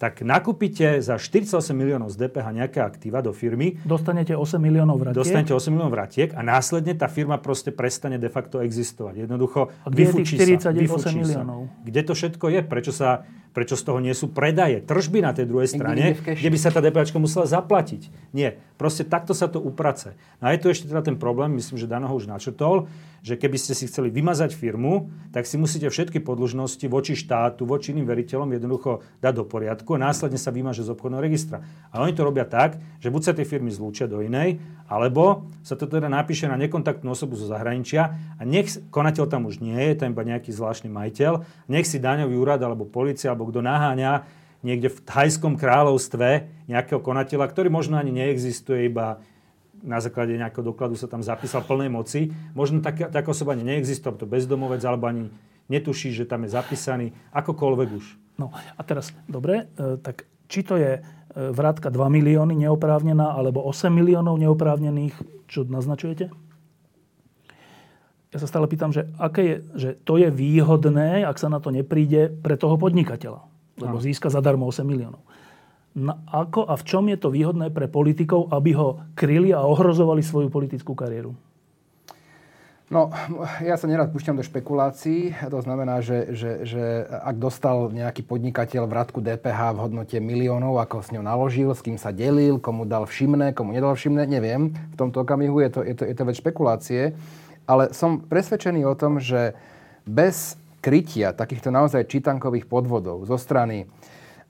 tak 0.00 0.24
nakúpite 0.24 1.04
za 1.04 1.20
48 1.20 1.76
miliónov 1.76 2.08
z 2.08 2.24
DPH 2.24 2.56
nejaké 2.56 2.80
aktíva 2.80 3.20
do 3.20 3.36
firmy. 3.36 3.76
Dostanete 3.84 4.32
8 4.32 4.56
miliónov 4.56 4.96
vratiek. 4.96 5.20
Dostanete 5.20 5.52
8 5.52 5.68
miliónov 5.68 5.92
vratiek 5.92 6.32
a 6.32 6.40
následne 6.40 6.96
tá 6.96 7.04
firma 7.04 7.36
proste 7.36 7.68
prestane 7.68 8.16
de 8.16 8.32
facto 8.32 8.64
existovať. 8.64 9.28
Jednoducho 9.28 9.68
a 9.68 9.88
kde 9.92 10.08
vyfúči 10.08 10.40
je 10.40 10.56
tých 10.56 10.64
49 10.72 11.04
sa. 11.04 11.12
miliónov? 11.12 11.60
Sa. 11.68 11.84
Kde 11.84 12.00
to 12.00 12.12
všetko 12.16 12.46
je? 12.48 12.60
Prečo 12.64 12.92
sa 12.96 13.28
Prečo 13.50 13.74
z 13.74 13.82
toho 13.82 13.98
nie 13.98 14.14
sú 14.14 14.30
predaje, 14.30 14.78
tržby 14.78 15.26
na 15.26 15.34
tej 15.34 15.50
druhej 15.50 15.66
strane, 15.66 16.14
kde 16.14 16.50
by 16.54 16.58
sa 16.58 16.70
tá 16.70 16.78
DPH 16.78 17.18
musela 17.18 17.50
zaplatiť? 17.50 18.30
Nie. 18.30 18.62
Proste 18.78 19.02
takto 19.02 19.34
sa 19.34 19.50
to 19.50 19.58
uprace. 19.58 20.14
No 20.38 20.46
a 20.46 20.54
je 20.54 20.62
tu 20.62 20.70
ešte 20.70 20.86
teda 20.86 21.02
ten 21.02 21.18
problém, 21.18 21.58
myslím, 21.58 21.74
že 21.74 21.90
Dano 21.90 22.06
ho 22.06 22.14
už 22.14 22.30
načrtol, 22.30 22.86
že 23.20 23.36
keby 23.36 23.56
ste 23.60 23.76
si 23.76 23.84
chceli 23.88 24.08
vymazať 24.08 24.56
firmu, 24.56 25.12
tak 25.30 25.44
si 25.44 25.60
musíte 25.60 25.86
všetky 25.88 26.24
podlužnosti 26.24 26.82
voči 26.88 27.12
štátu, 27.16 27.68
voči 27.68 27.92
iným 27.92 28.08
veriteľom 28.08 28.48
jednoducho 28.56 29.04
dať 29.20 29.32
do 29.36 29.44
poriadku 29.44 29.96
a 29.96 30.02
následne 30.10 30.40
sa 30.40 30.48
vymaže 30.52 30.84
z 30.84 30.92
obchodného 30.92 31.20
registra. 31.20 31.60
A 31.92 32.00
oni 32.00 32.16
to 32.16 32.24
robia 32.24 32.48
tak, 32.48 32.80
že 32.98 33.12
buď 33.12 33.22
sa 33.22 33.32
tie 33.36 33.44
firmy 33.44 33.68
zlúčia 33.68 34.08
do 34.08 34.24
inej, 34.24 34.58
alebo 34.88 35.46
sa 35.60 35.76
to 35.76 35.84
teda 35.84 36.08
napíše 36.08 36.48
na 36.48 36.56
nekontaktnú 36.56 37.12
osobu 37.12 37.36
zo 37.36 37.46
zahraničia 37.46 38.16
a 38.36 38.42
nech 38.42 38.72
konateľ 38.90 39.28
tam 39.28 39.46
už 39.46 39.60
nie 39.60 39.76
je, 39.76 40.00
tam 40.00 40.16
iba 40.16 40.24
nejaký 40.24 40.50
zvláštny 40.50 40.88
majiteľ, 40.88 41.32
nech 41.70 41.86
si 41.86 42.02
daňový 42.02 42.34
úrad 42.34 42.60
alebo 42.64 42.88
policia 42.88 43.30
alebo 43.30 43.52
kto 43.52 43.60
naháňa 43.62 44.40
niekde 44.60 44.92
v 44.92 45.02
thajskom 45.08 45.56
kráľovstve 45.56 46.48
nejakého 46.68 47.00
konateľa, 47.00 47.48
ktorý 47.48 47.72
možno 47.72 47.96
ani 47.96 48.12
neexistuje, 48.12 48.92
iba 48.92 49.24
na 49.80 49.98
základe 50.00 50.36
nejakého 50.36 50.64
dokladu 50.64 50.96
sa 50.96 51.08
tam 51.08 51.24
zapísal 51.24 51.64
plnej 51.64 51.90
moci. 51.92 52.20
Možno 52.52 52.84
taká, 52.84 53.08
taká 53.08 53.32
osoba 53.32 53.56
ani 53.56 53.64
neexistuje, 53.64 54.16
to 54.16 54.28
bezdomovec, 54.28 54.80
alebo 54.84 55.08
ani 55.08 55.32
netuší, 55.72 56.12
že 56.12 56.28
tam 56.28 56.44
je 56.44 56.50
zapísaný, 56.52 57.06
akokoľvek 57.32 57.88
už. 57.94 58.06
No 58.36 58.52
a 58.52 58.80
teraz, 58.84 59.12
dobre, 59.28 59.68
e, 59.76 59.96
tak 60.00 60.24
či 60.50 60.64
to 60.66 60.76
je 60.76 60.98
e, 60.98 61.00
vrátka 61.34 61.92
2 61.92 62.00
milióny 62.10 62.56
neoprávnená, 62.66 63.36
alebo 63.36 63.64
8 63.64 63.92
miliónov 63.92 64.36
neoprávnených, 64.40 65.14
čo 65.46 65.64
naznačujete? 65.64 66.32
Ja 68.30 68.38
sa 68.38 68.46
stále 68.46 68.70
pýtam, 68.70 68.94
že, 68.94 69.10
aké 69.18 69.42
je, 69.42 69.56
že 69.74 69.90
to 70.06 70.14
je 70.14 70.30
výhodné, 70.30 71.26
ak 71.26 71.34
sa 71.34 71.50
na 71.50 71.58
to 71.58 71.74
nepríde 71.74 72.30
pre 72.30 72.54
toho 72.54 72.78
podnikateľa. 72.78 73.42
Lebo 73.80 73.96
získa 73.98 74.30
zadarmo 74.30 74.68
8 74.70 74.86
miliónov 74.86 75.24
na, 75.94 76.22
ako 76.30 76.70
a 76.70 76.78
v 76.78 76.86
čom 76.86 77.04
je 77.10 77.18
to 77.18 77.34
výhodné 77.34 77.74
pre 77.74 77.90
politikov, 77.90 78.50
aby 78.54 78.78
ho 78.78 79.02
kryli 79.18 79.50
a 79.50 79.66
ohrozovali 79.66 80.22
svoju 80.22 80.46
politickú 80.46 80.94
kariéru? 80.94 81.34
No, 82.90 83.14
ja 83.62 83.78
sa 83.78 83.86
nerad 83.86 84.10
púšťam 84.10 84.34
do 84.34 84.42
špekulácií. 84.42 85.30
To 85.46 85.62
znamená, 85.62 86.02
že, 86.02 86.34
že, 86.34 86.50
že 86.66 87.06
ak 87.06 87.38
dostal 87.38 87.86
nejaký 87.94 88.26
podnikateľ 88.26 88.90
vratku 88.90 89.22
DPH 89.22 89.78
v 89.78 89.82
hodnote 89.86 90.18
miliónov, 90.18 90.82
ako 90.82 90.98
s 90.98 91.14
ňou 91.14 91.22
naložil, 91.22 91.70
s 91.70 91.86
kým 91.86 91.94
sa 91.94 92.10
delil, 92.10 92.58
komu 92.58 92.82
dal 92.90 93.06
všimné, 93.06 93.54
komu 93.54 93.78
nedal 93.78 93.94
všimné, 93.94 94.26
neviem. 94.26 94.74
V 94.74 94.96
tomto 94.98 95.22
okamihu 95.22 95.62
je 95.62 95.70
to, 95.70 95.80
je 95.86 95.94
to, 95.94 96.02
je 96.02 96.14
to 96.18 96.26
vec 96.26 96.36
špekulácie. 96.42 97.02
Ale 97.62 97.94
som 97.94 98.26
presvedčený 98.26 98.82
o 98.82 98.98
tom, 98.98 99.22
že 99.22 99.54
bez 100.02 100.58
krytia 100.82 101.30
takýchto 101.30 101.70
naozaj 101.70 102.10
čítankových 102.10 102.66
podvodov 102.66 103.22
zo 103.22 103.38
strany 103.38 103.86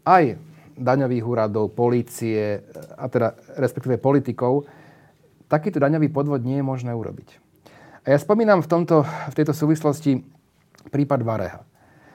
aj 0.09 0.41
daňových 0.81 1.25
úradov, 1.25 1.77
polície, 1.77 2.65
a 2.97 3.05
teda 3.07 3.37
respektíve 3.61 4.01
politikov, 4.01 4.65
takýto 5.47 5.77
daňový 5.77 6.09
podvod 6.09 6.41
nie 6.41 6.59
je 6.59 6.67
možné 6.67 6.97
urobiť. 6.97 7.37
A 8.09 8.17
ja 8.17 8.19
spomínam 8.19 8.65
v, 8.65 8.69
tomto, 8.71 9.05
v 9.05 9.35
tejto 9.37 9.53
súvislosti 9.53 10.25
prípad 10.89 11.21
Vareha. 11.21 11.61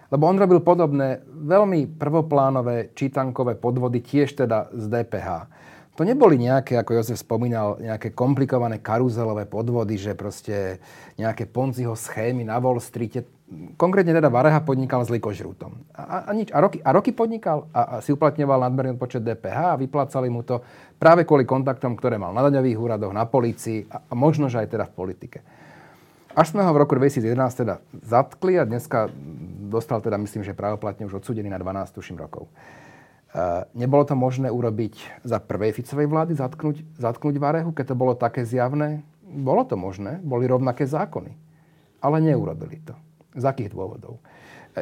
Lebo 0.09 0.25
on 0.29 0.37
robil 0.37 0.61
podobné, 0.61 1.21
veľmi 1.29 1.97
prvoplánové 1.97 2.93
čítankové 2.93 3.57
podvody, 3.57 4.01
tiež 4.01 4.37
teda 4.37 4.69
z 4.73 4.85
DPH. 4.89 5.29
To 5.95 6.03
neboli 6.03 6.35
nejaké, 6.35 6.75
ako 6.75 6.99
Jozef 6.99 7.23
spomínal, 7.23 7.79
nejaké 7.79 8.11
komplikované 8.11 8.83
karuzelové 8.83 9.47
podvody, 9.47 9.95
že 9.95 10.11
proste 10.11 10.83
nejaké 11.15 11.47
Ponziho 11.47 11.95
schémy 11.95 12.43
na 12.43 12.59
Wall 12.59 12.83
Street. 12.83 13.23
Konkrétne 13.77 14.09
teda 14.09 14.33
Vareha 14.33 14.57
podnikal 14.65 15.05
s 15.05 15.13
likožrútom. 15.13 15.77
A, 15.93 16.25
a, 16.25 16.31
nič. 16.33 16.49
A, 16.49 16.57
roky, 16.65 16.81
a 16.81 16.89
roky 16.89 17.13
podnikal 17.13 17.69
a, 17.69 17.81
a 17.81 17.95
si 18.01 18.09
uplatňoval 18.09 18.65
nadmerný 18.65 18.97
počet 18.97 19.21
DPH 19.21 19.77
a 19.77 19.79
vyplácali 19.79 20.33
mu 20.33 20.41
to 20.41 20.65
práve 20.97 21.29
kvôli 21.29 21.45
kontaktom, 21.45 21.93
ktoré 21.93 22.17
mal 22.17 22.33
na 22.33 22.41
daňových 22.41 22.77
úradoch, 22.81 23.13
na 23.13 23.29
policii 23.29 23.85
a, 23.85 24.01
a 24.01 24.13
možno, 24.17 24.49
že 24.49 24.65
aj 24.65 24.73
teda 24.73 24.89
v 24.89 24.93
politike. 24.97 25.39
Až 26.35 26.57
sme 26.57 26.65
ho 26.65 26.71
v 26.73 26.81
roku 26.83 26.97
2011 26.97 27.31
teda 27.53 27.79
zatkli 28.01 28.57
a 28.57 28.65
dneska 28.65 29.13
dostal 29.69 30.01
teda, 30.01 30.17
myslím, 30.17 30.41
že 30.41 30.57
právoplatne 30.57 31.05
už 31.05 31.21
odsudený 31.23 31.47
na 31.47 31.61
12, 31.61 31.95
tuším, 31.95 32.17
rokov. 32.19 32.49
Eh, 33.35 33.63
nebolo 33.77 34.07
to 34.07 34.17
možné 34.17 34.47
urobiť 34.49 35.21
za 35.27 35.43
prvej 35.43 35.75
Ficovej 35.75 36.07
vlády, 36.07 36.33
zatknúť, 36.39 36.81
zatknúť 36.97 37.35
Varehu, 37.35 37.75
keď 37.75 37.91
to 37.91 37.95
bolo 37.95 38.17
také 38.17 38.47
zjavné? 38.47 39.05
Bolo 39.21 39.67
to 39.67 39.77
možné, 39.77 40.23
boli 40.23 40.49
rovnaké 40.49 40.87
zákony. 40.87 41.35
Ale 41.99 42.23
neurobili 42.23 42.79
to. 42.81 42.95
Z 43.35 43.43
akých 43.43 43.75
dôvodov? 43.75 44.23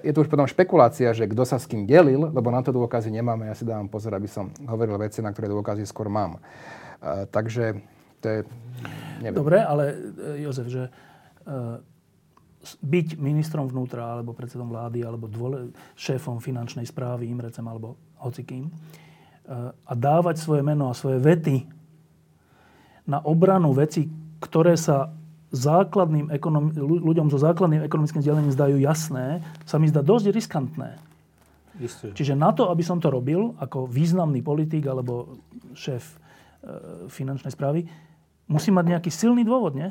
Je 0.01 0.09
tu 0.09 0.25
už 0.25 0.29
potom 0.29 0.49
špekulácia, 0.49 1.13
že 1.13 1.29
kto 1.29 1.45
sa 1.45 1.61
s 1.61 1.69
kým 1.69 1.85
delil, 1.85 2.33
lebo 2.33 2.49
na 2.49 2.65
to 2.65 2.73
dôkazy 2.73 3.13
nemáme. 3.13 3.45
Ja 3.45 3.53
si 3.53 3.61
dávam 3.61 3.85
pozor, 3.85 4.17
aby 4.17 4.25
som 4.25 4.49
hovoril 4.65 4.97
veci, 4.97 5.21
na 5.21 5.29
ktoré 5.29 5.49
dôkazy 5.49 5.85
skôr 5.85 6.10
mám. 6.10 6.41
Uh, 6.97 7.29
takže 7.29 7.77
to 8.17 8.25
je... 8.25 8.39
Neviem. 9.21 9.37
Dobre, 9.37 9.62
ale 9.62 9.83
Jozef, 10.41 10.65
že 10.65 10.89
uh, 10.89 11.77
byť 12.63 13.19
ministrom 13.19 13.67
vnútra, 13.67 14.17
alebo 14.17 14.31
predsedom 14.31 14.71
vlády, 14.71 15.04
alebo 15.04 15.27
dvole, 15.27 15.75
šéfom 15.99 16.39
finančnej 16.39 16.87
správy, 16.87 17.27
Imrecem, 17.27 17.65
alebo 17.67 17.99
hocikým, 18.23 18.71
e, 18.71 18.71
a 19.67 19.93
dávať 19.93 20.39
svoje 20.39 20.63
meno 20.63 20.87
a 20.87 20.95
svoje 20.95 21.19
vety 21.19 21.67
na 23.04 23.19
obranu 23.19 23.75
veci, 23.75 24.08
ktoré 24.39 24.79
sa 24.79 25.12
základným 25.54 26.33
ekonom- 26.33 26.73
ľuďom 26.81 27.29
so 27.29 27.37
základným 27.37 27.85
ekonomickým 27.85 28.25
vzdelaním 28.25 28.49
zdajú 28.49 28.81
jasné, 28.81 29.45
sa 29.69 29.77
mi 29.77 29.85
zdá 29.85 30.01
dosť 30.01 30.33
riskantné. 30.33 30.97
Isté. 31.77 32.13
Čiže 32.13 32.33
na 32.33 32.54
to, 32.54 32.69
aby 32.69 32.81
som 32.85 32.97
to 32.97 33.10
robil 33.10 33.54
ako 33.62 33.89
významný 33.89 34.41
politik 34.45 34.85
alebo 34.85 35.41
šéf 35.73 36.06
e, 36.06 36.17
finančnej 37.10 37.54
správy, 37.54 37.85
musím 38.45 38.77
mať 38.77 38.85
nejaký 38.97 39.10
silný 39.10 39.41
dôvod, 39.41 39.73
nie? 39.73 39.89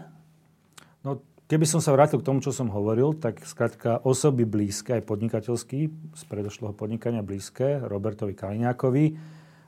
No, 1.02 1.18
keby 1.50 1.66
som 1.66 1.82
sa 1.82 1.90
vrátil 1.90 2.22
k 2.22 2.26
tomu, 2.26 2.38
čo 2.38 2.54
som 2.54 2.70
hovoril, 2.70 3.18
tak 3.18 3.42
skrátka 3.42 3.98
osoby 4.02 4.46
blízke, 4.46 4.98
aj 4.98 5.06
podnikateľský, 5.10 5.80
z 6.14 6.22
predošlého 6.30 6.74
podnikania 6.74 7.22
blízke, 7.22 7.82
Robertovi 7.82 8.38
Kaliňákovi, 8.38 9.06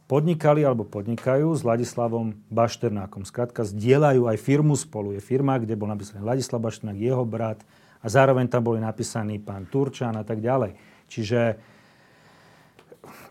podnikali 0.04 0.62
alebo 0.64 0.84
podnikajú 0.84 1.48
s 1.56 1.64
Ladislavom 1.64 2.36
Bašternákom. 2.52 3.24
Skrátka, 3.24 3.64
zdieľajú 3.64 4.28
aj 4.28 4.36
firmu 4.36 4.76
spolu. 4.76 5.16
Je 5.16 5.20
firma, 5.24 5.56
kde 5.56 5.76
bol 5.76 5.88
napísaný 5.88 6.20
Ladislav 6.20 6.60
Bašternák, 6.60 7.00
jeho 7.00 7.24
brat 7.24 7.60
a 8.04 8.06
zároveň 8.06 8.44
tam 8.52 8.60
boli 8.60 8.84
napísaní 8.84 9.40
pán 9.40 9.64
Turčan 9.64 10.12
a 10.20 10.24
tak 10.26 10.44
ďalej. 10.44 10.76
Čiže 11.08 11.56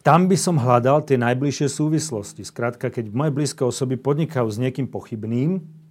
tam 0.01 0.27
by 0.27 0.37
som 0.37 0.59
hľadal 0.59 1.05
tie 1.05 1.15
najbližšie 1.15 1.69
súvislosti. 1.69 2.41
Skrátka, 2.43 2.89
keď 2.89 3.13
moje 3.13 3.31
blízke 3.31 3.63
osoby 3.63 3.95
podnikajú 3.95 4.49
s 4.49 4.57
niekým 4.57 4.89
pochybným, 4.89 5.82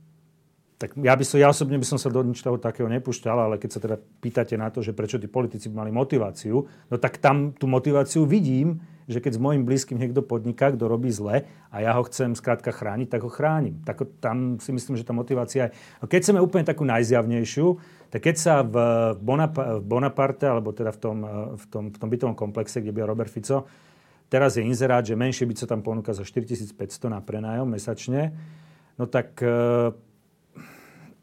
tak 0.83 0.99
ja, 0.99 1.15
by 1.15 1.23
som, 1.23 1.39
ja 1.39 1.47
osobne 1.47 1.79
by 1.79 1.87
som 1.87 1.95
sa 1.95 2.11
do 2.11 2.27
ničoho 2.27 2.59
takého 2.59 2.91
nepúšťal, 2.91 3.39
ale 3.39 3.55
keď 3.55 3.71
sa 3.71 3.79
teda 3.79 3.97
pýtate 4.19 4.59
na 4.59 4.67
to, 4.67 4.83
že 4.83 4.91
prečo 4.91 5.15
tí 5.15 5.31
politici 5.31 5.71
by 5.71 5.87
mali 5.87 5.95
motiváciu, 5.95 6.67
no 6.67 6.95
tak 6.99 7.23
tam 7.23 7.55
tú 7.55 7.71
motiváciu 7.71 8.27
vidím, 8.27 8.83
že 9.07 9.23
keď 9.23 9.39
s 9.39 9.43
mojim 9.43 9.63
blízkym 9.63 9.95
niekto 9.95 10.27
podniká, 10.27 10.75
kto 10.75 10.91
robí 10.91 11.15
zle 11.15 11.47
a 11.71 11.77
ja 11.79 11.95
ho 11.95 12.03
chcem 12.03 12.35
skrátka 12.35 12.75
chrániť, 12.75 13.15
tak 13.15 13.23
ho 13.23 13.31
chránim. 13.31 13.79
Tak, 13.87 14.03
tam 14.19 14.59
si 14.59 14.75
myslím, 14.75 14.99
že 14.99 15.07
tá 15.07 15.15
motivácia 15.15 15.71
je... 15.71 15.75
No 16.03 16.11
keď 16.11 16.19
chceme 16.27 16.41
úplne 16.43 16.67
takú 16.67 16.83
najzjavnejšiu, 16.83 17.67
tak 18.11 18.21
keď 18.27 18.37
sa 18.39 18.55
v, 18.67 18.75
Bonap- 19.23 19.79
v 19.79 19.85
Bonaparte, 19.87 20.51
alebo 20.51 20.75
teda 20.75 20.91
v 20.91 20.99
tom, 20.99 21.17
v, 21.55 21.65
tom, 21.71 21.85
v 21.95 21.97
tom 21.99 22.09
bytovom 22.11 22.35
komplexe, 22.35 22.83
kde 22.83 22.91
byl 22.91 23.07
Robert 23.07 23.31
Fico, 23.31 23.71
teraz 24.27 24.59
je 24.59 24.67
inzerát, 24.67 25.07
že 25.07 25.15
menšie 25.15 25.47
byt 25.47 25.63
sa 25.63 25.67
tam 25.71 25.85
ponúka 25.85 26.11
za 26.11 26.27
4500 26.27 26.75
na 27.07 27.21
prenájom 27.23 27.69
mesačne, 27.69 28.33
no 28.97 29.05
tak 29.09 29.39
e, 29.45 29.93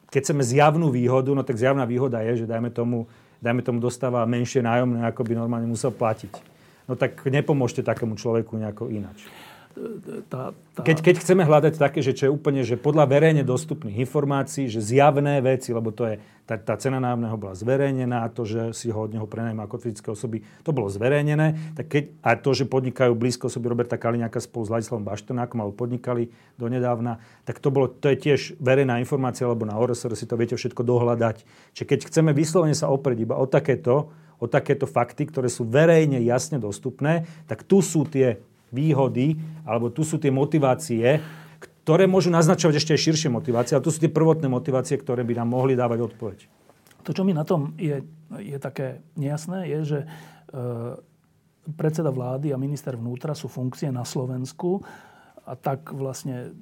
keď 0.09 0.19
chceme 0.25 0.43
zjavnú 0.43 0.89
výhodu, 0.89 1.31
no 1.31 1.45
tak 1.45 1.57
zjavná 1.57 1.85
výhoda 1.85 2.21
je, 2.25 2.43
že 2.43 2.45
dajme 2.49 2.73
tomu, 2.73 3.05
dajme 3.39 3.61
tomu 3.61 3.77
dostáva 3.77 4.25
menšie 4.25 4.65
nájomné, 4.65 5.05
ako 5.05 5.21
by 5.23 5.33
normálne 5.37 5.69
musel 5.69 5.93
platiť 5.93 6.59
no 6.89 6.97
tak 6.97 7.21
nepomôžte 7.21 7.85
takému 7.85 8.17
človeku 8.17 8.57
nejako 8.57 8.89
inač. 8.89 9.21
Tá, 10.27 10.51
tá... 10.75 10.81
Keď, 10.83 10.97
keď 10.99 11.15
chceme 11.23 11.47
hľadať 11.47 11.79
také, 11.79 12.03
že 12.03 12.11
čo 12.11 12.27
je 12.27 12.31
úplne, 12.35 12.67
že 12.67 12.75
podľa 12.75 13.07
verejne 13.07 13.47
dostupných 13.47 14.03
informácií, 14.03 14.67
že 14.67 14.83
zjavné 14.83 15.39
veci, 15.39 15.71
lebo 15.71 15.95
to 15.95 16.03
je, 16.03 16.19
tá, 16.43 16.59
tá 16.59 16.75
cena 16.75 16.99
nájomného 16.99 17.37
bola 17.39 17.55
zverejnená, 17.55 18.27
to, 18.35 18.43
že 18.43 18.75
si 18.75 18.91
ho 18.91 18.99
od 18.99 19.15
neho 19.15 19.23
prenajme 19.23 19.63
ako 19.63 19.79
fyzické 19.79 20.11
osoby, 20.11 20.43
to 20.67 20.75
bolo 20.75 20.91
zverejnené, 20.91 21.77
tak 21.79 21.85
keď, 21.87 22.03
a 22.19 22.35
to, 22.35 22.51
že 22.51 22.67
podnikajú 22.67 23.15
blízko 23.15 23.47
osoby 23.47 23.71
Roberta 23.71 23.95
Kaliňáka 23.95 24.43
spolu 24.43 24.67
s 24.67 24.73
Ladislavom 24.73 25.07
Bašternákom, 25.07 25.63
alebo 25.63 25.79
podnikali 25.79 26.27
donedávna, 26.59 27.23
tak 27.47 27.63
to, 27.63 27.71
bolo, 27.71 27.87
to 27.87 28.11
je 28.11 28.17
tiež 28.19 28.59
verejná 28.59 28.99
informácia, 28.99 29.47
lebo 29.47 29.63
na 29.63 29.79
ORSR 29.79 30.11
si 30.19 30.27
to 30.27 30.35
viete 30.35 30.59
všetko 30.59 30.83
dohľadať. 30.83 31.47
Čiže 31.71 31.87
keď 31.87 31.99
chceme 32.11 32.31
vyslovene 32.35 32.75
sa 32.75 32.91
oprieť 32.91 33.23
iba 33.23 33.39
o 33.39 33.47
takéto, 33.47 34.11
o 34.39 34.45
takéto 34.47 34.87
fakty, 34.87 35.27
ktoré 35.27 35.51
sú 35.51 35.67
verejne 35.67 36.19
jasne 36.23 36.57
dostupné, 36.57 37.27
tak 37.45 37.67
tu 37.67 37.83
sú 37.83 38.07
tie 38.07 38.39
výhody, 38.69 39.37
alebo 39.65 39.89
tu 39.93 40.05
sú 40.05 40.17
tie 40.17 40.33
motivácie, 40.33 41.21
ktoré 41.59 42.05
môžu 42.05 42.29
naznačovať 42.29 42.75
ešte 42.77 42.91
aj 42.93 43.01
širšie 43.01 43.29
motivácie, 43.33 43.73
ale 43.73 43.85
tu 43.85 43.91
sú 43.91 43.99
tie 43.99 44.13
prvotné 44.13 44.45
motivácie, 44.45 44.95
ktoré 44.97 45.25
by 45.25 45.41
nám 45.41 45.49
mohli 45.49 45.73
dávať 45.73 46.13
odpoveď. 46.13 46.39
To, 47.07 47.11
čo 47.15 47.25
mi 47.25 47.33
na 47.33 47.41
tom 47.41 47.73
je, 47.79 48.05
je 48.37 48.57
také 48.61 49.01
nejasné, 49.17 49.65
je, 49.65 49.79
že 49.83 49.99
e, 50.03 50.07
predseda 51.73 52.13
vlády 52.13 52.53
a 52.53 52.61
minister 52.61 52.93
vnútra 52.93 53.33
sú 53.33 53.49
funkcie 53.49 53.89
na 53.89 54.05
Slovensku 54.05 54.85
a 55.49 55.57
tak 55.57 55.89
vlastne 55.89 56.53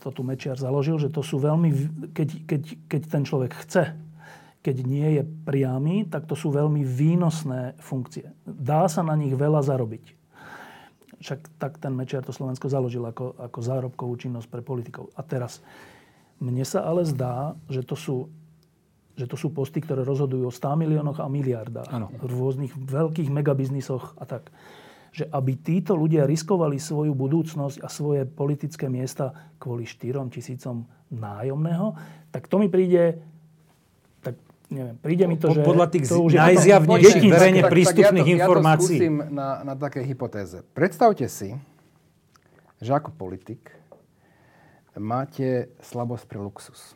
to 0.00 0.08
tu 0.08 0.24
Mečiar 0.24 0.56
založil, 0.56 0.96
že 0.96 1.12
to 1.12 1.20
sú 1.20 1.36
veľmi, 1.36 1.70
keď, 2.16 2.28
keď, 2.48 2.62
keď 2.88 3.00
ten 3.04 3.22
človek 3.28 3.52
chce 3.66 3.84
keď 4.60 4.76
nie 4.84 5.08
je 5.20 5.22
priamy, 5.24 6.04
tak 6.04 6.28
to 6.28 6.36
sú 6.36 6.52
veľmi 6.52 6.84
výnosné 6.84 7.80
funkcie. 7.80 8.28
Dá 8.44 8.84
sa 8.92 9.00
na 9.00 9.16
nich 9.16 9.32
veľa 9.32 9.64
zarobiť. 9.64 10.19
Však 11.20 11.60
tak 11.60 11.76
ten 11.76 11.92
Mečiar 11.92 12.24
to 12.24 12.32
Slovensko 12.32 12.72
založil 12.72 13.04
ako, 13.04 13.36
ako 13.36 13.58
zárobkovú 13.60 14.16
činnosť 14.16 14.48
pre 14.48 14.64
politikov. 14.64 15.12
A 15.12 15.20
teraz, 15.20 15.60
mne 16.40 16.64
sa 16.64 16.80
ale 16.88 17.04
zdá, 17.04 17.52
že 17.68 17.84
to 17.84 17.92
sú, 17.92 18.32
že 19.20 19.28
to 19.28 19.36
sú 19.36 19.52
posty, 19.52 19.84
ktoré 19.84 20.00
rozhodujú 20.00 20.48
o 20.48 20.52
100 20.52 20.80
miliónoch 20.80 21.20
a 21.20 21.28
miliardách. 21.28 21.92
Ano. 21.92 22.08
V 22.16 22.32
rôznych 22.32 22.72
veľkých 22.72 23.28
megabiznisoch 23.28 24.16
a 24.16 24.24
tak. 24.24 24.48
Že 25.12 25.28
aby 25.28 25.52
títo 25.60 25.92
ľudia 25.92 26.24
riskovali 26.24 26.80
svoju 26.80 27.12
budúcnosť 27.12 27.84
a 27.84 27.88
svoje 27.92 28.24
politické 28.24 28.88
miesta 28.88 29.52
kvôli 29.60 29.84
4 29.84 30.24
tisícom 30.32 30.88
nájomného, 31.12 32.00
tak 32.32 32.48
to 32.48 32.56
mi 32.56 32.72
príde 32.72 33.20
neviem, 34.70 34.96
príde 35.02 35.24
mi 35.26 35.36
to, 35.36 35.50
že... 35.50 35.66
Podľa 35.66 35.86
tých 35.90 36.06
to 36.06 36.22
už 36.22 36.32
najzjavnejších 36.38 37.26
verejne 37.26 37.62
prístupných 37.66 38.26
tak, 38.26 38.32
tak, 38.32 38.38
informácií. 38.40 38.78
Ja 38.78 38.78
to 38.78 38.86
skúsim 38.86 39.14
na, 39.34 39.48
na 39.66 39.74
také 39.74 40.00
hypotéze. 40.06 40.62
Predstavte 40.72 41.26
si, 41.26 41.58
že 42.80 42.90
ako 42.94 43.12
politik 43.12 43.74
máte 44.96 45.74
slabosť 45.84 46.24
pre 46.30 46.38
luxus. 46.40 46.94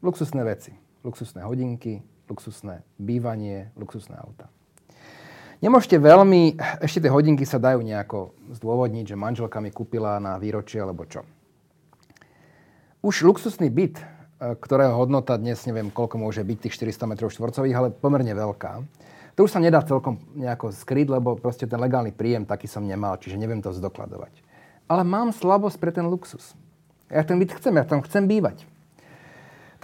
Luxusné 0.00 0.42
veci. 0.46 0.72
Luxusné 1.04 1.44
hodinky, 1.44 2.00
luxusné 2.30 2.86
bývanie, 2.96 3.74
luxusné 3.74 4.16
auta. 4.16 4.48
Nemôžete 5.60 6.00
veľmi, 6.00 6.56
ešte 6.80 7.04
tie 7.04 7.12
hodinky 7.12 7.44
sa 7.44 7.60
dajú 7.60 7.84
nejako 7.84 8.32
zdôvodniť, 8.48 9.12
že 9.12 9.16
manželka 9.20 9.60
mi 9.60 9.68
kúpila 9.68 10.16
na 10.16 10.40
výročie 10.40 10.80
alebo 10.80 11.04
čo. 11.04 11.20
Už 13.04 13.28
luxusný 13.28 13.68
byt 13.68 14.00
ktorého 14.40 14.96
hodnota 14.96 15.36
dnes 15.36 15.60
neviem, 15.68 15.92
koľko 15.92 16.16
môže 16.16 16.40
byť 16.40 16.58
tých 16.64 16.96
400 16.96 17.04
m 17.04 17.12
štvorcových, 17.28 17.76
ale 17.76 17.88
pomerne 17.92 18.32
veľká. 18.32 18.80
To 19.36 19.44
už 19.44 19.52
sa 19.52 19.60
nedá 19.60 19.84
celkom 19.84 20.16
nejako 20.32 20.72
skryť, 20.72 21.12
lebo 21.12 21.36
proste 21.36 21.68
ten 21.68 21.76
legálny 21.76 22.16
príjem 22.16 22.48
taký 22.48 22.64
som 22.64 22.80
nemal, 22.80 23.20
čiže 23.20 23.36
neviem 23.36 23.60
to 23.60 23.68
zdokladovať. 23.76 24.32
Ale 24.88 25.04
mám 25.04 25.36
slabosť 25.36 25.76
pre 25.76 25.92
ten 25.92 26.08
luxus. 26.08 26.56
Ja 27.12 27.20
ten 27.20 27.36
byt 27.36 27.52
chcem, 27.60 27.76
ja 27.76 27.84
tam 27.84 28.00
chcem 28.00 28.24
bývať. 28.24 28.64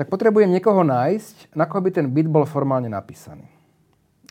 Tak 0.01 0.09
potrebujem 0.09 0.49
niekoho 0.49 0.85
nájsť, 0.85 1.53
na 1.53 1.69
koho 1.69 1.85
by 1.85 1.91
ten 1.93 2.09
byt 2.09 2.29
bol 2.29 2.49
formálne 2.49 2.89
napísaný. 2.89 3.45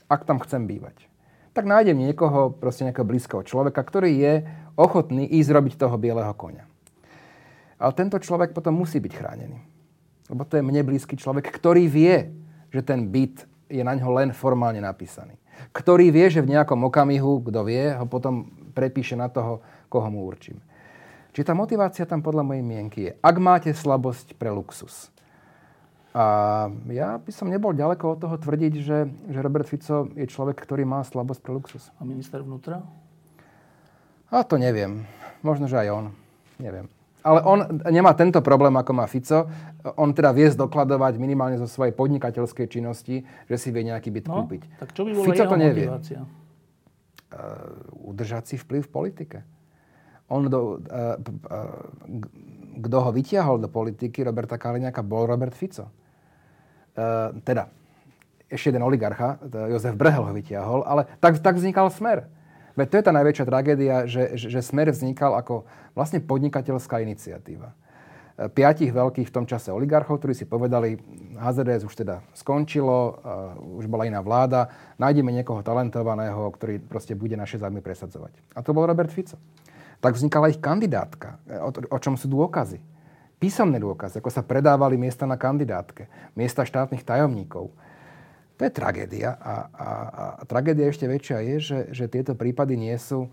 Ak 0.10 0.26
tam 0.26 0.42
chcem 0.42 0.66
bývať. 0.66 1.06
Tak 1.54 1.70
nájdem 1.70 2.02
niekoho, 2.02 2.50
proste 2.52 2.84
nejakého 2.84 3.08
blízkeho 3.08 3.46
človeka, 3.46 3.80
ktorý 3.82 4.12
je 4.20 4.34
ochotný 4.76 5.26
ísť 5.26 5.50
robiť 5.54 5.74
toho 5.80 5.96
bieleho 5.96 6.34
konia. 6.34 6.68
Ale 7.80 7.94
tento 7.94 8.18
človek 8.20 8.52
potom 8.52 8.76
musí 8.76 9.00
byť 9.00 9.14
chránený 9.14 9.75
lebo 10.30 10.42
to 10.46 10.58
je 10.58 10.64
mne 10.66 10.82
blízky 10.82 11.14
človek, 11.18 11.50
ktorý 11.54 11.86
vie, 11.86 12.34
že 12.74 12.82
ten 12.82 13.08
byt 13.10 13.46
je 13.70 13.82
na 13.82 13.94
ňo 13.94 14.10
len 14.18 14.30
formálne 14.34 14.82
napísaný. 14.82 15.38
Ktorý 15.72 16.12
vie, 16.12 16.28
že 16.28 16.44
v 16.44 16.52
nejakom 16.58 16.82
okamihu, 16.86 17.46
kto 17.46 17.62
vie, 17.66 17.94
ho 17.96 18.06
potom 18.10 18.50
prepíše 18.76 19.16
na 19.16 19.32
toho, 19.32 19.64
koho 19.88 20.08
mu 20.12 20.28
určím. 20.28 20.60
Čiže 21.36 21.52
tá 21.52 21.54
motivácia 21.56 22.08
tam 22.08 22.24
podľa 22.24 22.48
mojej 22.48 22.64
mienky 22.64 23.00
je, 23.08 23.12
ak 23.20 23.36
máte 23.44 23.72
slabosť 23.72 24.40
pre 24.40 24.52
luxus. 24.52 25.12
A 26.16 26.24
ja 26.88 27.20
by 27.20 27.32
som 27.36 27.52
nebol 27.52 27.76
ďaleko 27.76 28.16
od 28.16 28.20
toho 28.24 28.36
tvrdiť, 28.40 28.74
že, 28.80 29.04
že 29.28 29.44
Robert 29.44 29.68
Fico 29.68 30.08
je 30.16 30.24
človek, 30.24 30.56
ktorý 30.64 30.88
má 30.88 31.04
slabosť 31.04 31.44
pre 31.44 31.52
luxus. 31.52 31.92
A 32.00 32.08
minister 32.08 32.40
vnútra? 32.40 32.80
A 34.32 34.48
to 34.48 34.56
neviem. 34.56 35.04
Možno, 35.44 35.68
že 35.68 35.76
aj 35.76 35.92
on. 35.92 36.06
Neviem. 36.56 36.95
Ale 37.26 37.42
on 37.42 37.82
nemá 37.90 38.14
tento 38.14 38.38
problém, 38.46 38.70
ako 38.78 38.92
má 38.94 39.10
Fico. 39.10 39.50
On 39.98 40.14
teda 40.14 40.30
vie 40.30 40.46
zdokladovať 40.54 41.18
minimálne 41.18 41.58
zo 41.58 41.66
svojej 41.66 41.90
podnikateľskej 41.98 42.70
činnosti, 42.70 43.26
že 43.50 43.56
si 43.58 43.74
vie 43.74 43.90
nejaký 43.90 44.14
byt 44.14 44.30
no, 44.30 44.46
kúpiť. 44.46 44.62
Tak 44.78 44.94
čo 44.94 45.10
by 45.10 45.12
bola 45.18 45.26
Fico 45.26 45.44
to 45.50 45.58
nevie. 45.58 45.90
motivácia? 45.90 46.22
Uh, 46.22 48.14
udržať 48.14 48.54
si 48.54 48.56
vplyv 48.62 48.86
v 48.86 48.92
politike. 48.94 49.38
On 50.30 50.46
do, 50.46 50.78
uh, 50.86 51.18
uh, 51.18 51.82
kto 52.86 52.98
ho 53.02 53.10
vytiahol 53.10 53.58
do 53.58 53.74
politiky, 53.74 54.22
Roberta 54.22 54.62
Kaliňáka, 54.62 55.02
bol 55.02 55.26
Robert 55.26 55.58
Fico. 55.58 55.90
Uh, 56.94 57.34
teda, 57.42 57.74
ešte 58.46 58.70
jeden 58.70 58.86
oligarcha, 58.86 59.42
Jozef 59.74 59.98
Brehel 59.98 60.22
ho 60.22 60.30
vytiahol, 60.30 60.86
ale 60.86 61.10
tak, 61.18 61.42
tak 61.42 61.58
vznikal 61.58 61.90
smer. 61.90 62.30
Veď 62.76 62.88
to 62.92 62.98
je 63.00 63.06
tá 63.08 63.14
najväčšia 63.16 63.46
tragédia, 63.48 63.96
že, 64.04 64.36
že, 64.36 64.60
Smer 64.60 64.92
vznikal 64.92 65.32
ako 65.40 65.64
vlastne 65.96 66.20
podnikateľská 66.20 67.00
iniciatíva. 67.00 67.72
E, 67.72 67.76
piatich 68.52 68.92
veľkých 68.92 69.32
v 69.32 69.36
tom 69.36 69.48
čase 69.48 69.72
oligarchov, 69.72 70.20
ktorí 70.20 70.36
si 70.36 70.44
povedali, 70.44 71.00
HZDS 71.40 71.88
už 71.88 71.96
teda 71.96 72.20
skončilo, 72.36 73.00
uh, 73.00 73.80
už 73.80 73.88
bola 73.88 74.08
iná 74.08 74.20
vláda, 74.20 74.72
nájdeme 75.00 75.32
niekoho 75.32 75.64
talentovaného, 75.64 76.52
ktorý 76.52 76.84
proste 76.84 77.16
bude 77.16 77.40
naše 77.40 77.60
zájmy 77.60 77.80
presadzovať. 77.80 78.36
A 78.56 78.60
to 78.60 78.76
bol 78.76 78.84
Robert 78.84 79.12
Fico. 79.12 79.40
Tak 80.04 80.20
vznikala 80.20 80.52
ich 80.52 80.60
kandidátka, 80.60 81.40
e, 81.48 81.56
o, 81.60 81.72
o 81.72 81.98
čom 82.00 82.20
sú 82.20 82.28
dôkazy. 82.28 82.84
Písomné 83.40 83.80
dôkazy, 83.80 84.20
ako 84.20 84.32
sa 84.32 84.44
predávali 84.44 84.96
miesta 85.00 85.24
na 85.24 85.36
kandidátke, 85.40 86.08
miesta 86.36 86.68
štátnych 86.68 87.04
tajomníkov. 87.04 87.72
To 88.56 88.62
je 88.64 88.72
tragédia. 88.72 89.36
A, 89.36 89.56
a, 89.68 89.90
a 90.40 90.44
tragédia 90.48 90.88
ešte 90.88 91.06
väčšia 91.06 91.38
je, 91.44 91.56
že, 91.60 91.80
že 91.92 92.06
tieto 92.08 92.34
prípady 92.40 92.80
nie 92.80 92.96
sú 92.96 93.28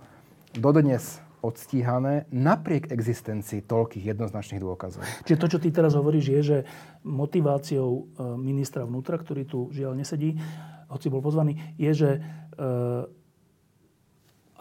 dodnes 0.55 1.23
odstíhané 1.43 2.31
napriek 2.31 2.95
existencii 2.95 3.67
toľkých 3.67 4.15
jednoznačných 4.15 4.63
dôkazov. 4.63 5.03
Čiže 5.27 5.41
to, 5.43 5.47
čo 5.51 5.59
ty 5.59 5.75
teraz 5.75 5.99
hovoríš, 5.99 6.27
je, 6.31 6.41
že 6.41 6.59
motiváciou 7.03 7.91
e, 7.91 8.03
ministra 8.39 8.87
vnútra, 8.87 9.19
ktorý 9.19 9.43
tu 9.43 9.67
žiaľ 9.75 9.99
nesedí, 9.99 10.39
hoci 10.87 11.07
bol 11.11 11.19
pozvaný, 11.19 11.59
je, 11.75 11.91
že 11.91 12.11
e, 12.15 12.21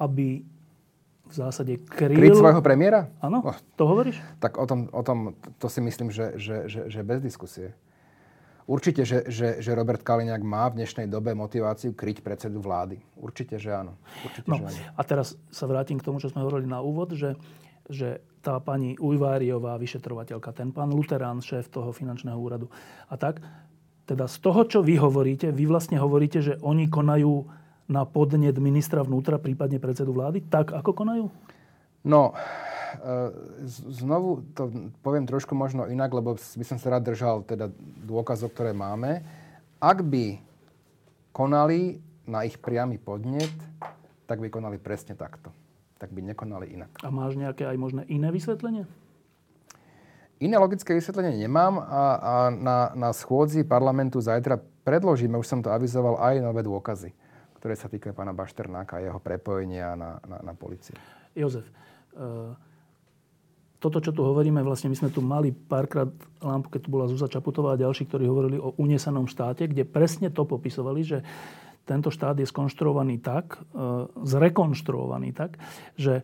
aby 0.01 0.41
v 1.31 1.33
zásade 1.33 1.79
kryl... 1.85 2.17
Kryť 2.17 2.41
svojho 2.41 2.65
premiéra? 2.65 3.13
Áno, 3.21 3.45
oh. 3.45 3.57
to 3.77 3.85
hovoríš? 3.85 4.17
Tak 4.41 4.57
o 4.57 4.65
tom, 4.65 4.89
o 4.89 5.01
tom 5.05 5.37
to 5.61 5.69
si 5.69 5.79
myslím, 5.85 6.09
že, 6.09 6.35
že, 6.41 6.65
že, 6.65 6.81
že 6.89 6.99
bez 7.05 7.21
diskusie. 7.21 7.77
Určite, 8.71 9.03
že, 9.03 9.27
že, 9.27 9.59
že 9.59 9.75
Robert 9.75 9.99
Kaliňák 9.99 10.39
má 10.47 10.71
v 10.71 10.79
dnešnej 10.79 11.11
dobe 11.11 11.35
motiváciu 11.35 11.91
kryť 11.91 12.23
predsedu 12.23 12.63
vlády. 12.63 13.03
Určite, 13.19 13.59
že 13.59 13.75
áno. 13.75 13.99
Určite, 14.23 14.47
no, 14.47 14.63
že 14.63 14.71
áno. 14.71 14.95
A 14.95 15.01
teraz 15.03 15.35
sa 15.51 15.67
vrátim 15.67 15.99
k 15.99 16.07
tomu, 16.07 16.23
čo 16.23 16.31
sme 16.31 16.39
hovorili 16.39 16.71
na 16.71 16.79
úvod, 16.79 17.11
že, 17.11 17.35
že 17.91 18.23
tá 18.39 18.63
pani 18.63 18.95
Ujváriová, 18.95 19.75
vyšetrovateľka, 19.75 20.55
ten 20.55 20.71
pán 20.71 20.95
Luterán, 20.95 21.43
šéf 21.43 21.67
toho 21.67 21.91
finančného 21.91 22.39
úradu 22.39 22.71
a 23.11 23.19
tak, 23.19 23.43
teda 24.07 24.31
z 24.31 24.37
toho, 24.39 24.63
čo 24.63 24.79
vy 24.79 24.95
hovoríte, 24.95 25.51
vy 25.51 25.67
vlastne 25.67 25.99
hovoríte, 25.99 26.39
že 26.39 26.55
oni 26.63 26.87
konajú 26.87 27.51
na 27.91 28.07
podnet 28.07 28.55
ministra 28.55 29.03
vnútra, 29.03 29.35
prípadne 29.35 29.83
predsedu 29.83 30.15
vlády, 30.15 30.47
tak 30.47 30.71
ako 30.71 30.95
konajú? 30.95 31.27
No, 32.03 32.33
E, 32.91 33.13
znovu 33.87 34.43
to 34.51 34.67
poviem 34.99 35.23
trošku 35.23 35.55
možno 35.55 35.87
inak, 35.87 36.11
lebo 36.11 36.35
by 36.35 36.65
som 36.67 36.75
sa 36.75 36.97
rád 36.97 37.07
držal 37.07 37.47
teda 37.47 37.71
dôkazov, 38.03 38.51
ktoré 38.51 38.75
máme. 38.75 39.23
Ak 39.79 40.03
by 40.03 40.37
konali 41.31 42.03
na 42.27 42.43
ich 42.43 42.59
priamy 42.59 42.99
podnet, 42.99 43.51
tak 44.27 44.43
by 44.43 44.51
konali 44.51 44.75
presne 44.77 45.15
takto. 45.15 45.55
Tak 45.97 46.11
by 46.11 46.33
nekonali 46.33 46.75
inak. 46.75 46.91
A 47.01 47.09
máš 47.13 47.39
nejaké 47.39 47.63
aj 47.63 47.77
možné 47.79 48.03
iné 48.11 48.27
vysvetlenie? 48.29 48.83
Iné 50.41 50.57
logické 50.57 50.97
vysvetlenie 50.97 51.37
nemám 51.37 51.77
a, 51.77 52.03
a 52.17 52.33
na, 52.49 52.77
na 52.97 53.09
schôdzi 53.13 53.61
parlamentu 53.61 54.17
zajtra 54.17 54.57
predložíme, 54.81 55.37
už 55.37 55.45
som 55.45 55.61
to 55.61 55.69
avizoval, 55.69 56.17
aj 56.17 56.41
nové 56.41 56.65
dôkazy, 56.65 57.13
ktoré 57.61 57.77
sa 57.77 57.85
týkajú 57.85 58.17
pána 58.17 58.33
Bašternáka 58.33 58.97
a 58.97 59.05
jeho 59.05 59.21
prepojenia 59.21 59.93
na, 59.93 60.17
na, 60.25 60.37
na 60.41 60.53
policiu. 60.57 60.97
Jozef, 61.37 61.69
toto, 63.81 63.97
čo 63.97 64.13
tu 64.13 64.21
hovoríme, 64.21 64.61
vlastne 64.61 64.93
my 64.93 64.97
sme 64.97 65.09
tu 65.09 65.25
mali 65.25 65.49
párkrát 65.49 66.05
lampu, 66.37 66.69
keď 66.69 66.81
tu 66.85 66.89
bola 66.93 67.09
Zúza 67.09 67.25
Čaputová 67.25 67.73
a 67.73 67.81
ďalší, 67.81 68.05
ktorí 68.05 68.29
hovorili 68.29 68.61
o 68.61 68.77
unesenom 68.77 69.25
štáte, 69.25 69.65
kde 69.65 69.89
presne 69.89 70.29
to 70.29 70.45
popisovali, 70.45 71.01
že 71.01 71.25
tento 71.89 72.13
štát 72.13 72.37
je 72.37 72.45
skonštruovaný 72.45 73.25
tak, 73.25 73.57
e, 73.57 74.05
zrekonštruovaný 74.21 75.33
tak, 75.33 75.57
že 75.97 76.21
e, 76.21 76.23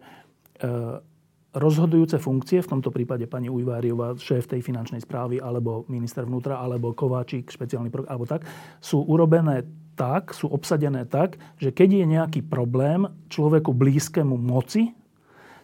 rozhodujúce 1.57 2.21
funkcie, 2.21 2.61
v 2.61 2.71
tomto 2.77 2.93
prípade 2.93 3.25
pani 3.25 3.49
Ujváriová, 3.49 4.13
šéf 4.21 4.45
tej 4.45 4.61
finančnej 4.61 5.01
správy, 5.01 5.41
alebo 5.41 5.89
minister 5.89 6.29
vnútra, 6.29 6.61
alebo 6.61 6.93
Kováčik, 6.93 7.49
špeciálny 7.49 7.89
program, 7.89 8.13
alebo 8.13 8.29
tak, 8.29 8.45
sú 8.77 9.01
urobené 9.01 9.65
tak, 9.97 10.29
sú 10.29 10.45
obsadené 10.45 11.09
tak, 11.09 11.41
že 11.57 11.73
keď 11.73 11.89
je 11.89 12.05
nejaký 12.05 12.41
problém 12.45 13.09
človeku 13.33 13.73
blízkemu 13.73 14.38
moci, 14.38 14.93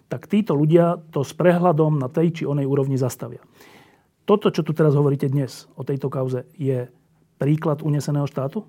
tak 0.07 0.29
títo 0.29 0.53
ľudia 0.53 1.01
to 1.11 1.25
s 1.25 1.33
prehľadom 1.33 1.97
na 1.97 2.07
tej 2.07 2.41
či 2.41 2.43
onej 2.45 2.67
úrovni 2.67 2.99
zastavia. 2.99 3.41
Toto, 4.23 4.53
čo 4.53 4.63
tu 4.63 4.71
teraz 4.71 4.95
hovoríte 4.95 5.27
dnes 5.27 5.67
o 5.75 5.83
tejto 5.83 6.07
kauze, 6.07 6.47
je 6.55 6.87
príklad 7.35 7.83
uneseného 7.83 8.23
štátu? 8.23 8.63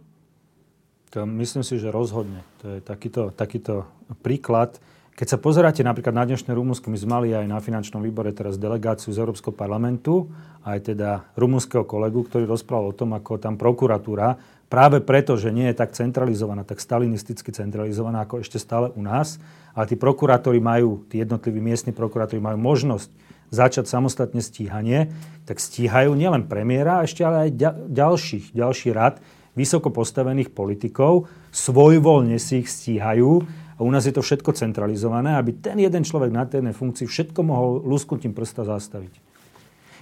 To 1.15 1.23
myslím 1.23 1.63
si, 1.63 1.79
že 1.79 1.95
rozhodne. 1.95 2.43
To 2.67 2.75
je 2.75 2.79
takýto, 2.83 3.31
takýto 3.31 3.87
príklad. 4.27 4.83
Keď 5.15 5.31
sa 5.31 5.39
pozeráte 5.39 5.87
napríklad 5.87 6.11
na 6.11 6.27
dnešné 6.27 6.51
Rumunsko, 6.51 6.91
my 6.91 6.99
sme 6.99 7.11
mali 7.15 7.29
aj 7.31 7.47
na 7.47 7.63
finančnom 7.63 8.03
výbore 8.03 8.35
teraz 8.35 8.59
delegáciu 8.59 9.15
z 9.15 9.23
Európskeho 9.23 9.55
parlamentu, 9.55 10.27
aj 10.67 10.91
teda 10.91 11.31
rumunského 11.39 11.87
kolegu, 11.87 12.27
ktorý 12.27 12.51
rozprával 12.51 12.91
o 12.91 12.99
tom, 12.99 13.15
ako 13.15 13.39
tam 13.39 13.55
prokuratúra 13.55 14.35
práve 14.67 14.99
preto, 14.99 15.39
že 15.39 15.55
nie 15.55 15.71
je 15.71 15.79
tak 15.79 15.95
centralizovaná, 15.95 16.67
tak 16.67 16.83
stalinisticky 16.83 17.55
centralizovaná 17.55 18.27
ako 18.27 18.43
ešte 18.43 18.59
stále 18.59 18.91
u 18.99 19.07
nás, 19.07 19.39
ale 19.75 19.85
tí 19.91 19.99
prokurátori 19.99 20.63
majú, 20.63 21.05
tí 21.11 21.19
jednotliví 21.21 21.59
miestni 21.59 21.91
prokurátori 21.91 22.39
majú 22.39 22.59
možnosť 22.59 23.11
začať 23.51 23.85
samostatne 23.87 24.43
stíhanie, 24.43 25.15
tak 25.47 25.63
stíhajú 25.63 26.15
nielen 26.15 26.47
premiéra, 26.51 27.03
ešte 27.07 27.23
ale 27.23 27.51
aj 27.51 27.51
ďalších, 27.91 28.55
ďalší 28.55 28.89
rad 28.95 29.23
vysoko 29.55 29.91
postavených 29.95 30.51
politikov, 30.51 31.31
svojvoľne 31.55 32.39
si 32.43 32.67
ich 32.67 32.69
stíhajú 32.71 33.47
a 33.79 33.81
u 33.83 33.91
nás 33.91 34.07
je 34.07 34.15
to 34.15 34.23
všetko 34.23 34.55
centralizované, 34.55 35.39
aby 35.39 35.55
ten 35.55 35.79
jeden 35.79 36.03
človek 36.03 36.31
na 36.35 36.47
tej 36.47 36.75
funkcii 36.75 37.07
všetko 37.07 37.41
mohol 37.47 37.83
lusknutím 37.87 38.35
prsta 38.35 38.67
zastaviť. 38.67 39.15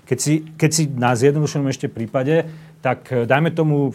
Keď 0.08 0.18
si, 0.18 0.34
keď 0.56 0.70
si 0.72 0.82
na 0.88 1.12
zjednodušenom 1.14 1.68
ešte 1.68 1.92
prípade, 1.92 2.48
tak 2.84 3.08
eh, 3.12 3.24
dajme 3.28 3.52
tomu 3.52 3.92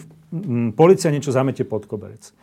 policia 0.76 1.08
niečo 1.08 1.32
zamete 1.32 1.64
pod 1.64 1.88
koberec. 1.88 2.36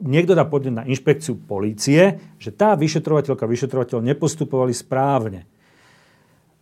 Niekto 0.00 0.32
dá 0.32 0.48
podnet 0.48 0.72
na 0.72 0.84
inšpekciu 0.88 1.36
polície, 1.44 2.16
že 2.40 2.50
tá 2.50 2.72
vyšetrovateľka, 2.72 3.44
vyšetrovateľ 3.44 4.00
nepostupovali 4.00 4.72
správne. 4.72 5.44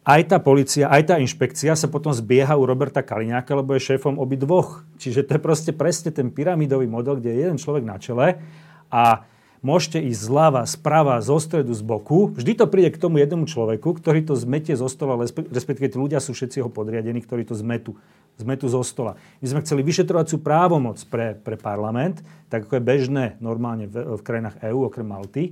Aj 0.02 0.24
tá 0.24 0.40
policia, 0.40 0.88
aj 0.88 1.12
tá 1.12 1.14
inšpekcia 1.20 1.76
sa 1.76 1.86
potom 1.86 2.10
zbieha 2.10 2.56
u 2.56 2.64
Roberta 2.64 3.04
Kaliňáka, 3.04 3.52
lebo 3.52 3.76
je 3.76 3.92
šéfom 3.92 4.16
obi 4.16 4.40
dvoch. 4.40 4.82
Čiže 4.96 5.28
to 5.28 5.36
je 5.36 5.40
proste 5.44 5.72
presne 5.76 6.10
ten 6.10 6.32
pyramidový 6.32 6.88
model, 6.88 7.20
kde 7.20 7.30
je 7.30 7.38
jeden 7.44 7.58
človek 7.60 7.84
na 7.84 7.96
čele 8.00 8.40
a 8.88 9.28
môžete 9.60 9.98
ísť 10.02 10.20
zľava, 10.20 10.62
sprava, 10.66 11.18
zo 11.18 11.38
stredu, 11.42 11.74
z 11.74 11.82
boku. 11.82 12.30
Vždy 12.34 12.52
to 12.58 12.66
príde 12.70 12.94
k 12.94 13.02
tomu 13.02 13.18
jednému 13.18 13.46
človeku, 13.50 13.98
ktorý 13.98 14.22
to 14.22 14.38
zmetie 14.38 14.78
zo 14.78 14.86
stola, 14.86 15.18
respektíve 15.50 15.90
tí 15.90 15.98
ľudia 15.98 16.22
sú 16.22 16.34
všetci 16.34 16.62
jeho 16.62 16.70
podriadení, 16.70 17.18
ktorí 17.22 17.42
to 17.46 17.58
zmetú, 17.58 17.98
zmetú 18.38 18.70
zo 18.70 18.82
stola. 18.86 19.18
My 19.42 19.46
sme 19.50 19.62
chceli 19.66 19.82
vyšetrovacú 19.82 20.38
právomoc 20.38 21.02
pre, 21.10 21.34
pre 21.34 21.58
parlament, 21.58 22.22
tak 22.46 22.70
ako 22.70 22.78
je 22.78 22.82
bežné 22.82 23.24
normálne 23.42 23.90
v, 23.90 24.18
v 24.18 24.22
krajinách 24.22 24.62
EÚ, 24.62 24.86
okrem 24.86 25.06
Malty. 25.06 25.44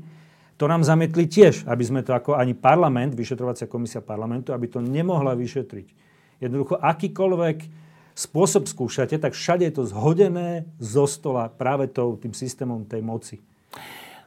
To 0.57 0.65
nám 0.65 0.87
zametli 0.87 1.29
tiež, 1.29 1.69
aby 1.69 1.85
sme 1.85 2.01
to 2.01 2.17
ako 2.17 2.39
ani 2.39 2.57
parlament, 2.57 3.13
vyšetrovacia 3.13 3.69
komisia 3.69 4.01
parlamentu, 4.01 4.57
aby 4.57 4.71
to 4.73 4.81
nemohla 4.81 5.37
vyšetriť. 5.37 5.89
Jednoducho, 6.41 6.81
akýkoľvek 6.81 7.59
spôsob 8.17 8.65
skúšate, 8.65 9.21
tak 9.21 9.37
všade 9.37 9.69
je 9.69 9.75
to 9.77 9.85
zhodené 9.85 10.65
zo 10.81 11.05
stola 11.05 11.53
práve 11.53 11.93
tou, 11.93 12.17
tým 12.17 12.33
systémom 12.33 12.89
tej 12.89 13.05
moci. 13.05 13.37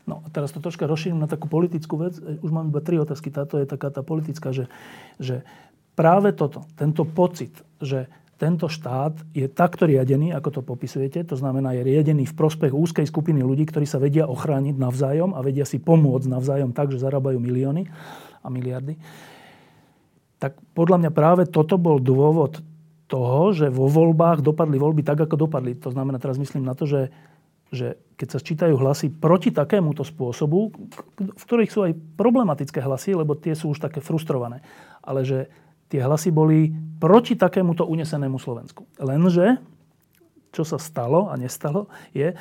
No 0.10 0.26
a 0.26 0.28
teraz 0.34 0.50
to 0.50 0.64
troška 0.64 0.90
rozšírim 0.90 1.22
na 1.22 1.30
takú 1.30 1.46
politickú 1.46 2.02
vec. 2.02 2.18
Už 2.18 2.50
mám 2.50 2.74
iba 2.74 2.82
tri 2.82 2.98
otázky. 2.98 3.30
Táto 3.30 3.62
je 3.62 3.70
taká 3.70 3.94
tá 3.94 4.02
politická, 4.02 4.50
že, 4.50 4.66
že 5.22 5.46
práve 5.94 6.34
toto, 6.34 6.66
tento 6.74 7.06
pocit, 7.06 7.54
že 7.78 8.10
tento 8.40 8.72
štát 8.72 9.20
je 9.36 9.52
takto 9.52 9.84
riadený, 9.84 10.32
ako 10.32 10.50
to 10.50 10.62
popisujete, 10.64 11.28
to 11.28 11.36
znamená, 11.36 11.76
je 11.76 11.84
riadený 11.84 12.24
v 12.24 12.38
prospech 12.40 12.72
úzkej 12.72 13.04
skupiny 13.04 13.44
ľudí, 13.44 13.68
ktorí 13.68 13.84
sa 13.84 14.00
vedia 14.00 14.32
ochrániť 14.32 14.80
navzájom 14.80 15.36
a 15.36 15.44
vedia 15.44 15.68
si 15.68 15.76
pomôcť 15.76 16.32
navzájom 16.32 16.72
tak, 16.72 16.96
že 16.96 17.04
zarábajú 17.04 17.36
milióny 17.36 17.92
a 18.40 18.48
miliardy. 18.48 18.96
Tak 20.40 20.56
podľa 20.72 21.04
mňa 21.04 21.12
práve 21.12 21.44
toto 21.52 21.76
bol 21.76 22.00
dôvod 22.00 22.64
toho, 23.12 23.52
že 23.52 23.68
vo 23.68 23.92
voľbách 23.92 24.40
dopadli 24.40 24.80
voľby 24.80 25.04
tak, 25.04 25.20
ako 25.20 25.36
dopadli. 25.36 25.76
To 25.84 25.92
znamená, 25.92 26.16
teraz 26.16 26.40
myslím 26.40 26.64
na 26.64 26.80
to, 26.80 26.88
že 26.88 27.12
že 27.70 28.02
keď 28.20 28.28
sa 28.28 28.40
čítajú 28.42 28.76
hlasy 28.76 29.14
proti 29.14 29.54
takémuto 29.54 30.04
spôsobu, 30.04 30.74
v 31.18 31.44
ktorých 31.44 31.72
sú 31.72 31.80
aj 31.88 31.94
problematické 32.20 32.82
hlasy, 32.84 33.16
lebo 33.16 33.38
tie 33.38 33.56
sú 33.56 33.72
už 33.72 33.80
také 33.80 34.04
frustrované, 34.04 34.66
ale 35.06 35.24
že 35.24 35.48
tie 35.88 36.04
hlasy 36.04 36.34
boli 36.34 36.74
proti 37.00 37.38
takémuto 37.40 37.88
unesenému 37.88 38.36
Slovensku. 38.42 38.90
Lenže, 39.00 39.62
čo 40.52 40.66
sa 40.66 40.82
stalo 40.82 41.30
a 41.30 41.38
nestalo, 41.38 41.88
je, 42.12 42.34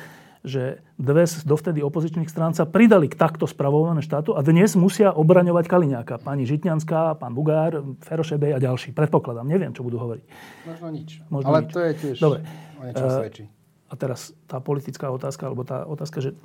že 0.43 0.81
dve 0.95 1.27
z 1.27 1.43
dovtedy 1.43 1.83
opozičných 1.83 2.31
strán 2.31 2.55
sa 2.55 2.63
pridali 2.63 3.11
k 3.11 3.19
takto 3.19 3.43
spravované 3.43 3.99
štátu 3.99 4.33
a 4.35 4.41
dnes 4.41 4.71
musia 4.79 5.11
obraňovať 5.11 5.65
Kaliňáka. 5.67 6.15
Pani 6.23 6.47
Žitňanská, 6.47 7.19
pán 7.19 7.35
Bugár, 7.35 7.83
Ferošebej 8.07 8.55
a 8.55 8.59
ďalší. 8.59 8.95
Predpokladám, 8.95 9.45
neviem, 9.45 9.75
čo 9.75 9.83
budú 9.83 9.99
hovoriť. 9.99 10.25
Možno 10.63 10.87
nič. 10.95 11.09
Možno 11.27 11.47
Ale 11.53 11.59
nič. 11.67 11.71
to 11.75 11.79
je 11.83 11.91
tiež 11.93 12.17
Dobre. 12.23 12.39
o 12.79 12.83
niečom 12.87 13.07
uh, 13.07 13.17
svedčí 13.19 13.45
a 13.89 13.93
teraz 13.97 14.31
tá 14.45 14.61
politická 14.61 15.09
otázka, 15.09 15.49
alebo 15.49 15.65
tá 15.65 15.83
otázka, 15.83 16.21
že 16.21 16.37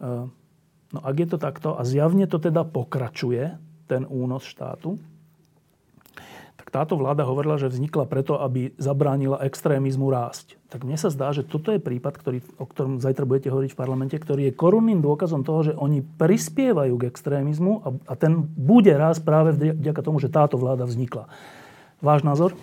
uh, 0.00 0.30
no 0.94 0.98
ak 1.02 1.16
je 1.18 1.28
to 1.28 1.38
takto 1.42 1.74
a 1.74 1.82
zjavne 1.82 2.30
to 2.30 2.38
teda 2.38 2.62
pokračuje, 2.62 3.58
ten 3.86 4.02
únos 4.06 4.42
štátu, 4.42 4.98
tak 6.58 6.74
táto 6.74 6.98
vláda 6.98 7.22
hovorila, 7.22 7.62
že 7.62 7.70
vznikla 7.70 8.10
preto, 8.10 8.42
aby 8.42 8.74
zabránila 8.74 9.38
extrémizmu 9.46 10.10
rásť. 10.10 10.58
Tak 10.66 10.82
mne 10.82 10.98
sa 10.98 11.14
zdá, 11.14 11.30
že 11.30 11.46
toto 11.46 11.70
je 11.70 11.78
prípad, 11.78 12.18
ktorý, 12.18 12.42
o 12.58 12.66
ktorom 12.66 12.98
zajtra 12.98 13.22
budete 13.22 13.54
hovoriť 13.54 13.70
v 13.70 13.78
parlamente, 13.78 14.16
ktorý 14.18 14.50
je 14.50 14.58
korunným 14.58 14.98
dôkazom 14.98 15.46
toho, 15.46 15.70
že 15.70 15.78
oni 15.78 16.02
prispievajú 16.02 16.98
k 16.98 17.06
extrémizmu 17.06 17.72
a, 17.86 17.88
a 18.10 18.14
ten 18.18 18.42
bude 18.58 18.90
rásť 18.90 19.22
práve 19.22 19.54
vďaka 19.54 20.02
tomu, 20.02 20.18
že 20.18 20.26
táto 20.26 20.58
vláda 20.58 20.82
vznikla. 20.90 21.30
Váš 22.02 22.26
názor? 22.26 22.58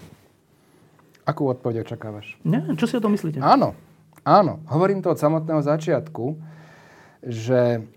Akú 1.24 1.48
odpoveď 1.48 1.88
očakávaš? 1.88 2.36
Nie, 2.44 2.60
čo 2.76 2.84
si 2.84 3.00
o 3.00 3.04
tom 3.04 3.16
myslíte? 3.16 3.40
Áno, 3.40 3.72
áno. 4.24 4.64
Hovorím 4.68 5.04
to 5.04 5.12
od 5.12 5.20
samotného 5.20 5.62
začiatku, 5.62 6.40
že 7.24 7.88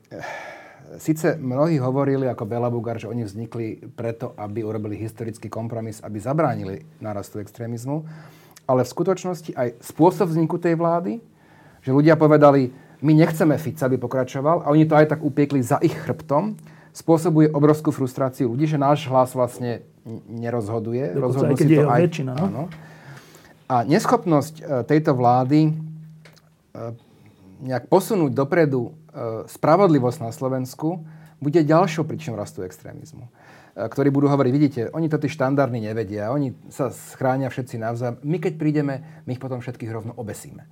Sice 0.96 1.34
mnohí 1.34 1.82
hovorili 1.82 2.30
ako 2.30 2.46
Bela 2.46 2.70
Bugar, 2.70 2.96
že 2.96 3.10
oni 3.10 3.26
vznikli 3.26 3.90
preto, 3.98 4.32
aby 4.38 4.62
urobili 4.62 4.94
historický 4.94 5.50
kompromis, 5.50 5.98
aby 5.98 6.16
zabránili 6.22 6.86
narastu 7.02 7.42
extrémizmu, 7.42 8.06
ale 8.70 8.86
v 8.86 8.92
skutočnosti 8.94 9.50
aj 9.58 9.82
spôsob 9.82 10.30
vzniku 10.30 10.62
tej 10.62 10.78
vlády, 10.78 11.18
že 11.82 11.90
ľudia 11.90 12.14
povedali, 12.14 12.70
my 13.02 13.12
nechceme 13.12 13.58
Fica, 13.58 13.90
aby 13.90 13.98
pokračoval 13.98 14.62
a 14.62 14.70
oni 14.70 14.86
to 14.86 14.94
aj 14.94 15.18
tak 15.18 15.20
upiekli 15.26 15.58
za 15.60 15.82
ich 15.82 15.92
chrbtom, 15.92 16.54
spôsobuje 16.94 17.52
obrovskú 17.52 17.90
frustráciu 17.92 18.54
ľudí, 18.54 18.70
že 18.70 18.80
náš 18.80 19.10
hlas 19.10 19.36
vlastne 19.36 19.84
nerozhoduje. 20.30 21.12
Dokonca 21.12 21.50
aj 21.50 21.56
keď 21.60 21.68
je 21.68 21.82
aj, 21.82 22.00
väčšina, 22.08 22.32
no? 22.32 22.46
Áno. 22.46 22.62
A 23.66 23.82
neschopnosť 23.82 24.54
e, 24.62 24.62
tejto 24.86 25.12
vlády 25.18 25.74
nejak 27.62 27.88
posunúť 27.88 28.36
dopredu 28.36 28.92
E, 29.16 29.48
spravodlivosť 29.48 30.18
na 30.20 30.28
Slovensku 30.28 31.00
bude 31.40 31.64
ďalšou 31.64 32.04
príčinou 32.04 32.36
rastu 32.36 32.60
extrémizmu 32.60 33.24
e, 33.24 33.88
ktorí 33.88 34.12
budú 34.12 34.28
hovoriť, 34.28 34.52
vidíte, 34.52 34.80
oni 34.92 35.08
to 35.08 35.16
tí 35.16 35.32
štandardy 35.32 35.80
nevedia, 35.80 36.28
oni 36.28 36.52
sa 36.68 36.92
schránia 36.92 37.48
všetci 37.48 37.80
navzájom. 37.80 38.20
My 38.20 38.36
keď 38.36 38.60
prídeme, 38.60 38.94
my 39.24 39.32
ich 39.32 39.40
potom 39.40 39.64
všetkých 39.64 39.88
rovno 39.88 40.12
obesíme. 40.20 40.68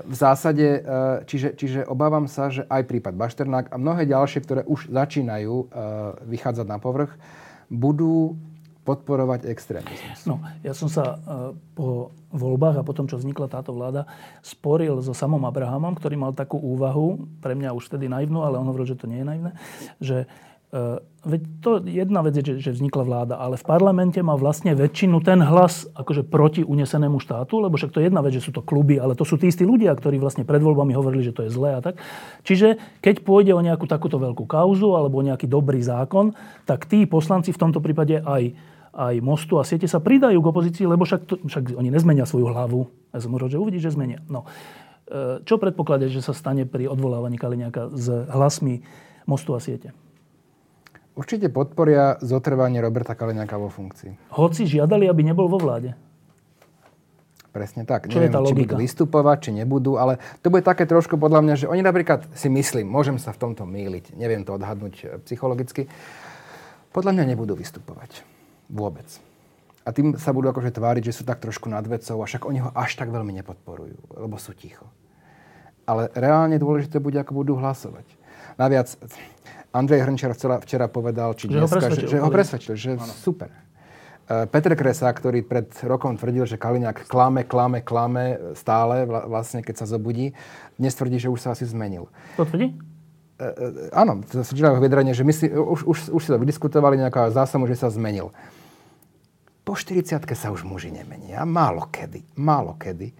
V 0.00 0.14
zásade, 0.14 0.86
čiže, 1.26 1.58
čiže 1.58 1.80
obávam 1.82 2.30
sa, 2.30 2.46
že 2.46 2.62
aj 2.70 2.88
prípad 2.88 3.10
Bašternák 3.18 3.74
a 3.74 3.76
mnohé 3.76 4.06
ďalšie, 4.06 4.38
ktoré 4.46 4.62
už 4.64 4.86
začínajú 4.86 5.66
vychádzať 6.30 6.66
na 6.70 6.78
povrch, 6.78 7.18
budú 7.68 8.38
podporovať 8.90 9.46
extrémizmus. 9.46 10.26
No, 10.26 10.42
ja 10.66 10.74
som 10.74 10.90
sa 10.90 11.14
uh, 11.14 11.54
po 11.78 12.10
voľbách 12.34 12.82
a 12.82 12.86
potom, 12.86 13.06
čo 13.06 13.22
vznikla 13.22 13.46
táto 13.46 13.70
vláda, 13.70 14.10
sporil 14.42 14.98
so 14.98 15.14
samom 15.14 15.46
Abrahamom, 15.46 15.94
ktorý 15.94 16.18
mal 16.18 16.34
takú 16.34 16.58
úvahu, 16.58 17.22
pre 17.38 17.54
mňa 17.54 17.70
už 17.78 17.86
vtedy 17.86 18.10
naivnú, 18.10 18.42
ale 18.42 18.58
on 18.58 18.66
hovoril, 18.66 18.90
že 18.90 18.98
to 18.98 19.06
nie 19.06 19.22
je 19.22 19.26
naivné, 19.30 19.50
že 20.02 20.26
Uh, 20.70 21.02
veď 21.26 21.40
to 21.66 21.70
jedna 21.82 22.22
vec 22.22 22.30
je, 22.38 22.62
že 22.62 22.70
vznikla 22.78 23.02
vláda, 23.02 23.34
ale 23.42 23.58
v 23.58 23.66
parlamente 23.66 24.22
má 24.22 24.38
vlastne 24.38 24.70
väčšinu 24.70 25.18
ten 25.18 25.42
hlas 25.42 25.90
akože 25.98 26.22
proti 26.22 26.62
unesenému 26.62 27.18
štátu, 27.18 27.58
lebo 27.58 27.74
však 27.74 27.90
to 27.90 27.98
je 27.98 28.06
jedna 28.06 28.22
vec, 28.22 28.38
že 28.38 28.46
sú 28.46 28.54
to 28.54 28.62
kluby, 28.62 28.94
ale 28.94 29.18
to 29.18 29.26
sú 29.26 29.34
tí 29.34 29.50
istí 29.50 29.66
ľudia, 29.66 29.90
ktorí 29.90 30.22
vlastne 30.22 30.46
pred 30.46 30.62
voľbami 30.62 30.94
hovorili, 30.94 31.26
že 31.26 31.34
to 31.34 31.42
je 31.42 31.50
zlé 31.50 31.74
a 31.74 31.82
tak. 31.82 31.98
Čiže 32.46 32.78
keď 33.02 33.26
pôjde 33.26 33.50
o 33.50 33.66
nejakú 33.66 33.90
takúto 33.90 34.22
veľkú 34.22 34.46
kauzu 34.46 34.94
alebo 34.94 35.18
o 35.18 35.26
nejaký 35.26 35.50
dobrý 35.50 35.82
zákon, 35.82 36.38
tak 36.70 36.86
tí 36.86 37.02
poslanci 37.02 37.50
v 37.50 37.58
tomto 37.66 37.82
prípade 37.82 38.22
aj 38.22 38.54
aj 38.90 39.22
mostu 39.22 39.56
a 39.58 39.66
siete 39.66 39.86
sa 39.86 40.02
pridajú 40.02 40.38
k 40.42 40.50
opozícii, 40.50 40.86
lebo 40.86 41.06
však, 41.06 41.20
to, 41.26 41.34
však 41.46 41.78
oni 41.78 41.94
nezmenia 41.94 42.26
svoju 42.26 42.50
hlavu. 42.50 42.90
Ja 43.14 43.22
som 43.22 43.34
že 43.38 43.58
uvidí, 43.58 43.78
že 43.78 43.94
zmenia. 43.94 44.22
No. 44.26 44.46
E, 45.06 45.42
čo 45.46 45.58
predpokladáte, 45.58 46.10
že 46.10 46.22
sa 46.22 46.34
stane 46.34 46.66
pri 46.66 46.90
odvolávaní 46.90 47.38
Kaliňáka 47.38 47.94
s 47.94 48.10
hlasmi 48.10 48.82
mostu 49.30 49.54
a 49.54 49.62
siete? 49.62 49.94
Určite 51.14 51.50
podporia 51.50 52.18
zotrvanie 52.22 52.78
Roberta 52.78 53.18
Kaliňáka 53.18 53.58
vo 53.58 53.70
funkcii. 53.70 54.34
Hoci 54.34 54.66
žiadali, 54.66 55.10
aby 55.10 55.22
nebol 55.26 55.50
vo 55.50 55.58
vláde. 55.58 55.94
Presne 57.50 57.82
tak. 57.82 58.06
Čo 58.06 58.22
Neviem, 58.22 58.30
je 58.30 58.34
tá 58.34 58.40
logika? 58.40 58.54
či 58.54 58.62
budú 58.62 58.74
vystupovať, 58.78 59.38
či 59.42 59.50
nebudú, 59.50 59.92
ale 59.98 60.22
to 60.38 60.54
bude 60.54 60.62
také 60.62 60.86
trošku 60.86 61.18
podľa 61.18 61.42
mňa, 61.42 61.54
že 61.58 61.66
oni 61.66 61.82
napríklad 61.82 62.30
si 62.30 62.46
myslím, 62.46 62.86
môžem 62.86 63.18
sa 63.18 63.34
v 63.34 63.42
tomto 63.42 63.66
míliť, 63.66 64.14
neviem 64.14 64.46
to 64.46 64.54
odhadnúť 64.54 64.94
e, 65.02 65.04
psychologicky, 65.26 65.90
podľa 66.94 67.10
mňa 67.18 67.24
nebudú 67.34 67.58
vystupovať. 67.58 68.22
Vôbec. 68.70 69.06
A 69.82 69.90
tým 69.90 70.14
sa 70.14 70.30
budú 70.30 70.52
akože 70.52 70.70
tváriť, 70.70 71.10
že 71.10 71.16
sú 71.18 71.22
tak 71.26 71.42
trošku 71.42 71.66
nad 71.66 71.82
vecou 71.82 72.22
a 72.22 72.26
však 72.28 72.46
oni 72.46 72.62
ho 72.62 72.70
až 72.76 72.94
tak 73.00 73.10
veľmi 73.10 73.34
nepodporujú, 73.42 74.22
lebo 74.22 74.36
sú 74.38 74.54
ticho. 74.54 74.86
Ale 75.88 76.12
reálne 76.14 76.60
dôležité 76.60 77.02
bude, 77.02 77.18
ako 77.18 77.42
budú 77.42 77.58
hlasovať. 77.58 78.06
Naviac, 78.60 78.92
Andrej 79.72 80.06
Hrnčar 80.06 80.36
včera, 80.36 80.86
povedal, 80.86 81.34
či 81.34 81.48
že 81.48 81.58
dneska, 81.58 81.88
že, 81.90 82.06
že 82.06 82.18
ho 82.20 82.30
presvedčil, 82.30 82.74
že 82.76 82.90
ano. 83.00 83.08
super. 83.08 83.50
E, 84.30 84.46
Petr 84.46 84.76
Kresa, 84.76 85.10
ktorý 85.10 85.42
pred 85.42 85.72
rokom 85.88 86.14
tvrdil, 86.14 86.44
že 86.46 86.60
Kaliňák 86.60 87.08
klame, 87.08 87.42
klame, 87.48 87.80
klame 87.82 88.38
stále, 88.54 89.08
vlastne 89.08 89.64
keď 89.64 89.82
sa 89.82 89.86
zobudí, 89.90 90.36
dnes 90.76 90.92
tvrdí, 90.94 91.18
že 91.18 91.32
už 91.32 91.40
sa 91.40 91.56
asi 91.56 91.66
zmenil. 91.66 92.06
To 92.36 92.46
tvrdí? 92.46 92.76
E, 93.40 93.46
e, 93.46 93.88
áno, 93.96 94.20
to 94.28 94.44
sú 94.44 94.52
vyjadrenie, 94.54 95.16
že 95.16 95.24
my 95.24 95.32
si, 95.32 95.48
už, 95.48 95.88
už, 95.88 95.98
už 96.12 96.20
si 96.20 96.30
to 96.30 96.36
vydiskutovali, 96.36 97.00
nejaká 97.00 97.32
zásamu, 97.32 97.64
že 97.64 97.80
sa 97.80 97.88
zmenil. 97.88 98.30
Po 99.62 99.76
40 99.76 100.22
sa 100.34 100.48
už 100.50 100.64
muži 100.64 100.90
nemenia. 100.90 101.44
Málo 101.44 101.88
kedy. 101.92 102.24
Málo 102.40 102.74
kedy. 102.80 103.12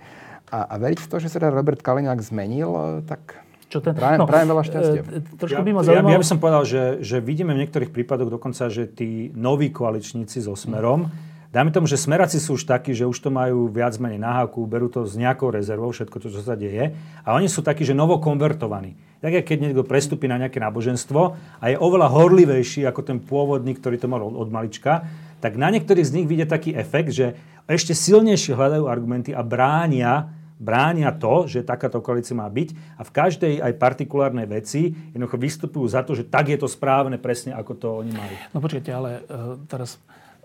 A, 0.50 0.66
a 0.66 0.74
veriť 0.80 0.98
v 1.04 1.08
to, 1.08 1.16
že 1.22 1.30
sa 1.30 1.38
teda 1.38 1.54
Robert 1.54 1.78
Kaliňák 1.78 2.18
zmenil, 2.24 2.70
e, 2.70 2.82
tak 3.06 3.38
čo 3.70 3.78
ten... 3.78 3.94
Prajem, 3.94 4.18
no, 4.18 4.26
prajem 4.26 4.48
veľa 4.50 4.64
šťastia. 4.66 5.02
trošku 5.38 5.62
by 5.62 5.70
ma 5.70 5.82
zaujímalo... 5.86 6.10
Ja, 6.10 6.14
ja 6.18 6.22
by 6.22 6.26
som 6.26 6.38
povedal, 6.42 6.62
že, 6.66 6.82
že 7.06 7.22
vidíme 7.22 7.54
v 7.54 7.62
niektorých 7.62 7.94
prípadoch 7.94 8.26
dokonca, 8.26 8.66
že 8.66 8.90
tí 8.90 9.30
noví 9.30 9.70
koaličníci 9.70 10.42
so 10.42 10.58
Smerom 10.58 11.06
Dajme 11.50 11.74
tomu, 11.74 11.90
že 11.90 11.98
smeráci 11.98 12.38
sú 12.38 12.54
už 12.54 12.62
takí, 12.62 12.94
že 12.94 13.10
už 13.10 13.18
to 13.18 13.26
majú 13.26 13.66
viac 13.66 13.98
menej 13.98 14.22
na 14.22 14.38
háku, 14.38 14.62
berú 14.70 14.86
to 14.86 15.02
s 15.02 15.18
nejakou 15.18 15.50
rezervou, 15.50 15.90
všetko 15.90 16.22
to, 16.22 16.30
čo 16.30 16.46
sa 16.46 16.54
deje. 16.54 16.94
A 17.26 17.34
oni 17.34 17.50
sú 17.50 17.58
takí, 17.58 17.82
že 17.82 17.90
novo 17.90 18.22
konvertovaní. 18.22 18.94
Tak 19.18 19.42
keď 19.42 19.58
niekto 19.58 19.82
prestúpi 19.82 20.30
na 20.30 20.38
nejaké 20.38 20.62
náboženstvo 20.62 21.20
a 21.58 21.64
je 21.66 21.74
oveľa 21.74 22.06
horlivejší 22.06 22.86
ako 22.86 23.02
ten 23.02 23.18
pôvodný, 23.18 23.74
ktorý 23.74 23.98
to 23.98 24.06
mal 24.06 24.22
od 24.22 24.46
malička, 24.46 25.02
tak 25.40 25.56
na 25.56 25.72
niektorých 25.72 26.06
z 26.06 26.14
nich 26.20 26.26
vidie 26.28 26.44
taký 26.44 26.76
efekt, 26.76 27.16
že 27.16 27.34
ešte 27.66 27.96
silnejšie 27.96 28.54
hľadajú 28.54 28.84
argumenty 28.86 29.32
a 29.32 29.40
bránia 29.40 30.36
bránia 30.60 31.08
to, 31.16 31.48
že 31.48 31.64
takáto 31.64 32.04
koalícia 32.04 32.36
má 32.36 32.44
byť 32.44 33.00
a 33.00 33.02
v 33.08 33.14
každej 33.16 33.54
aj 33.64 33.80
partikulárnej 33.80 34.44
veci 34.44 34.92
jednoducho 34.92 35.40
vystupujú 35.40 35.88
za 35.88 36.04
to, 36.04 36.12
že 36.12 36.28
tak 36.28 36.52
je 36.52 36.60
to 36.60 36.68
správne 36.68 37.16
presne, 37.16 37.56
ako 37.56 37.72
to 37.80 37.88
oni 38.04 38.12
majú. 38.12 38.34
No 38.52 38.60
počkajte, 38.60 38.90
ale 38.92 39.24
uh, 39.24 39.56
teraz... 39.64 39.96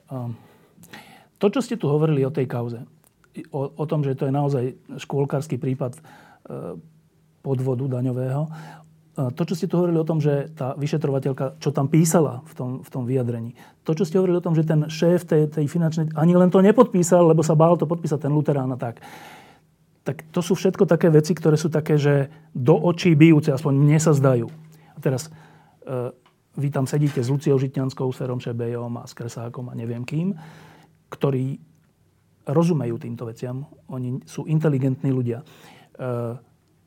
Uh 0.08 0.32
to, 1.36 1.52
čo 1.52 1.60
ste 1.62 1.76
tu 1.76 1.92
hovorili 1.92 2.24
o 2.24 2.32
tej 2.32 2.48
kauze, 2.48 2.80
o, 3.52 3.62
o 3.68 3.86
tom, 3.86 4.02
že 4.02 4.16
to 4.16 4.28
je 4.28 4.34
naozaj 4.34 4.64
škôlkarský 5.04 5.60
prípad 5.60 6.00
e, 6.00 6.02
podvodu 7.44 8.00
daňového, 8.00 8.48
to, 9.16 9.42
čo 9.48 9.56
ste 9.56 9.68
tu 9.72 9.80
hovorili 9.80 9.96
o 9.96 10.08
tom, 10.08 10.20
že 10.20 10.52
tá 10.52 10.76
vyšetrovateľka, 10.76 11.64
čo 11.64 11.72
tam 11.72 11.88
písala 11.88 12.44
v 12.52 12.54
tom, 12.54 12.70
v 12.84 12.90
tom 12.92 13.04
vyjadrení, 13.08 13.56
to, 13.88 13.96
čo 13.96 14.04
ste 14.04 14.20
hovorili 14.20 14.40
o 14.40 14.46
tom, 14.46 14.54
že 14.54 14.68
ten 14.68 14.92
šéf 14.92 15.24
tej, 15.24 15.48
tej 15.48 15.66
finančnej, 15.72 16.12
ani 16.20 16.36
len 16.36 16.52
to 16.52 16.60
nepodpísal, 16.60 17.32
lebo 17.32 17.40
sa 17.40 17.56
bál 17.56 17.80
to 17.80 17.88
podpísať, 17.88 18.28
ten 18.28 18.36
Luterán 18.36 18.76
a 18.76 18.78
tak, 18.78 19.00
tak 20.04 20.22
to 20.30 20.44
sú 20.44 20.54
všetko 20.54 20.86
také 20.86 21.10
veci, 21.10 21.32
ktoré 21.34 21.56
sú 21.56 21.72
také, 21.72 21.96
že 21.96 22.30
do 22.52 22.76
očí 22.76 23.16
bijúce, 23.16 23.50
aspoň 23.50 23.74
mne 23.74 23.98
sa 23.98 24.14
zdajú. 24.14 24.52
A 24.94 25.00
teraz 25.02 25.28
e, 25.28 26.12
vy 26.60 26.68
tam 26.70 26.86
sedíte 26.86 27.24
s 27.24 27.32
Luciou 27.32 27.58
Žitňanskou, 27.58 28.12
s 28.14 28.22
Šebejom 28.22 29.02
a 29.02 29.08
s 29.10 29.18
Kresákom 29.18 29.72
a 29.72 29.74
neviem 29.74 30.06
kým 30.06 30.38
ktorí 31.10 31.58
rozumejú 32.46 32.96
týmto 33.02 33.26
veciam. 33.26 33.66
Oni 33.90 34.22
sú 34.28 34.46
inteligentní 34.46 35.10
ľudia. 35.10 35.42
E, 35.42 35.46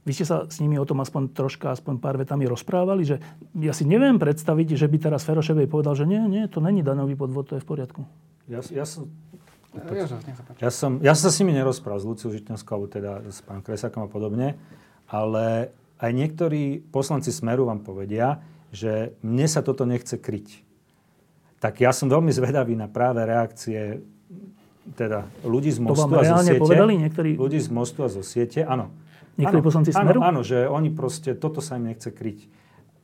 vy 0.08 0.12
ste 0.16 0.24
sa 0.24 0.48
s 0.48 0.56
nimi 0.64 0.80
o 0.80 0.88
tom 0.88 1.04
aspoň 1.04 1.36
troška, 1.36 1.76
aspoň 1.76 2.00
pár 2.00 2.16
vetami 2.16 2.48
rozprávali, 2.48 3.04
že 3.04 3.20
ja 3.60 3.76
si 3.76 3.84
neviem 3.84 4.16
predstaviť, 4.16 4.80
že 4.80 4.88
by 4.88 4.96
teraz 4.96 5.28
Feroševej 5.28 5.68
povedal, 5.68 5.92
že 5.92 6.08
nie, 6.08 6.24
nie, 6.24 6.48
to 6.48 6.64
není 6.64 6.80
daňový 6.80 7.12
podvod, 7.20 7.52
to 7.52 7.60
je 7.60 7.62
v 7.62 7.68
poriadku. 7.68 8.00
Ja, 8.48 8.64
ja 8.72 8.88
som... 8.88 9.12
Ja 10.58 10.72
som, 10.72 10.98
ja 11.04 11.12
som 11.12 11.28
sa 11.28 11.30
s 11.30 11.38
nimi 11.44 11.52
nerozprával, 11.52 12.00
s 12.00 12.08
Luciou 12.08 12.32
Žitňanskou, 12.32 12.72
alebo 12.72 12.88
teda 12.88 13.20
s 13.28 13.44
pánom 13.44 13.60
Kresákom 13.62 14.08
a 14.08 14.10
podobne, 14.10 14.56
ale 15.06 15.70
aj 16.00 16.10
niektorí 16.10 16.82
poslanci 16.88 17.30
Smeru 17.30 17.68
vám 17.68 17.84
povedia, 17.84 18.42
že 18.74 19.14
mne 19.22 19.44
sa 19.46 19.60
toto 19.60 19.84
nechce 19.84 20.18
kryť 20.18 20.66
tak 21.58 21.82
ja 21.82 21.90
som 21.90 22.06
veľmi 22.06 22.30
zvedavý 22.30 22.78
na 22.78 22.86
práve 22.86 23.22
reakcie 23.26 23.98
teda 24.94 25.28
ľudí 25.44 25.68
z 25.68 25.84
mostu 25.84 26.08
a 26.16 26.24
zo 26.24 26.40
siete. 26.40 26.62
povedali 26.62 26.96
niektorí? 26.96 27.36
Ľudí 27.36 27.60
z 27.60 27.68
mostu 27.68 28.06
a 28.06 28.08
zo 28.08 28.24
siete, 28.24 28.64
áno. 28.64 28.88
Niektorí 29.38 29.62
poslanci 29.62 29.94
Smeru? 29.94 30.18
Áno, 30.18 30.38
áno, 30.38 30.40
že 30.42 30.66
oni 30.66 30.90
proste, 30.90 31.38
toto 31.38 31.62
sa 31.62 31.78
im 31.78 31.86
nechce 31.86 32.10
kryť. 32.10 32.50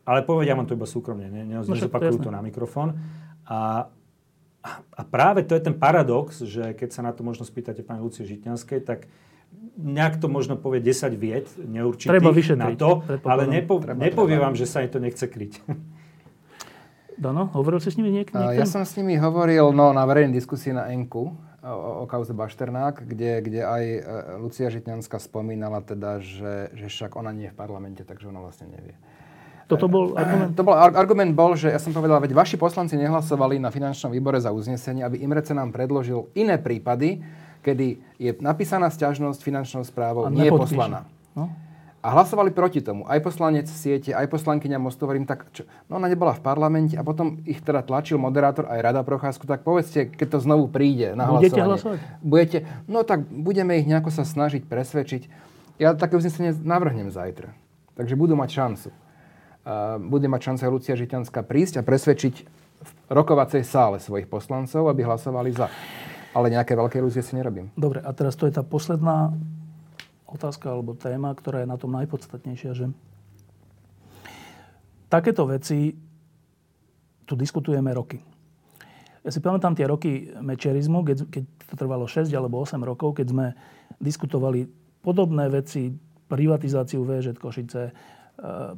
Ale 0.04 0.26
povedia 0.26 0.52
vám 0.52 0.68
to 0.68 0.76
iba 0.76 0.84
súkromne, 0.84 1.30
ne, 1.30 1.42
ne, 1.46 1.54
no, 1.56 1.64
nezopakujú 1.64 2.20
to, 2.20 2.28
to 2.28 2.34
na 2.34 2.44
mikrofón. 2.44 2.98
A, 3.48 3.88
a 4.68 5.02
práve 5.06 5.46
to 5.46 5.56
je 5.56 5.62
ten 5.64 5.72
paradox, 5.72 6.44
že 6.44 6.76
keď 6.76 6.88
sa 6.92 7.00
na 7.00 7.14
to 7.14 7.24
možno 7.24 7.46
spýtate 7.46 7.80
pani 7.80 8.04
Lucie 8.04 8.26
Žitňanskej, 8.26 8.84
tak 8.84 9.08
nejak 9.78 10.20
to 10.20 10.26
možno 10.28 10.60
povie 10.60 10.82
10 10.82 11.14
vied 11.16 11.46
neurčitých 11.56 12.10
Treba 12.10 12.30
na 12.58 12.68
to, 12.76 13.00
ale 13.24 13.48
nepo, 13.48 13.80
treba, 13.80 13.96
nepovie 13.96 14.36
treba. 14.36 14.44
vám, 14.50 14.54
že 14.58 14.66
sa 14.68 14.84
im 14.84 14.90
to 14.90 14.98
nechce 15.00 15.24
kryť. 15.24 15.62
Dano, 17.14 17.46
hovoril 17.54 17.78
si 17.78 17.94
s 17.94 17.96
nimi 17.96 18.10
niek- 18.10 18.34
niekto? 18.34 18.58
Ja 18.58 18.66
som 18.66 18.82
s 18.82 18.98
nimi 18.98 19.14
hovoril 19.14 19.70
no, 19.70 19.94
na 19.94 20.02
verejnej 20.02 20.34
diskusii 20.34 20.74
na 20.74 20.90
Enku 20.90 21.30
o, 21.64 22.02
o 22.02 22.04
kauze 22.04 22.36
Bašternák, 22.36 23.08
kde, 23.08 23.40
kde 23.40 23.60
aj 23.64 23.84
e, 23.84 24.00
Lucia 24.36 24.68
Žitňanská 24.68 25.16
spomínala 25.16 25.80
teda, 25.80 26.20
že, 26.20 26.68
že 26.76 26.86
však 26.92 27.16
ona 27.16 27.32
nie 27.32 27.48
je 27.48 27.54
v 27.54 27.58
parlamente, 27.58 28.02
takže 28.04 28.28
ona 28.28 28.44
vlastne 28.44 28.68
nevie. 28.68 28.94
Toto 29.64 29.88
bol 29.88 30.12
argument? 30.12 30.52
To 30.52 30.62
bol, 30.62 30.76
argument 30.76 31.32
bol, 31.32 31.56
že 31.56 31.72
ja 31.72 31.80
som 31.80 31.96
povedal, 31.96 32.20
veď 32.20 32.36
vaši 32.36 32.60
poslanci 32.60 33.00
nehlasovali 33.00 33.56
na 33.56 33.72
finančnom 33.72 34.12
výbore 34.12 34.36
za 34.36 34.52
uznesenie, 34.52 35.00
aby 35.00 35.24
Imrece 35.24 35.56
nám 35.56 35.72
predložil 35.72 36.28
iné 36.36 36.60
prípady, 36.60 37.24
kedy 37.64 37.96
je 38.20 38.30
napísaná 38.44 38.92
stiažnosť 38.92 39.40
finančnou 39.40 39.82
správou, 39.88 40.28
nie 40.28 40.44
je 40.44 40.52
poslaná. 40.52 41.08
No. 41.32 41.48
A 42.04 42.12
hlasovali 42.12 42.52
proti 42.52 42.84
tomu. 42.84 43.08
Aj 43.08 43.16
poslanec 43.24 43.64
siete, 43.64 44.12
aj 44.12 44.28
poslankyňa 44.28 44.76
Mostu, 44.76 45.08
hovorím, 45.08 45.24
tak 45.24 45.48
čo? 45.56 45.64
No 45.88 45.96
ona 45.96 46.04
nebola 46.04 46.36
v 46.36 46.44
parlamente 46.44 47.00
a 47.00 47.02
potom 47.02 47.40
ich 47.48 47.64
teda 47.64 47.80
tlačil 47.80 48.20
moderátor 48.20 48.68
aj 48.68 48.84
Rada 48.84 49.00
Procházku, 49.00 49.48
tak 49.48 49.64
povedzte, 49.64 50.12
keď 50.12 50.36
to 50.36 50.38
znovu 50.44 50.68
príde 50.68 51.16
na 51.16 51.32
Budete 51.32 51.64
hlasovanie. 51.64 51.64
hlasovať? 51.64 51.98
Budete? 52.20 52.58
No 52.84 53.08
tak 53.08 53.24
budeme 53.24 53.80
ich 53.80 53.88
nejako 53.88 54.12
sa 54.12 54.28
snažiť 54.28 54.68
presvedčiť. 54.68 55.22
Ja 55.80 55.96
také 55.96 56.20
uznesenie 56.20 56.52
navrhnem 56.60 57.08
zajtra. 57.08 57.56
Takže 57.96 58.20
budú 58.20 58.36
mať 58.36 58.52
šancu. 58.52 58.88
Uh, 59.64 59.96
bude 59.96 60.28
mať 60.28 60.52
šancu 60.52 60.60
aj 60.60 60.72
Lucia 60.76 61.00
Žitňanská 61.00 61.40
prísť 61.40 61.80
a 61.80 61.82
presvedčiť 61.88 62.34
v 62.84 62.90
rokovacej 63.08 63.64
sále 63.64 63.96
svojich 63.96 64.28
poslancov, 64.28 64.92
aby 64.92 65.08
hlasovali 65.08 65.56
za. 65.56 65.72
Ale 66.36 66.52
nejaké 66.52 66.76
veľké 66.76 67.00
ilúzie 67.00 67.24
si 67.24 67.32
nerobím. 67.32 67.72
Dobre, 67.80 68.04
a 68.04 68.12
teraz 68.12 68.36
to 68.36 68.44
je 68.44 68.52
tá 68.52 68.60
posledná 68.60 69.32
otázka 70.34 70.66
alebo 70.74 70.98
téma, 70.98 71.30
ktorá 71.32 71.62
je 71.62 71.70
na 71.70 71.78
tom 71.78 71.94
najpodstatnejšia, 71.94 72.72
že 72.74 72.86
takéto 75.06 75.46
veci 75.46 75.94
tu 77.24 77.38
diskutujeme 77.38 77.94
roky. 77.94 78.20
Ja 79.24 79.32
si 79.32 79.40
pamätám 79.40 79.72
tie 79.72 79.88
roky 79.88 80.28
mečerizmu, 80.36 81.00
keď, 81.00 81.18
keď 81.32 81.44
to 81.72 81.74
trvalo 81.80 82.04
6 82.04 82.28
alebo 82.36 82.60
8 82.60 82.76
rokov, 82.84 83.16
keď 83.16 83.26
sme 83.32 83.46
diskutovali 83.96 84.68
podobné 85.00 85.48
veci, 85.48 85.88
privatizáciu 86.28 87.04
VŽ 87.04 87.36
Košice, 87.40 87.82
e, 87.88 87.92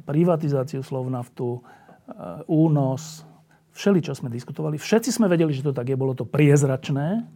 privatizáciu 0.07 0.79
Slovnaftu, 0.85 1.59
e, 1.59 1.61
únos, 2.47 3.27
všeli, 3.75 3.99
čo 3.99 4.15
sme 4.15 4.31
diskutovali. 4.31 4.79
Všetci 4.79 5.11
sme 5.11 5.27
vedeli, 5.27 5.51
že 5.51 5.67
to 5.67 5.75
tak 5.75 5.91
je, 5.91 5.99
bolo 5.99 6.15
to 6.15 6.23
priezračné, 6.23 7.27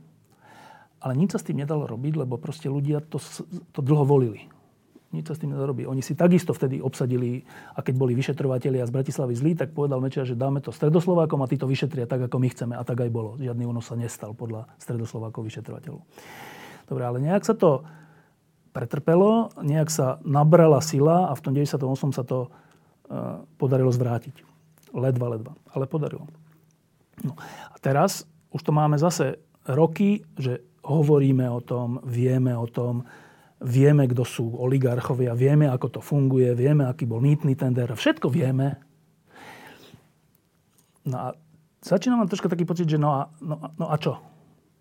ale 1.02 1.18
nič 1.18 1.34
sa 1.34 1.40
s 1.42 1.48
tým 1.50 1.58
nedalo 1.58 1.90
robiť, 1.90 2.14
lebo 2.14 2.38
proste 2.38 2.70
ľudia 2.70 3.02
to, 3.02 3.18
to 3.74 3.80
dlho 3.82 4.06
volili. 4.06 4.46
Nič 5.12 5.28
sa 5.28 5.36
s 5.36 5.42
tým 5.44 5.52
nedalo 5.52 5.76
robiť. 5.76 5.90
Oni 5.92 6.00
si 6.00 6.16
takisto 6.16 6.56
vtedy 6.56 6.80
obsadili, 6.80 7.44
a 7.76 7.84
keď 7.84 7.94
boli 8.00 8.16
vyšetrovatelia 8.16 8.88
z 8.88 8.96
Bratislavy 8.96 9.34
zlí, 9.36 9.52
tak 9.60 9.76
povedal 9.76 10.00
Mečiar, 10.00 10.24
že 10.24 10.40
dáme 10.40 10.64
to 10.64 10.72
stredoslovákom 10.72 11.42
a 11.44 11.50
tí 11.52 11.60
to 11.60 11.68
vyšetria 11.68 12.08
tak, 12.08 12.32
ako 12.32 12.38
my 12.40 12.48
chceme. 12.48 12.74
A 12.80 12.84
tak 12.88 13.04
aj 13.04 13.12
bolo. 13.12 13.36
Žiadny 13.42 13.68
únos 13.68 13.92
sa 13.92 14.00
nestal 14.00 14.32
podľa 14.32 14.72
stredoslovákov 14.80 15.44
vyšetrovateľov. 15.52 16.00
Dobre, 16.88 17.04
ale 17.04 17.18
nejak 17.20 17.44
sa 17.44 17.58
to 17.58 17.84
pretrpelo, 18.72 19.52
nejak 19.60 19.92
sa 19.92 20.24
nabrala 20.24 20.80
sila 20.80 21.28
a 21.28 21.36
v 21.36 21.44
tom 21.44 21.52
98 21.60 22.16
sa 22.16 22.24
to 22.24 22.48
e, 22.48 22.50
podarilo 23.60 23.92
zvrátiť. 23.92 24.48
Ledva, 24.96 25.36
ledva. 25.36 25.52
Ale 25.76 25.92
podarilo. 25.92 26.32
No. 27.20 27.36
A 27.68 27.76
teraz 27.84 28.24
už 28.56 28.64
to 28.64 28.72
máme 28.72 28.96
zase 28.96 29.44
roky, 29.68 30.24
že 30.40 30.64
hovoríme 30.86 31.46
o 31.50 31.62
tom, 31.62 32.02
vieme 32.06 32.54
o 32.58 32.66
tom, 32.66 33.06
vieme, 33.62 34.10
kto 34.10 34.26
sú 34.26 34.46
oligarchovia, 34.58 35.38
vieme, 35.38 35.70
ako 35.70 35.88
to 35.98 36.02
funguje, 36.02 36.50
vieme, 36.58 36.86
aký 36.90 37.06
bol 37.06 37.22
mýtny 37.22 37.54
tender, 37.54 37.94
všetko 37.94 38.28
vieme. 38.34 38.82
No 41.06 41.16
a 41.18 41.28
začína 41.86 42.18
mám 42.18 42.30
troška 42.30 42.50
taký 42.50 42.66
pocit, 42.66 42.90
že 42.90 42.98
no 42.98 43.14
a, 43.14 43.22
no, 43.42 43.58
no 43.78 43.86
a 43.90 43.96
čo? 44.02 44.18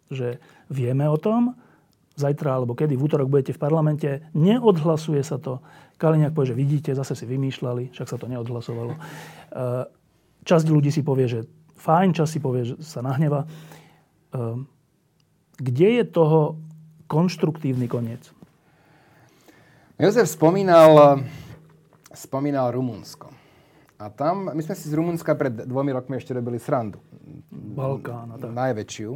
Že 0.08 0.40
vieme 0.72 1.04
o 1.08 1.20
tom, 1.20 1.52
zajtra 2.16 2.56
alebo 2.56 2.72
kedy, 2.72 2.96
v 2.96 3.04
útorok 3.04 3.28
budete 3.28 3.52
v 3.56 3.62
parlamente, 3.62 4.08
neodhlasuje 4.32 5.20
sa 5.20 5.36
to. 5.36 5.60
Kaliňák 6.00 6.32
povie, 6.32 6.52
že 6.52 6.56
vidíte, 6.56 6.90
zase 6.96 7.12
si 7.12 7.28
vymýšľali, 7.28 7.92
však 7.92 8.08
sa 8.08 8.16
to 8.16 8.28
neodhlasovalo. 8.28 8.96
E, 8.96 9.00
Časť 10.40 10.66
ľudí 10.72 10.88
si 10.88 11.04
povie, 11.04 11.28
že 11.28 11.44
fajn, 11.76 12.16
časť 12.16 12.30
si 12.32 12.40
povie, 12.40 12.62
že 12.64 12.74
sa 12.80 13.04
nahneva. 13.04 13.44
Kde 15.60 16.00
je 16.00 16.04
toho 16.08 16.56
konštruktívny 17.04 17.84
koniec? 17.84 18.32
Jozef 20.00 20.32
spomínal, 20.32 21.20
spomínal 22.16 22.72
Rumunsko. 22.72 23.28
A 24.00 24.08
tam, 24.08 24.48
my 24.48 24.62
sme 24.64 24.72
si 24.72 24.88
z 24.88 24.96
Rumunska 24.96 25.36
pred 25.36 25.52
dvomi 25.68 25.92
rokmi 25.92 26.16
ešte 26.16 26.32
robili 26.32 26.56
srandu. 26.56 27.04
Balkán 27.52 28.40
tak. 28.40 28.48
Najväčšiu. 28.48 29.12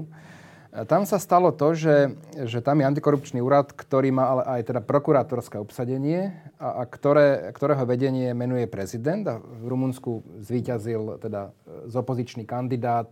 A 0.75 0.83
Tam 0.85 1.07
sa 1.07 1.23
stalo 1.23 1.55
to, 1.55 1.71
že, 1.73 2.19
že 2.35 2.59
tam 2.59 2.83
je 2.83 2.91
antikorupčný 2.91 3.39
úrad, 3.39 3.71
ktorý 3.71 4.11
má 4.11 4.27
ale 4.27 4.43
aj 4.59 4.75
teda 4.75 4.83
prokurátorské 4.83 5.55
obsadenie 5.57 6.35
a, 6.59 6.83
a 6.83 6.91
ktoré, 6.91 7.55
ktorého 7.55 7.87
vedenie 7.87 8.35
menuje 8.35 8.67
prezident. 8.67 9.23
A 9.31 9.39
v 9.39 9.65
Rumunsku 9.71 10.27
zvíťazil 10.43 11.23
teda 11.23 11.55
e, 11.65 11.89
z 11.89 11.95
opozičný 11.95 12.43
kandidát, 12.43 13.07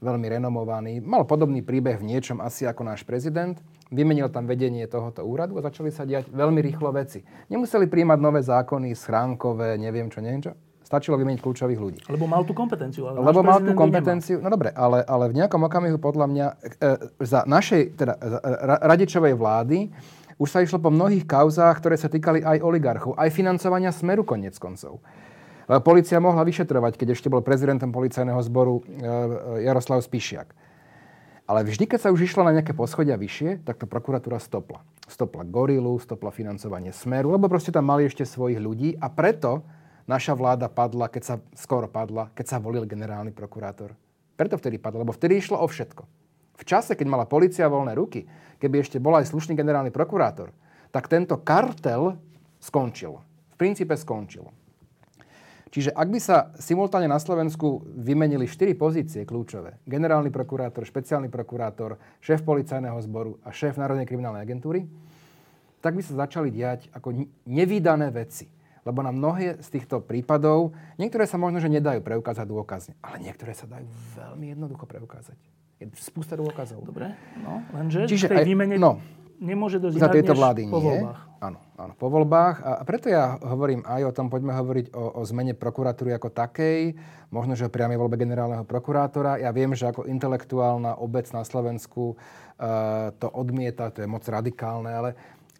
veľmi 0.00 0.26
renomovaný. 0.26 0.98
Mal 0.98 1.26
podobný 1.28 1.60
príbeh 1.60 2.00
v 2.00 2.08
niečom 2.08 2.40
asi 2.40 2.64
ako 2.64 2.86
náš 2.86 3.02
prezident. 3.06 3.58
Vymenil 3.92 4.32
tam 4.32 4.48
vedenie 4.48 4.88
tohoto 4.88 5.22
úradu 5.22 5.60
a 5.60 5.62
začali 5.62 5.92
sa 5.92 6.08
diať 6.08 6.32
veľmi 6.32 6.58
rýchlo 6.58 6.90
veci. 6.90 7.22
Nemuseli 7.52 7.86
príjmať 7.86 8.18
nové 8.18 8.40
zákony, 8.42 8.96
schránkové, 8.96 9.76
neviem 9.78 10.10
čo, 10.10 10.18
neviem 10.24 10.42
čo. 10.42 10.56
Stačilo 10.84 11.16
vymeniť 11.16 11.40
kľúčových 11.40 11.80
ľudí. 11.80 12.00
Lebo 12.12 12.28
mal 12.28 12.44
tú 12.44 12.52
kompetenciu. 12.52 13.08
Ale 13.08 13.16
Lebo 13.16 13.40
mal 13.40 13.56
tú 13.60 13.72
ju 13.72 13.72
nemá. 13.72 13.82
kompetenciu, 13.88 14.36
no 14.44 14.52
dobre, 14.52 14.68
ale, 14.76 15.00
ale 15.08 15.32
v 15.32 15.40
nejakom 15.40 15.62
okamihu 15.64 15.96
podľa 15.96 16.26
mňa 16.28 16.46
e, 16.52 16.54
za 17.24 17.40
našej, 17.48 17.96
teda 17.96 18.14
za 18.20 18.38
Ra- 18.44 18.82
Radičovej 18.92 19.32
vlády 19.32 19.88
už 20.36 20.48
sa 20.50 20.60
išlo 20.60 20.82
po 20.82 20.90
mnohých 20.90 21.24
kauzách, 21.24 21.78
ktoré 21.78 21.96
sa 21.96 22.10
týkali 22.10 22.42
aj 22.42 22.58
oligarchov, 22.60 23.14
aj 23.14 23.30
financovania 23.30 23.94
smeru 23.94 24.26
konec 24.26 24.58
koncov. 24.58 24.98
E, 25.64 25.80
Polícia 25.80 26.20
mohla 26.20 26.44
vyšetrovať, 26.44 27.00
keď 27.00 27.08
ešte 27.16 27.32
bol 27.32 27.40
prezidentom 27.40 27.90
policajného 27.90 28.40
zboru 28.44 28.80
e, 28.80 28.82
e, 28.84 29.08
Jaroslav 29.64 30.04
Spišiak. 30.04 30.52
Ale 31.44 31.60
vždy, 31.60 31.84
keď 31.84 32.08
sa 32.08 32.12
už 32.12 32.24
išlo 32.24 32.40
na 32.40 32.56
nejaké 32.56 32.72
poschodia 32.72 33.20
vyššie, 33.20 33.68
tak 33.68 33.76
to 33.76 33.84
prokuratúra 33.84 34.40
stopla. 34.40 34.80
Stopla 35.04 35.44
gorilu, 35.44 36.00
stopla 36.00 36.32
financovanie 36.32 36.88
smeru, 36.88 37.36
lebo 37.36 37.52
proste 37.52 37.68
tam 37.68 37.84
mali 37.84 38.08
ešte 38.08 38.24
svojich 38.24 38.56
ľudí 38.56 38.96
a 38.96 39.12
preto 39.12 39.60
naša 40.08 40.32
vláda 40.32 40.72
padla, 40.72 41.12
keď 41.12 41.22
sa 41.22 41.34
skoro 41.52 41.84
padla, 41.84 42.32
keď 42.32 42.46
sa 42.48 42.56
volil 42.56 42.88
generálny 42.88 43.36
prokurátor. 43.36 43.92
Preto 44.40 44.56
vtedy 44.56 44.80
padla, 44.80 45.04
lebo 45.04 45.12
vtedy 45.12 45.36
išlo 45.36 45.60
o 45.60 45.68
všetko. 45.68 46.02
V 46.54 46.64
čase, 46.64 46.96
keď 46.96 47.06
mala 47.12 47.28
policia 47.28 47.68
voľné 47.68 47.92
ruky, 47.92 48.24
keby 48.56 48.80
ešte 48.80 48.96
bol 48.96 49.12
aj 49.12 49.28
slušný 49.28 49.52
generálny 49.52 49.92
prokurátor, 49.92 50.48
tak 50.88 51.12
tento 51.12 51.36
kartel 51.44 52.16
skončil. 52.56 53.20
V 53.52 53.56
princípe 53.60 53.92
skončil. 54.00 54.48
Čiže 55.74 55.90
ak 55.90 56.06
by 56.06 56.20
sa 56.22 56.54
simultáne 56.54 57.10
na 57.10 57.18
Slovensku 57.18 57.82
vymenili 57.98 58.46
4 58.46 58.78
pozície 58.78 59.26
kľúčové, 59.26 59.82
generálny 59.82 60.30
prokurátor, 60.30 60.86
špeciálny 60.86 61.26
prokurátor, 61.26 61.98
šéf 62.22 62.46
policajného 62.46 62.94
zboru 63.02 63.42
a 63.42 63.50
šéf 63.50 63.74
Národnej 63.74 64.06
kriminálnej 64.06 64.46
agentúry, 64.46 64.86
tak 65.82 65.98
by 65.98 66.02
sa 66.06 66.14
začali 66.14 66.54
diať 66.54 66.94
ako 66.94 67.26
nevýdané 67.50 68.14
veci. 68.14 68.46
Lebo 68.86 69.02
na 69.02 69.10
mnohé 69.10 69.58
z 69.58 69.68
týchto 69.74 69.98
prípadov, 69.98 70.78
niektoré 70.94 71.26
sa 71.26 71.42
možno, 71.42 71.58
že 71.58 71.66
nedajú 71.66 72.06
preukázať 72.06 72.46
dôkazne, 72.46 72.94
ale 73.02 73.26
niektoré 73.26 73.50
sa 73.50 73.66
dajú 73.66 73.90
veľmi 74.14 74.54
jednoducho 74.54 74.86
preukázať. 74.86 75.34
Je 75.82 75.90
spústa 75.98 76.38
dôkazov. 76.38 76.86
Dobre, 76.86 77.18
no, 77.42 77.66
lenže 77.74 78.06
Čiže 78.06 78.30
tej 78.30 78.46
výmene 78.46 78.78
no. 78.78 79.02
Nemôže 79.40 79.82
dojsť 79.82 79.96
Za 79.98 80.10
tejto 80.10 80.34
vlády 80.34 80.68
po 80.70 80.78
nie. 80.78 80.86
voľbách. 80.86 81.20
Áno, 81.44 81.58
áno, 81.76 81.92
po 81.98 82.08
voľbách. 82.08 82.56
A 82.64 82.82
preto 82.88 83.12
ja 83.12 83.36
hovorím 83.36 83.84
aj 83.84 84.02
o 84.08 84.12
tom, 84.16 84.32
poďme 84.32 84.56
hovoriť 84.56 84.96
o, 84.96 85.20
o 85.20 85.22
zmene 85.28 85.52
prokuratúry 85.52 86.16
ako 86.16 86.32
takej, 86.32 86.96
možno, 87.28 87.52
že 87.52 87.68
o 87.68 87.74
priamej 87.74 88.00
voľbe 88.00 88.16
generálneho 88.16 88.64
prokurátora. 88.64 89.36
Ja 89.36 89.52
viem, 89.52 89.76
že 89.76 89.92
ako 89.92 90.08
intelektuálna 90.08 90.96
obec 90.96 91.28
na 91.36 91.44
Slovensku 91.44 92.16
uh, 92.16 93.12
to 93.20 93.28
odmieta, 93.28 93.92
to 93.92 94.00
je 94.00 94.08
moc 94.08 94.24
radikálne, 94.24 94.88
ale 94.88 95.10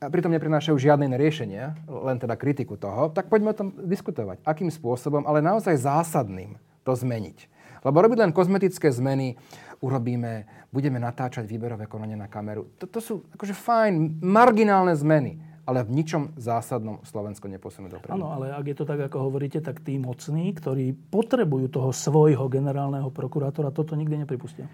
a 0.03 0.13
pritom 0.13 0.33
neprinášajú 0.33 0.77
žiadne 0.77 1.09
iné 1.09 1.17
riešenia, 1.17 1.73
len 1.89 2.21
teda 2.21 2.37
kritiku 2.37 2.77
toho, 2.77 3.09
tak 3.09 3.33
poďme 3.33 3.57
o 3.57 3.59
tom 3.59 3.69
diskutovať. 3.89 4.43
Akým 4.45 4.69
spôsobom, 4.69 5.25
ale 5.25 5.41
naozaj 5.41 5.81
zásadným 5.81 6.61
to 6.85 6.93
zmeniť. 6.93 7.49
Lebo 7.85 8.01
robiť 8.01 8.19
len 8.21 8.33
kozmetické 8.33 8.89
zmeny, 8.89 9.37
urobíme, 9.85 10.49
budeme 10.73 10.97
natáčať 10.97 11.45
výberové 11.45 11.85
konanie 11.85 12.17
na 12.17 12.27
kameru. 12.33 12.73
To, 12.81 13.01
sú 13.05 13.21
akože 13.37 13.53
fajn, 13.53 14.25
marginálne 14.25 14.97
zmeny, 14.97 15.37
ale 15.69 15.85
v 15.85 16.01
ničom 16.01 16.33
zásadnom 16.41 17.05
Slovensko 17.05 17.49
neposunú 17.49 17.93
dopredu. 17.93 18.17
Áno, 18.17 18.33
ale 18.33 18.53
ak 18.53 18.65
je 18.65 18.77
to 18.77 18.89
tak, 18.89 19.01
ako 19.01 19.29
hovoríte, 19.29 19.61
tak 19.61 19.85
tí 19.85 20.01
mocní, 20.01 20.53
ktorí 20.57 20.97
potrebujú 21.13 21.69
toho 21.69 21.91
svojho 21.93 22.49
generálneho 22.49 23.09
prokurátora, 23.13 23.73
toto 23.73 23.97
nikdy 23.97 24.25
nepripustia. 24.25 24.69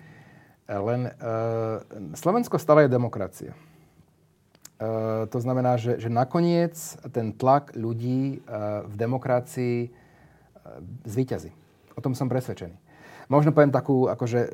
Len 0.70 1.10
e, 1.10 1.12
Slovensko 2.14 2.54
stále 2.62 2.86
je 2.86 2.94
demokracia. 2.94 3.50
E, 3.50 3.58
to 5.26 5.38
znamená, 5.42 5.74
že, 5.74 5.98
že 5.98 6.06
nakoniec 6.06 6.78
ten 7.10 7.34
tlak 7.34 7.74
ľudí 7.74 8.38
e, 8.38 8.48
v 8.86 8.94
demokracii 8.94 9.76
e, 9.86 9.88
zvíťazí. 11.10 11.50
O 11.98 12.00
tom 12.02 12.14
som 12.14 12.30
presvedčený. 12.30 12.89
Možno 13.30 13.54
poviem 13.54 13.70
takú, 13.70 14.10
akože 14.10 14.50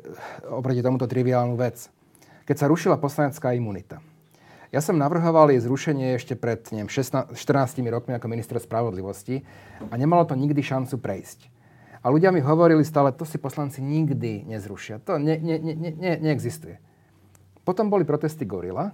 oproti 0.53 0.85
tomuto 0.85 1.09
triviálnu 1.09 1.57
vec. 1.57 1.89
Keď 2.45 2.55
sa 2.55 2.69
rušila 2.69 3.01
poslanecká 3.01 3.57
imunita, 3.57 3.99
ja 4.69 4.83
som 4.83 4.99
navrhoval 4.99 5.49
jej 5.49 5.63
zrušenie 5.63 6.19
ešte 6.19 6.35
pred 6.37 6.61
neviem, 6.69 6.91
16, 6.91 7.33
14 7.33 7.81
rokmi 7.89 8.13
ako 8.13 8.27
minister 8.29 8.61
spravodlivosti 8.61 9.41
a 9.87 9.93
nemalo 9.95 10.27
to 10.27 10.35
nikdy 10.35 10.59
šancu 10.59 10.99
prejsť. 10.99 11.49
A 12.03 12.11
ľudia 12.13 12.29
mi 12.29 12.43
hovorili 12.43 12.85
stále, 12.85 13.15
to 13.15 13.25
si 13.25 13.41
poslanci 13.41 13.81
nikdy 13.81 14.45
nezrušia. 14.45 15.01
To 15.07 15.17
ne, 15.17 15.39
ne, 15.39 15.57
ne, 15.57 15.73
ne, 15.73 15.91
ne, 15.91 16.11
neexistuje. 16.21 16.77
Potom 17.65 17.89
boli 17.89 18.07
protesty 18.07 18.45
Gorila 18.45 18.93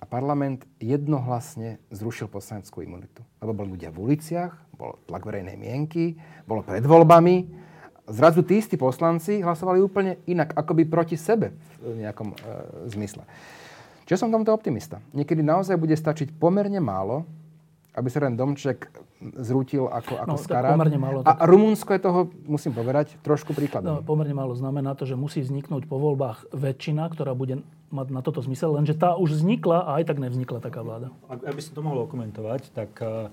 a 0.00 0.04
parlament 0.08 0.64
jednohlasne 0.80 1.78
zrušil 1.92 2.26
poslaneckú 2.26 2.80
imunitu. 2.82 3.22
Lebo 3.38 3.52
boli 3.52 3.76
ľudia 3.76 3.92
v 3.92 4.02
uliciach, 4.02 4.74
bol 4.74 4.96
tlak 5.06 5.28
verejnej 5.28 5.54
mienky, 5.60 6.16
bolo 6.48 6.64
pred 6.64 6.82
voľbami. 6.82 7.68
Zrazu 8.10 8.42
tí 8.42 8.58
istí 8.58 8.74
poslanci 8.74 9.38
hlasovali 9.38 9.78
úplne 9.78 10.18
inak, 10.26 10.52
akoby 10.58 10.82
proti 10.84 11.14
sebe 11.14 11.54
v 11.78 12.02
nejakom 12.02 12.34
e, 12.34 12.36
zmysle. 12.90 13.22
Čiže 14.10 14.26
som 14.26 14.34
tomto 14.34 14.50
optimista. 14.50 14.98
Niekedy 15.14 15.46
naozaj 15.46 15.78
bude 15.78 15.94
stačiť 15.94 16.34
pomerne 16.34 16.82
málo, 16.82 17.22
aby 17.94 18.10
sa 18.10 18.22
ten 18.22 18.34
domček 18.34 18.90
zrútil 19.38 19.86
ako, 19.86 20.18
ako 20.18 20.36
no, 20.38 20.42
skarát. 20.42 20.74
Pomerne 20.74 20.98
málo, 20.98 21.18
tak... 21.22 21.38
A 21.38 21.46
Rumunsko 21.46 21.90
je 21.94 22.00
toho, 22.02 22.20
musím 22.46 22.74
povedať, 22.74 23.14
trošku 23.22 23.54
príkladom. 23.54 24.00
No, 24.00 24.02
pomerne 24.02 24.34
málo 24.34 24.54
znamená 24.54 24.98
to, 24.98 25.06
že 25.06 25.18
musí 25.18 25.42
vzniknúť 25.42 25.86
po 25.86 25.98
voľbách 25.98 26.50
väčšina, 26.50 27.06
ktorá 27.12 27.38
bude 27.38 27.62
mať 27.90 28.06
na 28.14 28.22
toto 28.22 28.38
zmysel, 28.42 28.78
lenže 28.78 28.94
tá 28.94 29.18
už 29.18 29.42
vznikla 29.42 29.82
a 29.82 29.90
aj 30.02 30.14
tak 30.14 30.18
nevznikla 30.22 30.62
taká 30.62 30.80
vláda. 30.86 31.10
Ak, 31.26 31.42
aby 31.42 31.60
som 31.62 31.74
to 31.74 31.82
mohol 31.82 32.06
komentovať, 32.06 32.70
tak 32.70 32.90
uh, 33.02 33.30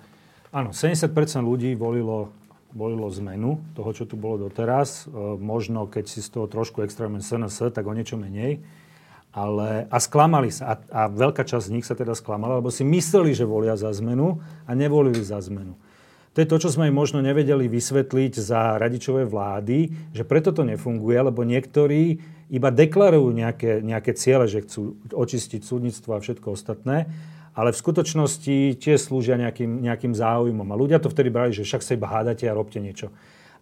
áno, 0.50 0.74
70% 0.74 1.14
ľudí 1.46 1.78
volilo, 1.78 2.34
volilo 2.76 3.08
zmenu 3.22 3.64
toho, 3.76 3.90
čo 3.96 4.04
tu 4.04 4.20
bolo 4.20 4.50
doteraz. 4.50 5.08
Uh, 5.08 5.36
možno, 5.40 5.88
keď 5.88 6.06
si 6.08 6.20
z 6.20 6.30
toho 6.34 6.46
trošku 6.50 6.84
extrémne 6.84 7.24
SNS, 7.24 7.72
tak 7.72 7.88
o 7.88 7.94
niečo 7.96 8.20
menej. 8.20 8.60
Ale, 9.38 9.86
a 9.92 9.98
sklamali 10.02 10.50
sa. 10.50 10.74
A, 10.74 10.74
a 10.90 11.02
veľká 11.12 11.46
časť 11.46 11.70
z 11.70 11.74
nich 11.74 11.86
sa 11.86 11.94
teda 11.94 12.18
sklamala, 12.18 12.58
lebo 12.58 12.74
si 12.74 12.82
mysleli, 12.82 13.38
že 13.38 13.46
volia 13.46 13.78
za 13.78 13.94
zmenu 13.94 14.42
a 14.66 14.72
nevolili 14.74 15.22
za 15.22 15.38
zmenu. 15.44 15.78
To 16.38 16.46
je 16.46 16.54
to, 16.54 16.62
čo 16.62 16.70
sme 16.70 16.90
im 16.90 16.94
možno 16.94 17.18
nevedeli 17.18 17.66
vysvetliť 17.66 18.34
za 18.38 18.78
radičové 18.78 19.26
vlády, 19.26 19.90
že 20.14 20.22
preto 20.22 20.54
to 20.54 20.62
nefunguje, 20.62 21.18
lebo 21.18 21.42
niektorí 21.42 22.22
iba 22.54 22.70
deklarujú 22.70 23.34
nejaké, 23.34 23.82
nejaké 23.82 24.14
ciele, 24.14 24.46
že 24.46 24.62
chcú 24.62 25.02
očistiť 25.18 25.66
súdnictvo 25.66 26.14
a 26.14 26.22
všetko 26.22 26.54
ostatné, 26.54 27.10
ale 27.58 27.74
v 27.74 27.82
skutočnosti 27.82 28.78
tiež 28.78 29.02
slúžia 29.02 29.34
nejakým, 29.34 29.82
nejakým 29.82 30.14
záujmom. 30.14 30.70
A 30.70 30.78
ľudia 30.78 31.02
to 31.02 31.10
vtedy 31.10 31.34
brali, 31.34 31.58
že 31.58 31.66
však 31.66 31.82
sa 31.82 31.98
iba 31.98 32.06
hádate 32.06 32.46
a 32.46 32.54
robte 32.54 32.78
niečo. 32.78 33.10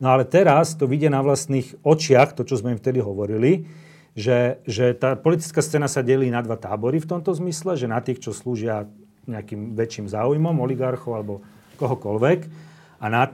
No 0.04 0.12
ale 0.12 0.28
teraz 0.28 0.76
to 0.76 0.84
vidie 0.84 1.08
na 1.08 1.24
vlastných 1.24 1.80
očiach, 1.80 2.36
to, 2.36 2.43
čo 2.43 2.60
sme 2.60 2.76
im 2.76 2.80
vtedy 2.84 3.00
hovorili, 3.00 3.64
že, 4.12 4.60
že 4.68 4.91
tá 4.91 5.16
politická 5.16 5.64
scéna 5.64 5.88
sa 5.88 6.04
delí 6.04 6.28
na 6.28 6.43
dva 6.43 6.60
tábory 6.60 7.00
v 7.00 7.08
tomto 7.08 7.32
zmysle, 7.32 7.80
že 7.80 7.88
na 7.88 8.04
tých, 8.04 8.20
čo 8.20 8.36
slúžia 8.36 8.91
nejakým 9.32 9.80
väčším 9.80 10.12
záujmom, 10.12 10.60
oligarchov 10.60 11.16
alebo 11.16 11.34
kohokoľvek, 11.80 12.39
a 13.00 13.06
na 13.08 13.32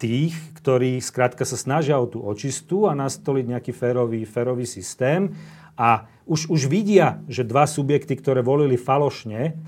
tých, 0.00 0.32
ktorí 0.56 1.02
skrátka 1.04 1.44
sa 1.44 1.58
snažia 1.58 2.00
o 2.00 2.08
tú 2.08 2.24
očistu 2.24 2.88
a 2.88 2.96
nastoliť 2.96 3.44
nejaký 3.44 3.72
férový, 3.74 4.22
férový 4.24 4.64
systém. 4.64 5.34
A 5.74 6.06
už, 6.28 6.48
už 6.52 6.70
vidia, 6.70 7.18
že 7.26 7.42
dva 7.42 7.66
subjekty, 7.66 8.14
ktoré 8.14 8.44
volili 8.44 8.78
falošne, 8.78 9.58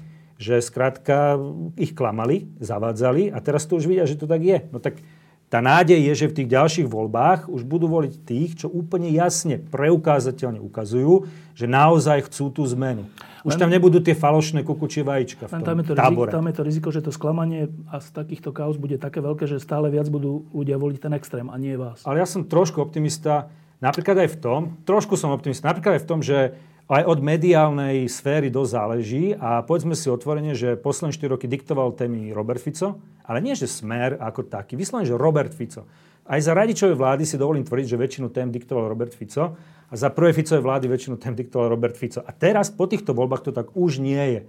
že 0.40 0.56
skrátka 0.64 1.36
ich 1.76 1.92
klamali, 1.92 2.48
zavádzali 2.64 3.28
a 3.28 3.38
teraz 3.44 3.68
to 3.68 3.76
už 3.76 3.84
vidia, 3.84 4.08
že 4.08 4.16
to 4.16 4.24
tak 4.24 4.40
je. 4.40 4.64
No 4.72 4.80
tak 4.80 5.04
tá 5.52 5.58
nádej 5.58 5.98
je, 5.98 6.12
že 6.14 6.30
v 6.30 6.36
tých 6.40 6.48
ďalších 6.54 6.88
voľbách 6.88 7.50
už 7.50 7.66
budú 7.66 7.90
voliť 7.90 8.14
tých, 8.22 8.64
čo 8.64 8.66
úplne 8.70 9.10
jasne, 9.10 9.58
preukázateľne 9.58 10.62
ukazujú, 10.62 11.26
že 11.58 11.66
naozaj 11.66 12.30
chcú 12.30 12.54
tú 12.54 12.62
zmenu. 12.72 13.10
Už 13.42 13.58
tam 13.58 13.68
nebudú 13.68 13.98
tie 13.98 14.14
falošné 14.14 14.62
kukučie 14.62 15.02
vajíčka 15.02 15.50
v 15.50 15.60
tom 15.60 15.66
tam 15.66 15.82
je, 15.82 15.90
to 15.90 15.98
tábore. 15.98 16.30
Riziko, 16.30 16.36
tam 16.38 16.46
je 16.46 16.54
to 16.54 16.62
riziko, 16.62 16.88
že 16.94 17.00
to 17.02 17.10
sklamanie 17.12 17.66
a 17.90 17.98
z 17.98 18.08
takýchto 18.14 18.54
kauz 18.54 18.78
bude 18.78 18.96
také 18.96 19.18
veľké, 19.18 19.50
že 19.50 19.58
stále 19.58 19.90
viac 19.90 20.06
budú 20.06 20.46
ľudia 20.54 20.78
voliť 20.78 20.98
ten 21.02 21.12
extrém 21.18 21.50
a 21.50 21.56
nie 21.58 21.74
vás. 21.74 22.00
Ale 22.06 22.22
ja 22.22 22.26
som 22.30 22.46
trošku 22.46 22.78
optimista, 22.78 23.50
napríklad 23.82 24.24
aj 24.24 24.30
v 24.30 24.38
tom, 24.38 24.60
trošku 24.86 25.18
som 25.18 25.34
optimista, 25.34 25.66
napríklad 25.66 25.98
aj 25.98 26.02
v 26.04 26.08
tom, 26.08 26.20
že 26.22 26.54
aj 26.90 27.06
od 27.06 27.18
mediálnej 27.22 28.10
sféry 28.10 28.50
dosť 28.50 28.70
záleží 28.74 29.24
a 29.38 29.62
povedzme 29.62 29.94
si 29.94 30.10
otvorene, 30.10 30.58
že 30.58 30.74
posledné 30.74 31.14
4 31.14 31.34
roky 31.38 31.46
diktoval 31.46 31.94
témy 31.94 32.34
Robert 32.34 32.58
Fico, 32.58 32.98
ale 33.22 33.38
nie, 33.38 33.54
že 33.54 33.70
smer 33.70 34.18
ako 34.18 34.50
taký, 34.50 34.74
vyslovene, 34.74 35.06
že 35.06 35.14
Robert 35.14 35.54
Fico. 35.54 35.86
Aj 36.26 36.38
za 36.42 36.50
radičovej 36.50 36.98
vlády 36.98 37.22
si 37.22 37.38
dovolím 37.38 37.62
tvrdiť, 37.62 37.86
že 37.94 37.98
väčšinu 37.98 38.26
tém 38.34 38.50
diktoval 38.50 38.90
Robert 38.90 39.14
Fico 39.14 39.54
a 39.90 39.94
za 39.94 40.10
prvé 40.10 40.30
Ficovej 40.34 40.62
vlády 40.62 40.86
väčšinu 40.86 41.18
tém 41.18 41.34
diktoval 41.34 41.70
Robert 41.70 41.98
Fico. 41.98 42.22
A 42.22 42.30
teraz 42.30 42.70
po 42.70 42.86
týchto 42.86 43.14
voľbách 43.14 43.46
to 43.46 43.52
tak 43.54 43.74
už 43.74 43.98
nie 43.98 44.22
je. 44.38 44.40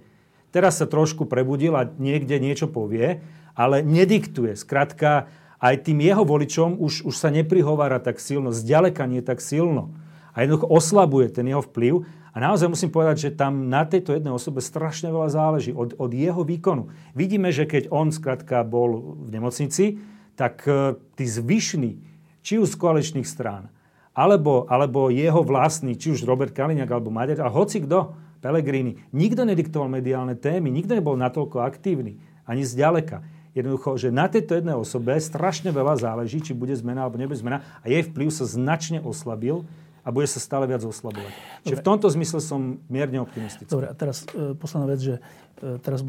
Teraz 0.54 0.78
sa 0.78 0.86
trošku 0.86 1.26
prebudil 1.26 1.74
a 1.74 1.86
niekde 1.86 2.38
niečo 2.38 2.70
povie, 2.70 3.22
ale 3.58 3.82
nediktuje. 3.82 4.54
Skrátka, 4.54 5.26
aj 5.62 5.86
tým 5.86 6.02
jeho 6.02 6.22
voličom 6.22 6.78
už, 6.78 7.06
už 7.06 7.14
sa 7.14 7.30
neprihovára 7.30 7.98
tak 8.02 8.18
silno, 8.18 8.50
zďaleka 8.50 9.06
nie 9.06 9.22
tak 9.22 9.42
silno. 9.42 9.94
A 10.34 10.42
jednoducho 10.42 10.70
oslabuje 10.70 11.30
ten 11.30 11.46
jeho 11.50 11.62
vplyv 11.62 12.06
a 12.32 12.36
naozaj 12.40 12.72
musím 12.72 12.88
povedať, 12.88 13.28
že 13.28 13.36
tam 13.36 13.68
na 13.68 13.84
tejto 13.84 14.16
jednej 14.16 14.32
osobe 14.32 14.64
strašne 14.64 15.12
veľa 15.12 15.28
záleží 15.28 15.76
od, 15.76 15.92
od 16.00 16.10
jeho 16.16 16.40
výkonu. 16.40 16.88
Vidíme, 17.12 17.52
že 17.52 17.68
keď 17.68 17.92
on 17.92 18.08
skrátka 18.08 18.64
bol 18.64 19.20
v 19.20 19.28
nemocnici, 19.36 20.00
tak 20.32 20.64
e, 20.64 20.96
tí 21.12 21.28
zvyšní, 21.28 22.00
či 22.40 22.56
už 22.56 22.72
z 22.72 22.80
koaličných 22.80 23.28
strán, 23.28 23.68
alebo, 24.16 24.64
alebo 24.72 25.12
jeho 25.12 25.44
vlastný, 25.44 25.92
či 25.92 26.16
už 26.16 26.24
Robert 26.24 26.56
Kaliňák 26.56 26.88
alebo 26.88 27.12
Maďar, 27.12 27.44
a 27.44 27.52
hoci 27.52 27.84
kto, 27.84 28.16
Pelegrini, 28.40 28.98
nikto 29.12 29.44
nediktoval 29.44 29.92
mediálne 29.92 30.34
témy, 30.34 30.72
nikto 30.72 30.96
nebol 30.96 31.14
natoľko 31.14 31.62
aktívny, 31.62 32.18
ani 32.48 32.64
zďaleka. 32.64 33.22
Jednoducho, 33.52 34.00
že 34.00 34.08
na 34.08 34.26
tejto 34.32 34.56
jednej 34.56 34.72
osobe 34.72 35.20
strašne 35.20 35.68
veľa 35.68 36.00
záleží, 36.00 36.40
či 36.40 36.56
bude 36.56 36.72
zmena 36.72 37.04
alebo 37.04 37.20
nebude 37.20 37.36
zmena 37.36 37.60
a 37.84 37.86
jej 37.86 38.00
vplyv 38.08 38.32
sa 38.32 38.48
značne 38.48 39.04
oslabil 39.04 39.68
a 40.02 40.08
bude 40.10 40.26
sa 40.26 40.42
stále 40.42 40.66
viac 40.66 40.82
oslabovať. 40.82 41.30
Dobre. 41.30 41.62
Čiže 41.62 41.76
v 41.78 41.86
tomto 41.86 42.06
zmysle 42.10 42.38
som 42.42 42.82
mierne 42.90 43.22
optimistický. 43.22 43.70
Dobre, 43.70 43.86
a 43.86 43.94
teraz 43.94 44.26
e, 44.34 44.58
posledná 44.58 44.86
vec, 44.90 45.00
že 45.00 45.14
e, 45.62 45.78
teraz 45.78 46.02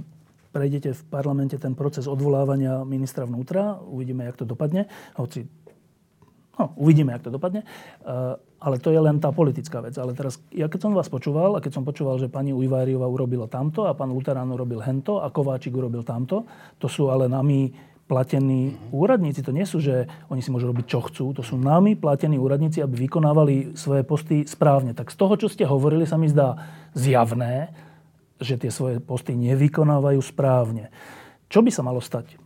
prejdete 0.54 0.94
v 0.94 1.02
parlamente 1.10 1.58
ten 1.58 1.74
proces 1.78 2.10
odvolávania 2.10 2.82
ministra 2.86 3.26
vnútra. 3.26 3.78
Uvidíme, 3.82 4.26
jak 4.26 4.38
to 4.38 4.46
dopadne. 4.46 4.90
Hoci, 5.18 5.46
no, 6.58 6.74
uvidíme, 6.78 7.14
jak 7.14 7.26
to 7.26 7.32
dopadne. 7.34 7.66
E, 7.66 8.16
ale 8.64 8.76
to 8.80 8.90
je 8.90 9.02
len 9.02 9.22
tá 9.22 9.30
politická 9.30 9.84
vec. 9.84 9.94
Ale 10.00 10.18
teraz, 10.18 10.42
ja 10.50 10.66
keď 10.66 10.90
som 10.90 10.98
vás 10.98 11.10
počúval, 11.12 11.58
a 11.58 11.62
keď 11.62 11.78
som 11.78 11.84
počúval, 11.86 12.18
že 12.18 12.34
pani 12.34 12.50
Ujváriová 12.50 13.06
urobila 13.06 13.46
tamto 13.46 13.86
a 13.86 13.94
pán 13.94 14.10
Luterán 14.10 14.50
urobil 14.50 14.82
hento 14.82 15.22
a 15.22 15.30
Kováčik 15.30 15.76
urobil 15.76 16.02
tamto, 16.02 16.50
to 16.82 16.90
sú 16.90 17.14
ale 17.14 17.30
nami 17.30 17.93
platení 18.08 18.76
úradníci. 18.92 19.42
To 19.42 19.56
nie 19.56 19.64
sú, 19.64 19.80
že 19.80 20.12
oni 20.28 20.44
si 20.44 20.52
môžu 20.52 20.70
robiť, 20.70 20.86
čo 20.86 21.00
chcú. 21.08 21.32
To 21.34 21.42
sú 21.42 21.56
nami 21.56 21.96
platení 21.96 22.36
úradníci, 22.36 22.84
aby 22.84 23.08
vykonávali 23.08 23.80
svoje 23.80 24.04
posty 24.04 24.44
správne. 24.44 24.92
Tak 24.92 25.10
z 25.10 25.18
toho, 25.18 25.34
čo 25.40 25.48
ste 25.48 25.64
hovorili, 25.64 26.04
sa 26.04 26.20
mi 26.20 26.28
zdá 26.28 26.60
zjavné, 26.94 27.72
že 28.44 28.60
tie 28.60 28.70
svoje 28.70 29.00
posty 29.00 29.34
nevykonávajú 29.34 30.20
správne. 30.20 30.92
Čo 31.48 31.64
by 31.64 31.72
sa 31.72 31.82
malo 31.86 32.04
stať? 32.04 32.44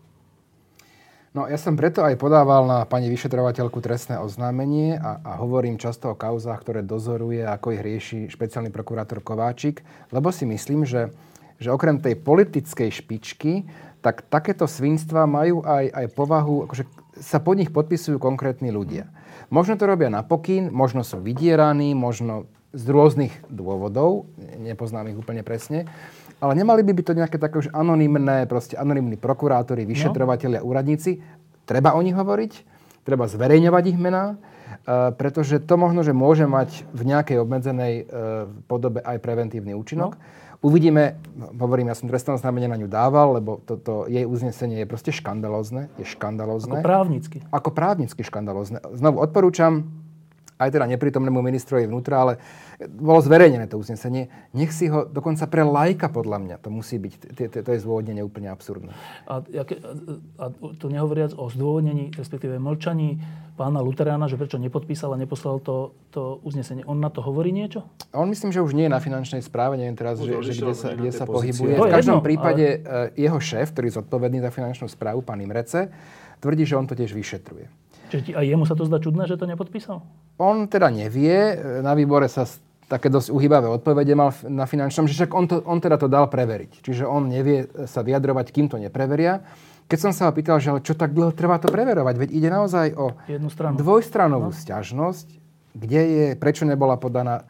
No 1.38 1.46
ja 1.46 1.60
som 1.60 1.78
preto 1.78 2.02
aj 2.02 2.18
podával 2.18 2.66
na 2.66 2.82
pani 2.90 3.14
vyšetrovateľku 3.14 3.78
trestné 3.78 4.18
oznámenie 4.18 4.98
a, 4.98 5.22
a 5.22 5.32
hovorím 5.38 5.78
často 5.78 6.10
o 6.10 6.18
kauzách, 6.18 6.66
ktoré 6.66 6.82
dozoruje, 6.82 7.46
ako 7.46 7.78
ich 7.78 7.86
rieši 7.86 8.20
špeciálny 8.26 8.74
prokurátor 8.74 9.22
Kováčik, 9.22 9.86
lebo 10.10 10.34
si 10.34 10.50
myslím, 10.50 10.82
že, 10.82 11.14
že 11.62 11.70
okrem 11.70 12.02
tej 12.02 12.18
politickej 12.18 12.90
špičky 12.90 13.70
tak 14.08 14.24
takéto 14.32 14.72
svinstva 14.72 15.28
majú 15.28 15.68
aj, 15.68 15.92
aj 15.92 16.06
povahu, 16.16 16.64
akože 16.64 16.88
sa 17.20 17.44
pod 17.44 17.60
nich 17.60 17.76
podpisujú 17.76 18.24
konkrétni 18.24 18.72
ľudia. 18.72 19.12
Možno 19.52 19.76
to 19.76 19.84
robia 19.84 20.08
na 20.08 20.24
pokyn, 20.24 20.72
možno 20.72 21.04
sú 21.04 21.20
vydieraní, 21.20 21.92
možno 21.92 22.48
z 22.72 22.88
rôznych 22.88 23.36
dôvodov, 23.52 24.32
nepoznám 24.64 25.12
ich 25.12 25.20
úplne 25.20 25.44
presne, 25.44 25.92
ale 26.40 26.56
nemali 26.56 26.88
by 26.88 26.92
byť 26.96 27.04
to 27.04 27.18
nejaké 27.20 27.36
také 27.36 27.60
už 27.60 27.68
anonimné, 27.76 28.48
proste 28.48 28.80
anonimní 28.80 29.20
prokurátori, 29.20 29.84
vyšetrovateľia, 29.84 30.64
no. 30.64 30.68
úradníci. 30.72 31.20
Treba 31.68 31.92
o 31.92 32.00
nich 32.00 32.16
hovoriť, 32.16 32.52
treba 33.04 33.28
zverejňovať 33.28 33.84
ich 33.92 34.00
mená, 34.00 34.36
e, 34.88 35.12
pretože 35.20 35.60
to 35.60 35.76
možno, 35.76 36.00
že 36.00 36.16
môže 36.16 36.48
mať 36.48 36.88
v 36.96 37.02
nejakej 37.12 37.44
obmedzenej 37.44 37.94
e, 38.00 38.04
podobe 38.72 39.04
aj 39.04 39.20
preventívny 39.20 39.76
účinok. 39.76 40.16
No. 40.16 40.22
Uvidíme, 40.58 41.22
hovorím, 41.62 41.94
ja 41.94 41.96
som 41.96 42.10
trestné 42.10 42.34
oznámenie 42.34 42.66
na 42.66 42.82
ňu 42.82 42.90
dával, 42.90 43.38
lebo 43.38 43.62
toto 43.62 44.10
jej 44.10 44.26
uznesenie 44.26 44.82
je 44.82 44.88
proste 44.90 45.14
škandalózne. 45.14 45.94
Je 46.02 46.06
škandalózne. 46.06 46.82
Ako 46.82 46.86
právnicky. 46.86 47.38
Ako 47.54 47.70
právnicky 47.70 48.22
škandalózne. 48.26 48.82
Znovu 48.98 49.22
odporúčam, 49.22 49.86
aj 50.58 50.74
teda 50.74 50.90
neprítomnému 50.90 51.46
ministrovi 51.46 51.86
vnútra, 51.86 52.26
ale 52.26 52.34
bolo 52.78 53.18
zverejnené 53.26 53.66
to 53.66 53.82
uznesenie. 53.82 54.30
Nech 54.54 54.70
si 54.70 54.86
ho 54.86 55.10
dokonca 55.10 55.50
pre 55.50 55.66
lajka, 55.66 56.14
podľa 56.14 56.38
mňa, 56.38 56.56
to 56.62 56.70
musí 56.70 57.02
byť, 57.02 57.14
to 57.50 57.70
je 57.74 57.80
zdôvodnenie 57.82 58.22
úplne 58.22 58.54
absurdné. 58.54 58.94
A, 59.26 59.42
a 60.38 60.46
to 60.78 60.86
nehovoriac 60.86 61.34
o 61.34 61.50
zdôvodnení, 61.50 62.14
respektíve 62.14 62.62
mlčaní 62.62 63.18
pána 63.58 63.82
Luterána, 63.82 64.30
že 64.30 64.38
prečo 64.38 64.62
nepodpísal 64.62 65.10
a 65.10 65.18
neposlal 65.18 65.58
to, 65.58 65.98
to 66.14 66.38
uznesenie. 66.46 66.86
On 66.86 67.02
na 67.02 67.10
to 67.10 67.26
hovorí 67.26 67.50
niečo? 67.50 67.82
On 68.14 68.30
myslím, 68.30 68.54
že 68.54 68.62
už 68.62 68.78
nie 68.78 68.86
je 68.86 68.94
na 68.94 69.02
finančnej 69.02 69.42
správe, 69.42 69.82
neviem 69.82 69.98
teraz, 69.98 70.22
že, 70.22 70.30
že 70.46 70.62
kde 70.62 70.74
sa, 70.78 70.94
kde 70.94 71.10
sa 71.10 71.26
pohybuje. 71.26 71.74
V 71.82 71.90
každom 71.90 72.22
jedno, 72.22 72.28
prípade 72.30 72.86
ale... 72.86 73.18
E, 73.18 73.26
jeho 73.26 73.42
šéf, 73.42 73.74
ktorý 73.74 73.90
je 73.90 73.98
zodpovedný 73.98 74.38
za 74.46 74.54
finančnú 74.54 74.86
správu, 74.86 75.26
pán 75.26 75.42
Imrece, 75.42 75.90
tvrdí, 76.38 76.70
že 76.70 76.78
on 76.78 76.86
to 76.86 76.94
tiež 76.94 77.18
vyšetruje. 77.18 77.66
Čiže 78.08 78.40
aj 78.40 78.46
jemu 78.46 78.64
sa 78.64 78.78
to 78.78 78.88
zdá 78.88 79.02
čudné, 79.04 79.28
že 79.28 79.36
to 79.36 79.50
nepodpísal? 79.50 80.00
On 80.40 80.70
teda 80.70 80.88
nevie. 80.88 81.60
Na 81.84 81.92
výbore 81.92 82.32
sa 82.32 82.48
také 82.88 83.12
dosť 83.12 83.36
uhybavé 83.36 83.68
odpovede 83.68 84.16
mal 84.16 84.32
na 84.48 84.64
finančnom, 84.64 85.12
že 85.12 85.14
však 85.20 85.32
on, 85.36 85.46
to, 85.46 85.60
on 85.68 85.80
teda 85.84 86.00
to 86.00 86.08
dal 86.08 86.32
preveriť. 86.32 86.80
Čiže 86.80 87.04
on 87.04 87.28
nevie 87.28 87.68
sa 87.86 88.02
vyjadrovať, 88.02 88.56
kým 88.56 88.72
to 88.72 88.80
nepreveria. 88.80 89.44
Keď 89.88 90.00
som 90.00 90.12
sa 90.12 90.28
ho 90.28 90.36
pýtal, 90.36 90.60
že 90.60 90.72
čo 90.84 90.96
tak 90.96 91.16
dlho 91.16 91.32
trvá 91.32 91.60
to 91.60 91.72
preverovať, 91.72 92.16
veď 92.16 92.30
ide 92.32 92.50
naozaj 92.52 92.96
o 92.96 93.16
Jednu 93.28 93.48
stranu. 93.52 93.76
dvojstranovú 93.80 94.52
no. 94.52 94.56
stiažnosť, 94.56 95.28
kde 95.76 96.02
je, 96.02 96.26
prečo 96.36 96.68
nebola 96.68 97.00
podaná, 97.00 97.48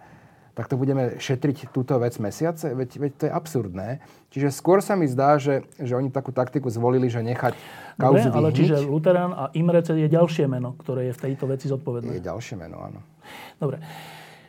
tak 0.58 0.74
to 0.74 0.78
budeme 0.78 1.22
šetriť 1.22 1.70
túto 1.70 2.02
vec 2.02 2.18
mesiace? 2.18 2.74
Veď, 2.74 2.90
veď 2.98 3.12
to 3.14 3.24
je 3.30 3.32
absurdné. 3.34 4.02
Čiže 4.34 4.50
skôr 4.50 4.82
sa 4.82 4.98
mi 4.98 5.06
zdá, 5.06 5.38
že, 5.38 5.70
že 5.78 5.94
oni 5.94 6.10
takú 6.10 6.34
taktiku 6.34 6.66
zvolili, 6.74 7.14
že 7.14 7.22
nechať 7.22 7.54
kauzu 8.02 8.34
Dobre, 8.34 8.38
ale 8.42 8.50
čiže 8.58 8.82
Luterán 8.90 9.38
a 9.38 9.54
Imrece 9.54 9.94
je 9.94 10.10
ďalšie 10.10 10.50
meno, 10.50 10.74
ktoré 10.82 11.10
je 11.10 11.14
v 11.14 11.22
tejto 11.30 11.46
veci 11.46 11.70
zodpovedné. 11.70 12.10
Je 12.10 12.26
ďalšie 12.26 12.58
meno, 12.58 12.82
áno. 12.82 13.06
Dobre. 13.62 13.86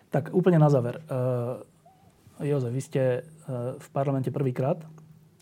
Tak 0.08 0.32
úplne 0.32 0.56
na 0.56 0.72
záver. 0.72 1.04
Uh, 1.08 1.60
Jozef, 2.40 2.72
vy 2.72 2.82
ste 2.82 3.02
uh, 3.20 3.76
v 3.76 3.88
parlamente 3.92 4.32
prvýkrát. 4.32 4.80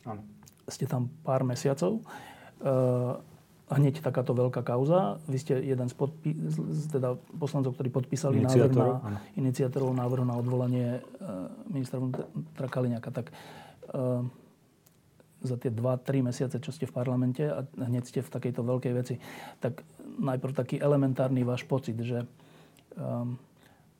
Áno. 0.02 0.22
Ste 0.66 0.90
tam 0.90 1.06
pár 1.22 1.46
mesiacov. 1.46 2.02
Uh, 2.58 3.20
hneď 3.70 4.02
takáto 4.02 4.34
veľká 4.34 4.62
kauza. 4.62 5.18
Vy 5.26 5.38
ste 5.42 5.54
jeden 5.58 5.86
z, 5.90 5.94
z 6.70 6.82
teda 6.90 7.18
poslancov, 7.38 7.74
ktorí 7.78 7.90
podpísali 7.90 8.42
návrh 8.42 8.74
na, 8.74 9.18
návrhu 10.06 10.22
na 10.22 10.38
odvolanie 10.38 11.02
ministra 11.66 11.98
vnútra 11.98 12.70
Kaliňaka. 12.70 13.10
Tak 13.10 13.34
za 15.42 15.56
tie 15.58 15.70
2-3 15.70 16.26
mesiace, 16.26 16.56
čo 16.58 16.74
ste 16.74 16.88
v 16.88 16.94
parlamente 16.96 17.46
a 17.46 17.62
hneď 17.78 18.08
ste 18.08 18.20
v 18.24 18.30
takejto 18.30 18.62
veľkej 18.66 18.92
veci, 18.96 19.14
tak 19.62 19.86
najprv 20.18 20.52
taký 20.52 20.76
elementárny 20.80 21.44
váš 21.44 21.62
pocit, 21.68 21.94
že 22.00 22.24
um, 22.96 23.38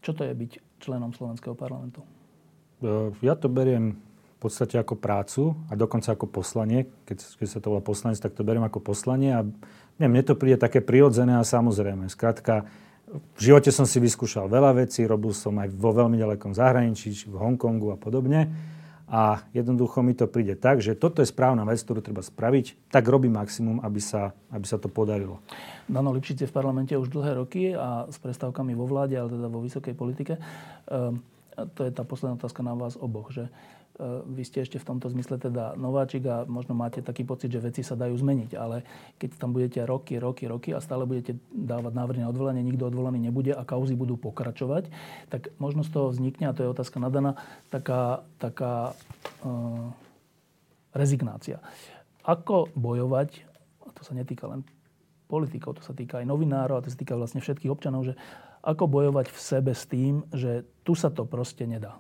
čo 0.07 0.14
to 0.14 0.22
je 0.22 0.30
byť 0.30 0.78
členom 0.78 1.11
slovenského 1.11 1.59
parlamentu? 1.59 2.07
E, 2.78 3.11
ja 3.26 3.34
to 3.34 3.50
beriem 3.50 3.98
v 3.98 4.38
podstate 4.38 4.78
ako 4.78 4.94
prácu 4.94 5.59
a 5.66 5.74
dokonca 5.74 6.14
ako 6.14 6.30
poslanie. 6.30 6.86
Keď, 7.11 7.42
keď 7.42 7.48
sa 7.50 7.59
to 7.59 7.74
volá 7.74 7.82
poslanec, 7.82 8.22
tak 8.22 8.38
to 8.38 8.46
beriem 8.46 8.62
ako 8.62 8.78
poslanie 8.78 9.34
a 9.34 9.42
neviem, 9.98 10.12
mne 10.14 10.22
to 10.22 10.38
príde 10.38 10.62
také 10.62 10.78
prirodzené 10.78 11.34
a 11.34 11.42
samozrejme. 11.42 12.07
Skrátka, 12.07 12.70
v 13.11 13.40
živote 13.40 13.74
som 13.74 13.82
si 13.82 13.98
vyskúšal 13.98 14.46
veľa 14.46 14.86
vecí, 14.86 15.02
robil 15.02 15.34
som 15.34 15.59
aj 15.59 15.74
vo 15.74 15.90
veľmi 15.90 16.14
ďalekom 16.14 16.54
zahraničí, 16.54 17.26
v 17.26 17.34
Hongkongu 17.34 17.94
a 17.94 17.98
podobne. 17.98 18.46
A 19.07 19.46
jednoducho 19.54 20.02
mi 20.02 20.18
to 20.18 20.26
príde 20.26 20.59
tak, 20.59 20.82
že 20.82 20.98
toto 20.98 21.22
je 21.22 21.30
správna 21.30 21.62
vec, 21.62 21.78
ktorú 21.78 22.02
treba 22.02 22.26
spraviť, 22.26 22.90
tak 22.90 23.07
robím 23.07 23.38
maximum, 23.38 23.78
aby 23.86 24.02
sa, 24.02 24.34
aby 24.50 24.66
sa 24.66 24.82
to 24.82 24.90
podarilo. 24.90 25.38
Dano 25.86 26.11
Lipšic 26.11 26.42
je 26.42 26.50
v 26.50 26.57
parlamente 26.57 26.90
už 26.98 27.14
dlhé 27.14 27.38
roky 27.38 27.70
a 27.70 28.11
s 28.11 28.18
prestávkami 28.18 28.74
vo 28.74 28.90
vláde, 28.90 29.14
ale 29.14 29.30
teda 29.30 29.46
vo 29.46 29.62
vysokej 29.62 29.94
politike. 29.94 30.42
Ehm, 30.90 31.22
to 31.78 31.86
je 31.86 31.94
tá 31.94 32.02
posledná 32.02 32.34
otázka 32.34 32.66
na 32.66 32.74
vás 32.74 32.98
oboch, 32.98 33.30
že 33.30 33.46
vy 34.28 34.42
ste 34.44 34.61
ešte 34.61 34.76
v 34.76 34.88
tomto 34.92 35.09
zmysle 35.09 35.40
teda 35.40 35.72
nováčik 35.76 36.28
a 36.28 36.44
možno 36.44 36.76
máte 36.76 37.01
taký 37.01 37.24
pocit, 37.24 37.49
že 37.49 37.64
veci 37.64 37.80
sa 37.80 37.97
dajú 37.97 38.12
zmeniť. 38.12 38.51
Ale 38.53 38.84
keď 39.16 39.40
tam 39.40 39.57
budete 39.57 39.80
roky, 39.88 40.20
roky, 40.20 40.44
roky 40.44 40.76
a 40.76 40.84
stále 40.84 41.09
budete 41.09 41.40
dávať 41.49 41.92
návrhy 41.97 42.20
na 42.20 42.28
odvolanie, 42.28 42.61
nikto 42.61 42.92
odvolaný 42.92 43.24
nebude 43.24 43.57
a 43.57 43.64
kauzy 43.64 43.97
budú 43.97 44.20
pokračovať, 44.20 44.92
tak 45.32 45.49
možno 45.57 45.80
z 45.80 45.90
toho 45.97 46.12
vznikne, 46.12 46.53
a 46.53 46.57
to 46.57 46.68
je 46.68 46.72
otázka 46.72 47.01
na 47.01 47.09
Dana, 47.09 47.32
taká, 47.72 48.20
taká 48.36 48.92
uh, 48.92 49.88
rezignácia. 50.92 51.64
Ako 52.20 52.68
bojovať, 52.76 53.49
a 53.86 53.90
to 53.97 54.05
sa 54.05 54.12
netýka 54.12 54.44
len 54.44 54.61
politikov, 55.26 55.80
to 55.80 55.82
sa 55.82 55.97
týka 55.97 56.20
aj 56.20 56.28
novinárov 56.28 56.78
a 56.78 56.84
to 56.84 56.92
sa 56.92 57.01
týka 57.01 57.16
vlastne 57.16 57.40
všetkých 57.40 57.72
občanov, 57.72 58.12
že 58.12 58.14
ako 58.61 58.90
bojovať 58.90 59.30
v 59.32 59.38
sebe 59.38 59.72
s 59.72 59.88
tým, 59.88 60.26
že 60.34 60.66
tu 60.84 60.92
sa 60.99 61.09
to 61.09 61.24
proste 61.24 61.64
nedá. 61.64 61.97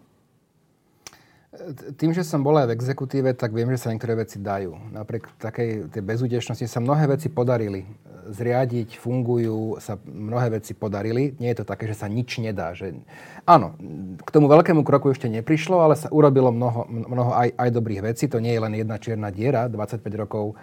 Tým, 1.96 2.12
že 2.12 2.22
som 2.22 2.44
bol 2.44 2.56
aj 2.56 2.70
v 2.70 2.76
exekutíve, 2.76 3.32
tak 3.32 3.52
viem, 3.52 3.68
že 3.72 3.80
sa 3.80 3.90
niektoré 3.90 4.16
veci 4.16 4.38
dajú. 4.38 4.92
Napriek 4.92 5.28
takej 5.40 5.90
tej 5.90 6.02
bezúdečnosti 6.02 6.66
sa 6.68 6.78
mnohé 6.78 7.10
veci 7.10 7.32
podarili. 7.32 7.84
Zriadiť, 8.26 8.98
fungujú, 8.98 9.78
sa 9.78 9.96
mnohé 10.02 10.58
veci 10.58 10.74
podarili. 10.74 11.38
Nie 11.38 11.54
je 11.54 11.62
to 11.62 11.70
také, 11.70 11.86
že 11.86 11.94
sa 11.94 12.10
nič 12.10 12.42
nedá. 12.42 12.74
Že... 12.74 12.98
Áno, 13.46 13.78
k 14.22 14.28
tomu 14.34 14.50
veľkému 14.50 14.82
kroku 14.82 15.14
ešte 15.14 15.30
neprišlo, 15.30 15.78
ale 15.78 15.94
sa 15.94 16.10
urobilo 16.10 16.50
mnoho, 16.50 16.84
mnoho 16.90 17.32
aj, 17.34 17.54
aj 17.54 17.70
dobrých 17.70 18.02
vecí. 18.02 18.26
To 18.26 18.42
nie 18.42 18.54
je 18.54 18.62
len 18.62 18.74
jedna 18.74 18.96
čierna 18.98 19.30
diera, 19.30 19.70
25 19.70 20.02
rokov 20.18 20.54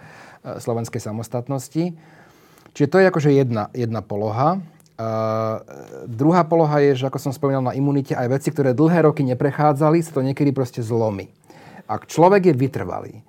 e, 0.44 0.60
slovenskej 0.60 1.00
samostatnosti. 1.00 1.96
Čiže 2.74 2.90
to 2.90 2.96
je 3.00 3.06
akože 3.08 3.30
jedna, 3.30 3.70
jedna 3.72 4.02
poloha. 4.02 4.60
Uh, 4.94 5.58
druhá 6.06 6.46
poloha 6.46 6.78
je, 6.78 7.02
že 7.02 7.10
ako 7.10 7.18
som 7.18 7.34
spomínal 7.34 7.66
na 7.66 7.74
imunite, 7.74 8.14
aj 8.14 8.30
veci, 8.30 8.54
ktoré 8.54 8.70
dlhé 8.78 9.10
roky 9.10 9.26
neprechádzali, 9.26 9.98
sa 10.06 10.14
to 10.14 10.22
niekedy 10.22 10.54
proste 10.54 10.86
zlomí. 10.86 11.34
Ak 11.90 12.06
človek 12.06 12.46
je 12.46 12.54
vytrvalý, 12.54 13.26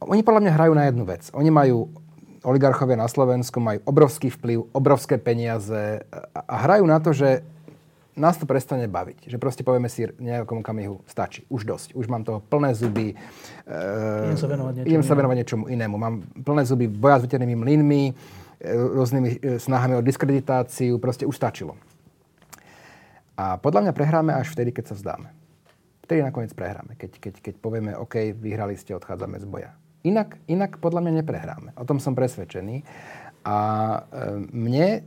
oni 0.00 0.24
podľa 0.24 0.40
mňa 0.48 0.52
hrajú 0.56 0.72
na 0.72 0.84
jednu 0.88 1.04
vec. 1.04 1.28
Oni 1.36 1.52
majú, 1.52 1.92
oligarchovia 2.40 2.96
na 2.96 3.12
Slovensku 3.12 3.60
majú 3.60 3.84
obrovský 3.84 4.32
vplyv, 4.32 4.72
obrovské 4.72 5.20
peniaze 5.20 6.00
a 6.32 6.54
hrajú 6.64 6.88
na 6.88 6.96
to, 6.96 7.12
že 7.12 7.44
nás 8.16 8.40
to 8.40 8.48
prestane 8.48 8.88
baviť. 8.88 9.28
Že 9.28 9.36
proste 9.36 9.60
povieme 9.60 9.92
si 9.92 10.08
nejakom 10.16 10.64
kamihu, 10.64 11.04
stačí, 11.04 11.44
už 11.52 11.68
dosť. 11.68 11.92
Už 11.92 12.08
mám 12.08 12.24
toho 12.24 12.40
plné 12.40 12.72
zuby. 12.72 13.12
Uh, 13.68 14.32
idem 14.32 14.40
sa 14.40 14.48
venovať 14.48 14.72
niečomu, 14.80 14.88
idem 14.88 15.04
sa 15.04 15.12
venovať 15.12 15.36
niečomu 15.44 15.64
inému. 15.68 15.94
Mám 16.00 16.14
plné 16.40 16.62
zuby 16.64 16.88
boja 16.88 17.20
s 17.20 17.28
veternými 17.28 17.56
mlynmi, 17.60 18.04
rôznymi 18.74 19.30
e, 19.30 19.38
snahami 19.62 20.00
o 20.00 20.04
diskreditáciu, 20.04 20.98
proste 20.98 21.24
už 21.24 21.36
stačilo. 21.36 21.78
A 23.36 23.60
podľa 23.60 23.88
mňa 23.88 23.92
prehráme 23.92 24.32
až 24.32 24.50
vtedy, 24.56 24.72
keď 24.72 24.92
sa 24.92 24.94
vzdáme. 24.96 25.28
Vtedy 26.06 26.24
nakoniec 26.24 26.54
prehráme, 26.56 26.96
keď, 26.96 27.18
keď, 27.20 27.34
keď 27.42 27.54
povieme, 27.60 27.92
OK, 27.98 28.32
vyhrali 28.32 28.78
ste, 28.78 28.96
odchádzame 28.96 29.42
z 29.42 29.46
boja. 29.46 29.70
Inak, 30.06 30.38
inak 30.46 30.78
podľa 30.78 31.02
mňa 31.02 31.12
neprehráme. 31.20 31.70
O 31.76 31.84
tom 31.84 31.98
som 31.98 32.14
presvedčený. 32.16 32.86
A 33.44 33.58
e, 33.58 34.00
mne 34.54 34.88
e, 34.88 35.00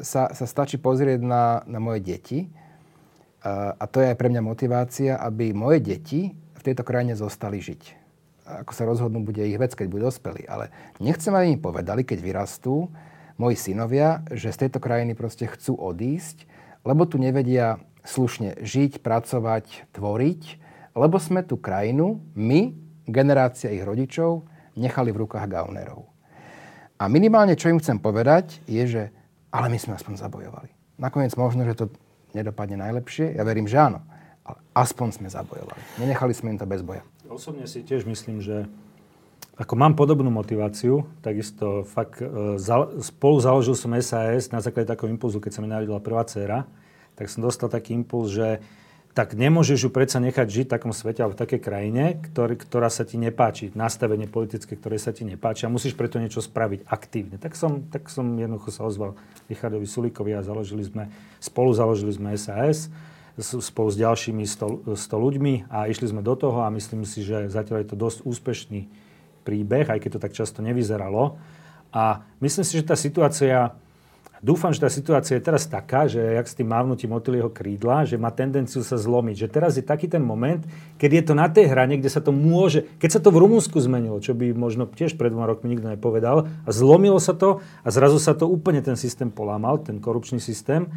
sa, 0.00 0.32
sa 0.32 0.46
stačí 0.46 0.80
pozrieť 0.80 1.20
na, 1.20 1.66
na 1.68 1.82
moje 1.82 2.00
deti. 2.00 2.48
A, 3.46 3.78
to 3.86 4.02
je 4.02 4.10
aj 4.10 4.18
pre 4.18 4.26
mňa 4.26 4.42
motivácia, 4.42 5.12
aby 5.22 5.54
moje 5.54 5.78
deti 5.78 6.34
v 6.34 6.62
tejto 6.66 6.82
krajine 6.82 7.14
zostali 7.14 7.62
žiť 7.62 8.05
ako 8.46 8.72
sa 8.72 8.86
rozhodnú, 8.86 9.26
bude 9.26 9.42
ich 9.42 9.58
vec, 9.58 9.74
keď 9.74 9.86
budú 9.90 10.06
dospelí. 10.06 10.46
Ale 10.46 10.70
nechcem, 11.02 11.34
aby 11.34 11.50
mi 11.50 11.58
povedali, 11.58 12.06
keď 12.06 12.18
vyrastú, 12.22 12.86
moji 13.36 13.56
synovia, 13.58 14.24
že 14.32 14.54
z 14.54 14.66
tejto 14.66 14.80
krajiny 14.80 15.12
proste 15.12 15.44
chcú 15.44 15.76
odísť, 15.76 16.48
lebo 16.86 17.04
tu 17.04 17.20
nevedia 17.20 17.82
slušne 18.06 18.62
žiť, 18.62 19.02
pracovať, 19.02 19.92
tvoriť, 19.92 20.42
lebo 20.96 21.20
sme 21.20 21.44
tú 21.44 21.60
krajinu, 21.60 22.22
my, 22.32 22.72
generácia 23.04 23.68
ich 23.74 23.84
rodičov, 23.84 24.46
nechali 24.78 25.12
v 25.12 25.26
rukách 25.26 25.50
gaunerov. 25.50 26.08
A 26.96 27.12
minimálne, 27.12 27.58
čo 27.58 27.68
im 27.68 27.82
chcem 27.82 28.00
povedať, 28.00 28.64
je, 28.64 28.84
že 28.88 29.02
ale 29.52 29.68
my 29.68 29.76
sme 29.76 29.92
aspoň 30.00 30.16
zabojovali. 30.16 30.70
Nakoniec 30.96 31.36
možno, 31.36 31.68
že 31.68 31.76
to 31.76 31.92
nedopadne 32.32 32.80
najlepšie, 32.80 33.36
ja 33.36 33.44
verím, 33.44 33.68
že 33.68 33.76
áno. 33.76 34.00
Ale 34.46 34.62
aspoň 34.72 35.08
sme 35.20 35.28
zabojovali. 35.28 36.00
Nenechali 36.00 36.32
sme 36.32 36.54
im 36.54 36.58
to 36.60 36.64
bez 36.64 36.80
boja. 36.80 37.04
Osobne 37.26 37.66
si 37.66 37.82
tiež 37.82 38.06
myslím, 38.06 38.38
že 38.38 38.70
ako 39.56 39.74
mám 39.74 39.96
podobnú 39.96 40.28
motiváciu, 40.28 41.08
takisto 41.24 41.82
fakt 41.88 42.20
e, 42.20 42.28
spolu 43.00 43.36
založil 43.40 43.72
som 43.72 43.96
SAS 43.98 44.52
na 44.52 44.60
základe 44.60 44.86
takého 44.86 45.08
impulzu, 45.08 45.40
keď 45.40 45.52
sa 45.56 45.60
mi 45.64 45.68
narodila 45.72 45.98
prvá 45.98 46.22
dcera, 46.28 46.68
tak 47.16 47.32
som 47.32 47.40
dostal 47.40 47.72
taký 47.72 47.96
impuls, 47.96 48.36
že 48.36 48.60
tak 49.16 49.32
nemôžeš 49.32 49.88
ju 49.88 49.90
predsa 49.90 50.20
nechať 50.20 50.44
žiť 50.44 50.66
v 50.68 50.74
takom 50.76 50.92
svete 50.92 51.24
alebo 51.24 51.40
v 51.40 51.42
takej 51.48 51.60
krajine, 51.64 52.20
ktorý, 52.20 52.60
ktorá 52.60 52.92
sa 52.92 53.08
ti 53.08 53.16
nepáči, 53.16 53.72
nastavenie 53.72 54.28
politické, 54.28 54.76
ktoré 54.76 55.00
sa 55.00 55.16
ti 55.16 55.24
nepáči 55.24 55.64
a 55.64 55.72
musíš 55.72 55.96
preto 55.96 56.20
niečo 56.20 56.44
spraviť 56.44 56.84
aktívne. 56.84 57.40
Tak 57.40 57.56
som, 57.56 57.88
tak 57.88 58.12
som 58.12 58.28
jednoducho 58.36 58.68
sa 58.68 58.84
ozval 58.84 59.16
Richardovi 59.48 59.88
Sulíkovi 59.88 60.36
a 60.36 60.44
založili 60.44 60.84
sme, 60.84 61.08
spolu 61.40 61.72
založili 61.72 62.12
sme 62.12 62.36
SAS 62.36 62.92
spolu 63.36 63.88
s 63.92 64.00
ďalšími 64.00 64.44
100, 64.48 64.96
100 64.96 64.96
ľuďmi 64.96 65.68
a 65.68 65.92
išli 65.92 66.08
sme 66.08 66.24
do 66.24 66.32
toho 66.32 66.64
a 66.64 66.72
myslím 66.72 67.04
si, 67.04 67.20
že 67.20 67.52
zatiaľ 67.52 67.84
je 67.84 67.88
to 67.92 67.96
dosť 67.96 68.18
úspešný 68.24 68.88
príbeh, 69.44 69.86
aj 69.86 70.00
keď 70.00 70.10
to 70.16 70.22
tak 70.24 70.32
často 70.32 70.64
nevyzeralo. 70.64 71.36
A 71.92 72.24
myslím 72.40 72.64
si, 72.64 72.80
že 72.80 72.88
tá 72.88 72.96
situácia, 72.96 73.76
dúfam, 74.40 74.72
že 74.72 74.82
tá 74.82 74.90
situácia 74.90 75.36
je 75.36 75.44
teraz 75.44 75.68
taká, 75.68 76.08
že 76.08 76.18
jak 76.18 76.48
s 76.48 76.56
tým 76.56 76.68
mávnutím 76.68 77.12
motýlieho 77.12 77.52
krídla, 77.52 78.08
že 78.08 78.16
má 78.16 78.32
tendenciu 78.32 78.80
sa 78.80 78.96
zlomiť. 78.96 79.46
Že 79.46 79.48
teraz 79.52 79.72
je 79.76 79.84
taký 79.86 80.08
ten 80.08 80.24
moment, 80.24 80.64
keď 80.96 81.10
je 81.12 81.22
to 81.22 81.34
na 81.36 81.46
tej 81.46 81.70
hrane, 81.70 82.00
kde 82.00 82.10
sa 82.10 82.24
to 82.24 82.34
môže, 82.34 82.88
keď 82.98 83.10
sa 83.16 83.20
to 83.22 83.28
v 83.30 83.40
Rumúnsku 83.44 83.76
zmenilo, 83.78 84.18
čo 84.18 84.32
by 84.32 84.50
možno 84.56 84.88
tiež 84.88 85.14
pred 85.20 85.28
dvoma 85.28 85.46
rokmi 85.46 85.76
nikto 85.76 85.92
nepovedal, 85.92 86.48
a 86.66 86.70
zlomilo 86.72 87.20
sa 87.20 87.36
to 87.36 87.60
a 87.84 87.88
zrazu 87.92 88.16
sa 88.16 88.32
to 88.32 88.48
úplne 88.48 88.80
ten 88.80 88.96
systém 88.96 89.28
polámal, 89.28 89.80
ten 89.80 90.00
korupčný 90.00 90.42
systém 90.42 90.88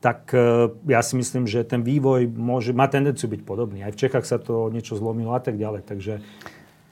tak 0.00 0.30
e, 0.36 0.70
ja 0.86 1.00
si 1.00 1.16
myslím, 1.16 1.48
že 1.48 1.64
ten 1.64 1.80
vývoj 1.80 2.28
môže, 2.28 2.76
má 2.76 2.86
tendenciu 2.86 3.32
byť 3.32 3.42
podobný. 3.42 3.80
Aj 3.82 3.92
v 3.92 4.00
Čechách 4.00 4.28
sa 4.28 4.36
to 4.36 4.68
niečo 4.68 4.94
zlomilo 4.94 5.32
a 5.32 5.40
tak 5.40 5.56
ďalej. 5.56 5.82
Takže... 5.88 6.20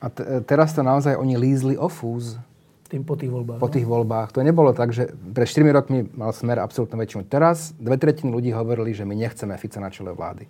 A 0.01 0.07
t- 0.09 0.25
e, 0.25 0.41
teraz 0.45 0.73
to 0.73 0.81
naozaj 0.81 1.15
oni 1.15 1.37
lízli 1.37 1.75
o 1.77 1.87
fúz. 1.93 2.41
Tým 2.89 3.05
po 3.05 3.17
tých 3.17 3.33
voľbách. 3.33 3.61
Po 3.61 3.69
no? 3.69 3.75
tých 3.75 3.87
voľbách. 3.89 4.29
To 4.37 4.41
nebolo 4.45 4.73
tak, 4.73 4.93
že 4.93 5.13
pred 5.13 5.49
4 5.49 5.77
rokmi 5.77 6.09
mal 6.17 6.33
smer 6.33 6.61
absolútnu 6.61 7.01
väčšinu. 7.01 7.29
Teraz 7.29 7.73
dve 7.77 7.97
tretiny 8.01 8.33
ľudí 8.33 8.53
hovorili, 8.53 8.97
že 8.97 9.09
my 9.09 9.17
nechceme 9.17 9.57
Fica 9.61 9.81
na 9.81 9.93
čele 9.93 10.13
vlády. 10.13 10.49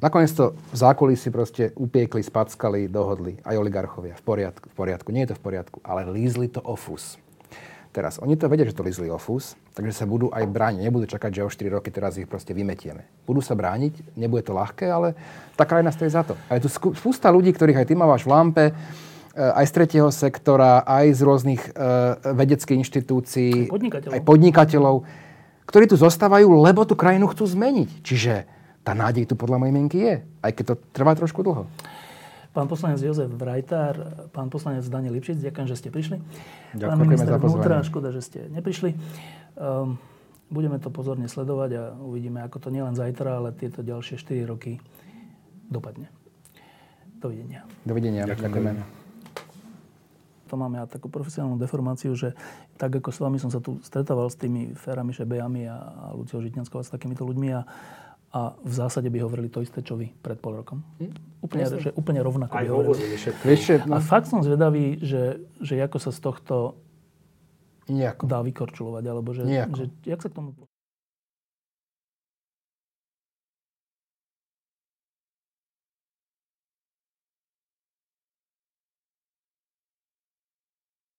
Nakoniec 0.00 0.32
to 0.32 0.56
v 0.56 0.76
zákulisí 0.80 1.28
proste 1.28 1.76
upiekli, 1.76 2.24
spackali, 2.24 2.88
dohodli. 2.88 3.36
Aj 3.44 3.52
oligarchovia. 3.52 4.16
V 4.16 4.24
poriadku, 4.24 4.72
v 4.72 4.74
poriadku. 4.76 5.08
Nie 5.12 5.28
je 5.28 5.36
to 5.36 5.38
v 5.38 5.42
poriadku. 5.44 5.78
Ale 5.84 6.08
lízli 6.08 6.48
to 6.48 6.64
o 6.64 6.72
fus. 6.72 7.20
Teraz, 7.90 8.22
oni 8.22 8.38
to 8.38 8.46
vedia, 8.46 8.62
že 8.62 8.78
to 8.78 8.86
lízli 8.86 9.10
o 9.10 9.18
fus, 9.18 9.58
takže 9.74 9.90
sa 9.90 10.06
budú 10.06 10.30
aj 10.30 10.46
brániť. 10.46 10.86
Nebudú 10.86 11.10
čakať, 11.10 11.30
že 11.34 11.42
o 11.42 11.50
4 11.50 11.74
roky 11.74 11.90
teraz 11.90 12.14
ich 12.22 12.30
proste 12.30 12.54
vymetieme. 12.54 13.02
Budú 13.26 13.42
sa 13.42 13.58
brániť, 13.58 14.14
nebude 14.14 14.46
to 14.46 14.54
ľahké, 14.54 14.86
ale 14.86 15.18
tá 15.58 15.66
krajina 15.66 15.90
stojí 15.90 16.06
za 16.06 16.22
to. 16.22 16.38
A 16.46 16.54
je 16.54 16.70
tu 16.70 16.70
spústa 16.70 17.34
ľudí, 17.34 17.50
ktorých 17.50 17.82
aj 17.82 17.86
ty 17.90 17.98
máš 17.98 18.22
v 18.22 18.30
lampe, 18.30 18.64
e, 18.70 18.72
aj 19.34 19.66
z 19.66 19.72
tretieho 19.74 20.06
sektora, 20.14 20.86
aj 20.86 21.18
z 21.18 21.20
rôznych 21.26 21.62
uh, 21.74 22.14
vedeckých 22.30 22.78
inštitúcií, 22.78 23.66
aj 23.66 23.74
podnikateľov. 23.74 24.14
aj 24.14 24.22
podnikateľov, 24.22 24.96
ktorí 25.66 25.84
tu 25.90 25.98
zostávajú, 25.98 26.46
lebo 26.46 26.86
tú 26.86 26.94
krajinu 26.94 27.26
chcú 27.34 27.42
zmeniť. 27.42 27.90
Čiže 28.06 28.34
tá 28.86 28.94
nádej 28.94 29.26
tu 29.26 29.34
podľa 29.34 29.66
mojej 29.66 29.74
mienky 29.74 29.98
je, 29.98 30.14
aj 30.46 30.52
keď 30.54 30.64
to 30.70 30.74
trvá 30.94 31.18
trošku 31.18 31.42
dlho. 31.42 31.66
Pán 32.50 32.66
poslanec 32.66 32.98
Jozef 32.98 33.30
Vrajtár, 33.30 34.26
pán 34.34 34.50
poslanec 34.50 34.82
Daniel 34.90 35.14
Lipšic, 35.14 35.38
ďakujem, 35.38 35.66
že 35.70 35.76
ste 35.78 35.88
prišli. 35.94 36.18
Ďakujem 36.74 36.98
pán 36.98 36.98
minister 37.06 37.34
vnútra, 37.38 37.86
škoda, 37.86 38.10
že 38.10 38.26
ste 38.26 38.50
neprišli. 38.50 38.98
Um, 39.54 40.02
budeme 40.50 40.82
to 40.82 40.90
pozorne 40.90 41.30
sledovať 41.30 41.70
a 41.78 41.82
uvidíme, 41.94 42.42
ako 42.42 42.58
to 42.58 42.68
nielen 42.74 42.98
zajtra, 42.98 43.38
ale 43.38 43.54
tieto 43.54 43.86
ďalšie 43.86 44.18
4 44.18 44.50
roky 44.50 44.82
dopadne. 45.70 46.10
Dovidenia. 47.22 47.62
Dovidenia. 47.86 48.26
Ďakujem. 48.26 48.82
To 50.50 50.58
máme 50.58 50.82
ja 50.82 50.90
takú 50.90 51.06
profesionálnu 51.06 51.62
deformáciu, 51.62 52.10
že 52.18 52.34
tak 52.74 52.90
ako 52.98 53.14
s 53.14 53.22
vami 53.22 53.38
som 53.38 53.54
sa 53.54 53.62
tu 53.62 53.78
stretával 53.86 54.26
s 54.26 54.34
tými 54.34 54.74
Ferami 54.74 55.14
Šebejami 55.14 55.70
a, 55.70 55.78
a 55.78 56.04
Luciou 56.18 56.42
Žitňanskou 56.42 56.82
a 56.82 56.82
s 56.82 56.90
takýmito 56.90 57.22
ľuďmi 57.22 57.48
a 57.54 57.62
a 58.30 58.54
v 58.62 58.72
zásade 58.72 59.10
by 59.10 59.18
hovorili 59.26 59.50
to 59.50 59.58
isté, 59.58 59.82
čo 59.82 59.98
vy 59.98 60.14
pred 60.22 60.38
pol 60.38 60.62
rokom. 60.62 60.86
Hm? 61.02 61.10
Úplne, 61.42 61.64
že, 61.82 61.90
úplne 61.98 62.20
rovnako 62.22 62.54
Aj 62.54 62.62
by 62.62 62.70
hovorili. 62.70 63.18
hovorili 63.18 63.82
no. 63.90 63.94
A 63.94 63.98
fakt 63.98 64.30
som 64.30 64.38
zvedavý, 64.46 65.02
že, 65.02 65.42
že 65.58 65.74
ako 65.82 65.98
sa 65.98 66.10
z 66.14 66.20
tohto 66.22 66.78
Nejako. 67.90 68.30
dá 68.30 68.38
vykorčulovať, 68.46 69.04
alebo 69.10 69.34
že, 69.34 69.42
že 69.50 69.84
jak 70.06 70.22
sa 70.22 70.30
k 70.30 70.34
tomu... 70.38 70.54